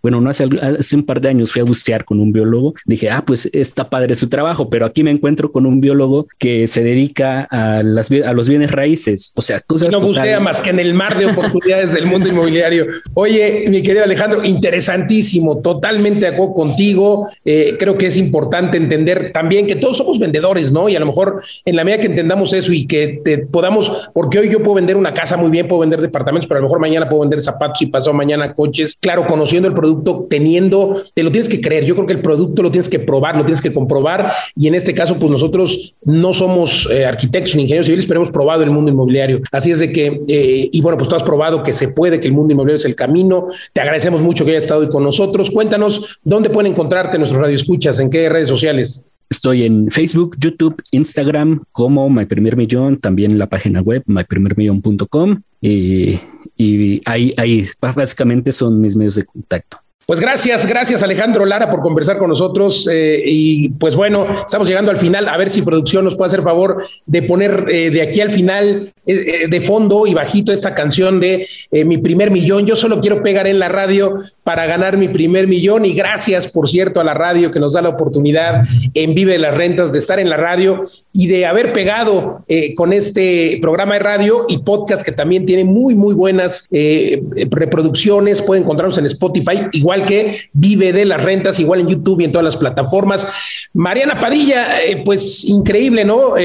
bueno, 0.01 0.21
no 0.21 0.29
hace, 0.29 0.47
hace 0.61 0.95
un 0.95 1.05
par 1.05 1.21
de 1.21 1.29
años 1.29 1.51
fui 1.51 1.61
a 1.61 1.65
bucear 1.65 2.05
con 2.05 2.19
un 2.19 2.31
biólogo. 2.31 2.73
Dije, 2.85 3.09
ah, 3.09 3.23
pues 3.25 3.49
está 3.53 3.89
padre 3.89 4.15
su 4.15 4.27
trabajo, 4.27 4.69
pero 4.69 4.85
aquí 4.85 5.03
me 5.03 5.11
encuentro 5.11 5.51
con 5.51 5.65
un 5.65 5.81
biólogo 5.81 6.27
que 6.37 6.67
se 6.67 6.83
dedica 6.83 7.43
a, 7.43 7.83
las, 7.83 8.11
a 8.11 8.33
los 8.33 8.49
bienes 8.49 8.71
raíces. 8.71 9.31
O 9.35 9.41
sea, 9.41 9.59
cosas. 9.61 9.91
No 9.91 10.01
bucea 10.01 10.39
más 10.39 10.61
que 10.61 10.69
en 10.69 10.79
el 10.79 10.93
mar 10.93 11.17
de 11.17 11.27
oportunidades 11.27 11.93
del 11.93 12.05
mundo 12.05 12.29
inmobiliario. 12.29 12.87
Oye, 13.13 13.65
mi 13.69 13.81
querido 13.81 14.03
Alejandro, 14.03 14.43
interesantísimo, 14.43 15.61
totalmente 15.61 16.21
de 16.21 16.27
acuerdo 16.27 16.53
contigo. 16.53 17.29
Eh, 17.45 17.75
creo 17.79 17.97
que 17.97 18.07
es 18.07 18.17
importante 18.17 18.80
entender 18.81 19.31
también 19.31 19.67
que 19.67 19.75
todos 19.75 19.97
somos 19.97 20.19
vendedores, 20.19 20.71
¿no? 20.71 20.89
Y 20.89 20.95
a 20.95 20.99
lo 20.99 21.05
mejor 21.05 21.41
en 21.65 21.75
la 21.75 21.83
medida 21.83 22.01
que 22.01 22.07
entendamos 22.07 22.53
eso 22.53 22.73
y 22.73 22.85
que 22.87 23.21
te 23.23 23.39
podamos, 23.39 24.09
porque 24.13 24.39
hoy 24.39 24.49
yo 24.49 24.59
puedo 24.59 24.75
vender 24.75 24.97
una 24.97 25.13
casa 25.13 25.37
muy 25.37 25.49
bien, 25.49 25.67
puedo 25.67 25.81
vender 25.81 26.01
departamentos, 26.01 26.47
pero 26.47 26.59
a 26.59 26.61
lo 26.61 26.67
mejor 26.67 26.79
mañana 26.79 27.07
puedo 27.09 27.21
vender 27.21 27.41
zapatos 27.41 27.81
y 27.81 27.87
pasado 27.87 28.13
mañana 28.13 28.53
coches. 28.53 28.97
Claro, 28.99 29.25
conociendo 29.25 29.67
el 29.67 29.73
producto, 29.73 30.27
teniendo, 30.29 31.01
te 31.13 31.23
lo 31.23 31.31
tienes 31.31 31.49
que 31.49 31.61
creer. 31.61 31.85
Yo 31.85 31.95
creo 31.95 32.07
que 32.07 32.13
el 32.13 32.21
producto 32.21 32.63
lo 32.63 32.71
tienes 32.71 32.89
que 32.89 32.99
probar, 32.99 33.37
lo 33.37 33.45
tienes 33.45 33.61
que 33.61 33.73
comprobar. 33.73 34.31
Y 34.55 34.67
en 34.67 34.75
este 34.75 34.93
caso, 34.93 35.17
pues 35.17 35.31
nosotros 35.31 35.95
no 36.03 36.33
somos 36.33 36.89
eh, 36.91 37.05
arquitectos 37.05 37.55
ni 37.55 37.63
ingenieros 37.63 37.85
civiles, 37.85 38.05
pero 38.05 38.19
hemos 38.19 38.31
probado 38.31 38.63
el 38.63 38.71
mundo 38.71 38.91
inmobiliario. 38.91 39.41
Así 39.51 39.71
es 39.71 39.79
de 39.79 39.91
que, 39.91 40.21
eh, 40.27 40.69
y 40.71 40.81
bueno, 40.81 40.97
pues 40.97 41.09
tú 41.09 41.15
has 41.15 41.23
probado 41.23 41.63
que 41.63 41.73
se 41.73 41.89
puede, 41.89 42.19
que 42.19 42.27
el 42.27 42.33
mundo 42.33 42.53
inmobiliario 42.53 42.77
es 42.77 42.85
el 42.85 42.95
camino. 42.95 43.47
Te 43.73 43.81
agradecemos 43.81 44.21
mucho 44.21 44.45
que 44.45 44.51
hayas 44.51 44.63
estado 44.63 44.81
hoy 44.81 44.89
con 44.89 45.03
nosotros. 45.03 45.51
Cuéntanos 45.51 46.19
dónde 46.23 46.49
pueden 46.49 46.71
encontrarte 46.71 47.17
nuestros 47.17 47.41
radioescuchas, 47.41 47.99
en 47.99 48.09
qué 48.09 48.29
redes 48.29 48.49
sociales. 48.49 48.70
Estoy 49.29 49.63
en 49.63 49.89
Facebook, 49.89 50.35
YouTube, 50.37 50.81
Instagram 50.91 51.63
como 51.71 52.09
My 52.09 52.25
Primer 52.25 52.57
Millón, 52.57 52.97
también 52.97 53.37
la 53.37 53.47
página 53.47 53.81
web 53.81 54.03
myprimermillón.com 54.05 55.41
y, 55.61 56.19
y 56.57 57.01
ahí, 57.05 57.33
ahí 57.37 57.65
básicamente 57.79 58.51
son 58.51 58.81
mis 58.81 58.95
medios 58.95 59.15
de 59.15 59.23
contacto. 59.23 59.77
Pues 60.07 60.19
gracias, 60.19 60.65
gracias 60.65 61.03
Alejandro 61.03 61.45
Lara 61.45 61.69
por 61.69 61.81
conversar 61.81 62.17
con 62.17 62.29
nosotros. 62.29 62.87
Eh, 62.91 63.21
y 63.25 63.69
pues 63.69 63.95
bueno, 63.95 64.25
estamos 64.45 64.67
llegando 64.67 64.91
al 64.91 64.97
final. 64.97 65.29
A 65.29 65.37
ver 65.37 65.49
si 65.49 65.61
producción 65.61 66.03
nos 66.03 66.15
puede 66.15 66.27
hacer 66.27 66.41
favor 66.41 66.83
de 67.05 67.21
poner 67.21 67.65
eh, 67.69 67.91
de 67.91 68.01
aquí 68.01 68.19
al 68.19 68.31
final 68.31 68.91
eh, 69.05 69.47
de 69.47 69.61
fondo 69.61 70.07
y 70.07 70.13
bajito 70.13 70.51
esta 70.51 70.73
canción 70.73 71.19
de 71.19 71.47
Mi 71.71 71.97
primer 71.97 72.31
millón. 72.31 72.65
Yo 72.65 72.75
solo 72.75 72.99
quiero 72.99 73.23
pegar 73.23 73.47
en 73.47 73.59
la 73.59 73.69
radio 73.69 74.19
para 74.43 74.65
ganar 74.65 74.97
mi 74.97 75.07
primer 75.07 75.47
millón. 75.47 75.85
Y 75.85 75.93
gracias, 75.93 76.47
por 76.47 76.67
cierto, 76.67 76.99
a 76.99 77.03
la 77.03 77.13
radio 77.13 77.51
que 77.51 77.59
nos 77.59 77.73
da 77.73 77.81
la 77.81 77.89
oportunidad 77.89 78.63
en 78.93 79.13
Vive 79.13 79.37
las 79.37 79.55
Rentas 79.55 79.93
de 79.93 79.99
estar 79.99 80.19
en 80.19 80.29
la 80.29 80.37
radio 80.37 80.83
y 81.13 81.27
de 81.27 81.45
haber 81.45 81.73
pegado 81.73 82.43
con 82.75 82.91
este 82.91 83.59
programa 83.61 83.93
de 83.95 83.99
radio 83.99 84.45
y 84.49 84.59
podcast 84.59 85.05
que 85.05 85.11
también 85.11 85.45
tiene 85.45 85.63
muy, 85.63 85.95
muy 85.95 86.13
buenas 86.13 86.67
reproducciones. 86.71 88.41
Pueden 88.41 88.63
encontrarnos 88.63 88.97
en 88.97 89.05
Spotify. 89.05 89.67
Igual 89.73 89.91
igual 89.91 90.05
que 90.05 90.37
vive 90.53 90.93
de 90.93 91.03
las 91.03 91.21
rentas, 91.21 91.59
igual 91.59 91.81
en 91.81 91.87
YouTube 91.87 92.21
y 92.21 92.25
en 92.25 92.31
todas 92.31 92.45
las 92.45 92.55
plataformas. 92.55 93.27
Mariana 93.73 94.19
Padilla, 94.19 94.81
eh, 94.81 95.01
pues 95.03 95.43
increíble, 95.43 96.05
¿no? 96.05 96.37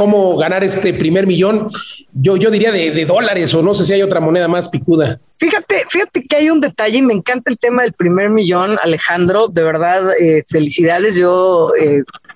Eh, 0.00 0.02
cómo 0.02 0.36
ganar 0.36 0.64
este 0.64 0.94
primer 0.94 1.26
millón. 1.26 1.68
Yo, 2.12 2.36
yo 2.36 2.50
diría 2.50 2.72
de, 2.72 3.04
dólares 3.04 3.52
o 3.54 3.62
no 3.62 3.74
sé 3.74 3.84
si 3.84 3.92
hay 3.92 4.02
otra 4.02 4.20
moneda 4.20 4.48
más 4.48 4.68
picuda. 4.68 5.16
Fíjate, 5.36 5.84
fíjate 5.88 6.22
que 6.24 6.36
hay 6.36 6.50
un 6.50 6.60
detalle 6.60 6.98
y 6.98 7.02
me 7.02 7.14
encanta 7.14 7.50
el 7.50 7.58
tema 7.58 7.82
del 7.82 7.92
primer 7.92 8.30
millón, 8.30 8.78
Alejandro. 8.82 9.48
De 9.48 9.62
verdad, 9.62 10.10
eh, 10.20 10.42
felicidades. 10.48 11.16
Yo 11.16 11.72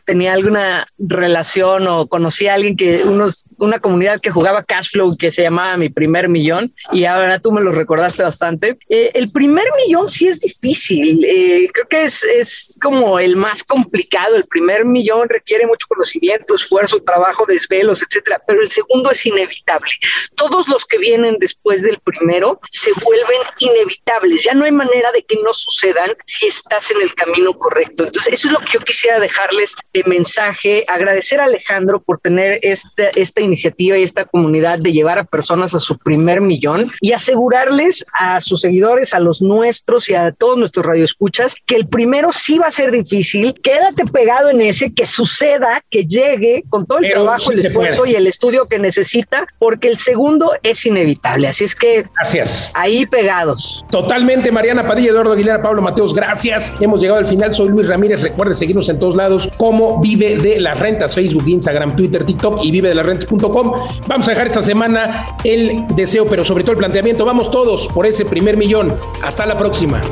tenía 0.05 0.35
alguna 0.35 0.87
relación 0.99 1.89
o 1.89 2.07
conocía 2.07 2.53
a 2.53 2.55
alguien 2.55 2.77
que 2.77 3.05
unos, 3.05 3.49
una 3.59 3.79
comunidad 3.81 4.21
que 4.21 4.31
jugaba 4.31 4.63
cash 4.63 4.91
flow 4.91 5.17
que 5.17 5.31
se 5.31 5.43
llamaba 5.43 5.77
mi 5.77 5.89
primer 5.89 6.29
millón 6.29 6.73
y 6.93 7.05
ahora 7.05 7.39
tú 7.39 7.53
me 7.53 7.63
lo 7.63 7.73
recordaste 7.73 8.23
bastante. 8.23 8.79
Eh, 8.89 9.11
el 9.15 9.31
primer 9.31 9.65
millón 9.85 10.09
sí 10.09 10.29
es 10.29 10.41
difícil. 10.41 11.25
Eh, 11.25 11.69
creo 11.73 11.89
que 11.89 12.05
es, 12.05 12.23
es 12.23 12.79
como 12.81 13.19
el 13.19 13.37
más 13.37 13.65
complicado. 13.65 14.37
El 14.37 14.45
primer 14.45 14.85
millón 14.85 15.29
requiere 15.29 15.67
mucho 15.67 15.87
conocimiento, 15.89 16.55
esfuerzo, 16.55 17.01
trabajo, 17.01 17.47
desvelos, 17.55 18.03
etcétera, 18.03 18.41
pero 18.47 18.63
el 18.63 18.71
segundo 18.71 19.11
es 19.11 19.25
inevitable. 19.27 19.91
Todos 20.35 20.69
los 20.69 20.85
que 20.85 20.99
vienen 20.99 21.37
después 21.41 21.83
del 21.83 21.99
primero 22.01 22.61
se 22.71 22.93
vuelven 23.03 23.41
inevitables. 23.59 24.45
Ya 24.45 24.55
no 24.55 24.65
hay 24.65 24.73
manera 24.73 25.11
de 25.13 25.23
que 25.23 25.37
no 25.43 25.53
sucedan 25.53 26.15
si 26.27 26.47
estás 26.47 26.91
en 26.91 27.01
el 27.03 27.15
camino 27.15 27.57
correcto. 27.59 28.05
Entonces, 28.05 28.33
eso 28.33 28.49
es 28.49 28.53
lo 28.53 28.61
que 28.61 28.73
yo 28.75 28.81
quisiera 28.81 29.19
dejarles 29.19 29.75
de 29.93 30.05
mensaje, 30.05 30.85
agradecer 30.89 31.41
a 31.41 31.45
Alejandro 31.45 32.03
por 32.03 32.19
tener 32.19 32.59
esta, 32.63 33.09
esta 33.15 33.41
iniciativa 33.41 33.97
y 33.99 34.03
esta 34.03 34.25
comunidad 34.25 34.79
de 34.79 34.93
llevar 34.93 35.19
a 35.19 35.25
personas 35.25 35.75
a 35.75 35.81
su 35.81 35.99
primer 35.99 36.41
millón 36.41 36.91
y 37.01 37.13
asegurarles 37.13 38.05
a 38.13 38.41
sus 38.41 38.61
seguidores, 38.61 39.15
a 39.15 39.21
los 39.21 39.43
nuestros 39.43 40.09
y 40.09 40.15
a 40.15 40.33
todos 40.33 40.59
nuestros 40.59 40.85
radioescuchas 40.85 41.55
que 41.67 41.77
el 41.77 41.87
primero 41.87 42.33
sí 42.33 42.59
va 42.59 42.67
a 42.67 42.71
ser 42.71 42.91
difícil, 42.91 43.55
quédate 43.63 44.05
pegado 44.07 44.51
en 44.51 44.61
ese, 44.61 44.93
que 44.93 45.07
suceda, 45.07 45.83
que 45.91 46.05
llegue 46.05 46.65
con 46.69 46.87
todo 46.87 46.99
el 46.99 47.11
trabajo 47.11 47.34
trabajo, 47.37 47.53
el 47.53 47.67
esfuerzo 47.67 48.07
y 48.07 48.15
el 48.15 48.27
estudio 48.27 48.67
que 48.67 48.79
necesita, 48.79 49.47
porque 49.59 49.89
el 49.89 49.97
segundo 49.97 50.53
es 50.63 50.85
inevitable. 50.87 51.49
Así 51.49 51.65
es 51.65 51.75
que. 51.75 52.05
Gracias. 52.15 52.73
Ahí 52.75 53.07
pegados. 53.07 53.85
Totalmente, 53.91 54.51
Mariana 54.51 54.87
Padilla, 54.87 55.11
Eduardo 55.11 55.33
Aguilera, 55.33 55.63
Pablo 55.63 55.83
Mateos, 55.83 56.15
gracias. 56.15 56.75
Hemos 56.81 57.01
llegado 57.01 57.19
al 57.19 57.27
final. 57.27 57.55
Soy 57.55 57.69
Luis 57.69 57.89
Ramírez. 57.89 58.23
Recuerde 58.23 58.55
seguirnos 58.55 58.89
en 58.89 58.99
todos 58.99 59.17
lados 59.17 59.51
como 59.57 60.01
Vive 60.01 60.37
de 60.37 60.61
las 60.61 60.79
Rentas, 60.79 61.15
Facebook, 61.15 61.45
Instagram, 61.47 61.97
Twitter, 61.97 62.25
TikTok 62.25 62.65
y 62.65 62.71
vive 62.71 62.89
de 62.89 62.95
las 62.95 63.07
rentas.com. 63.07 63.75
Vamos 64.07 64.29
a 64.29 64.31
dejar 64.31 64.47
esta 64.47 64.63
semana 64.63 65.27
el 65.45 65.85
deseo, 65.95 66.27
pero 66.27 66.45
sobre 66.45 66.65
todo 66.65 66.73
el 66.73 66.79
planteamiento. 66.79 67.25
Vamos 67.25 67.51
todos 67.51 67.89
por 67.89 68.07
ese 68.07 68.25
primer 68.25 68.57
millón. 68.57 68.93
Hasta 69.23 69.47
la 69.47 69.57
próxima. 69.57 70.03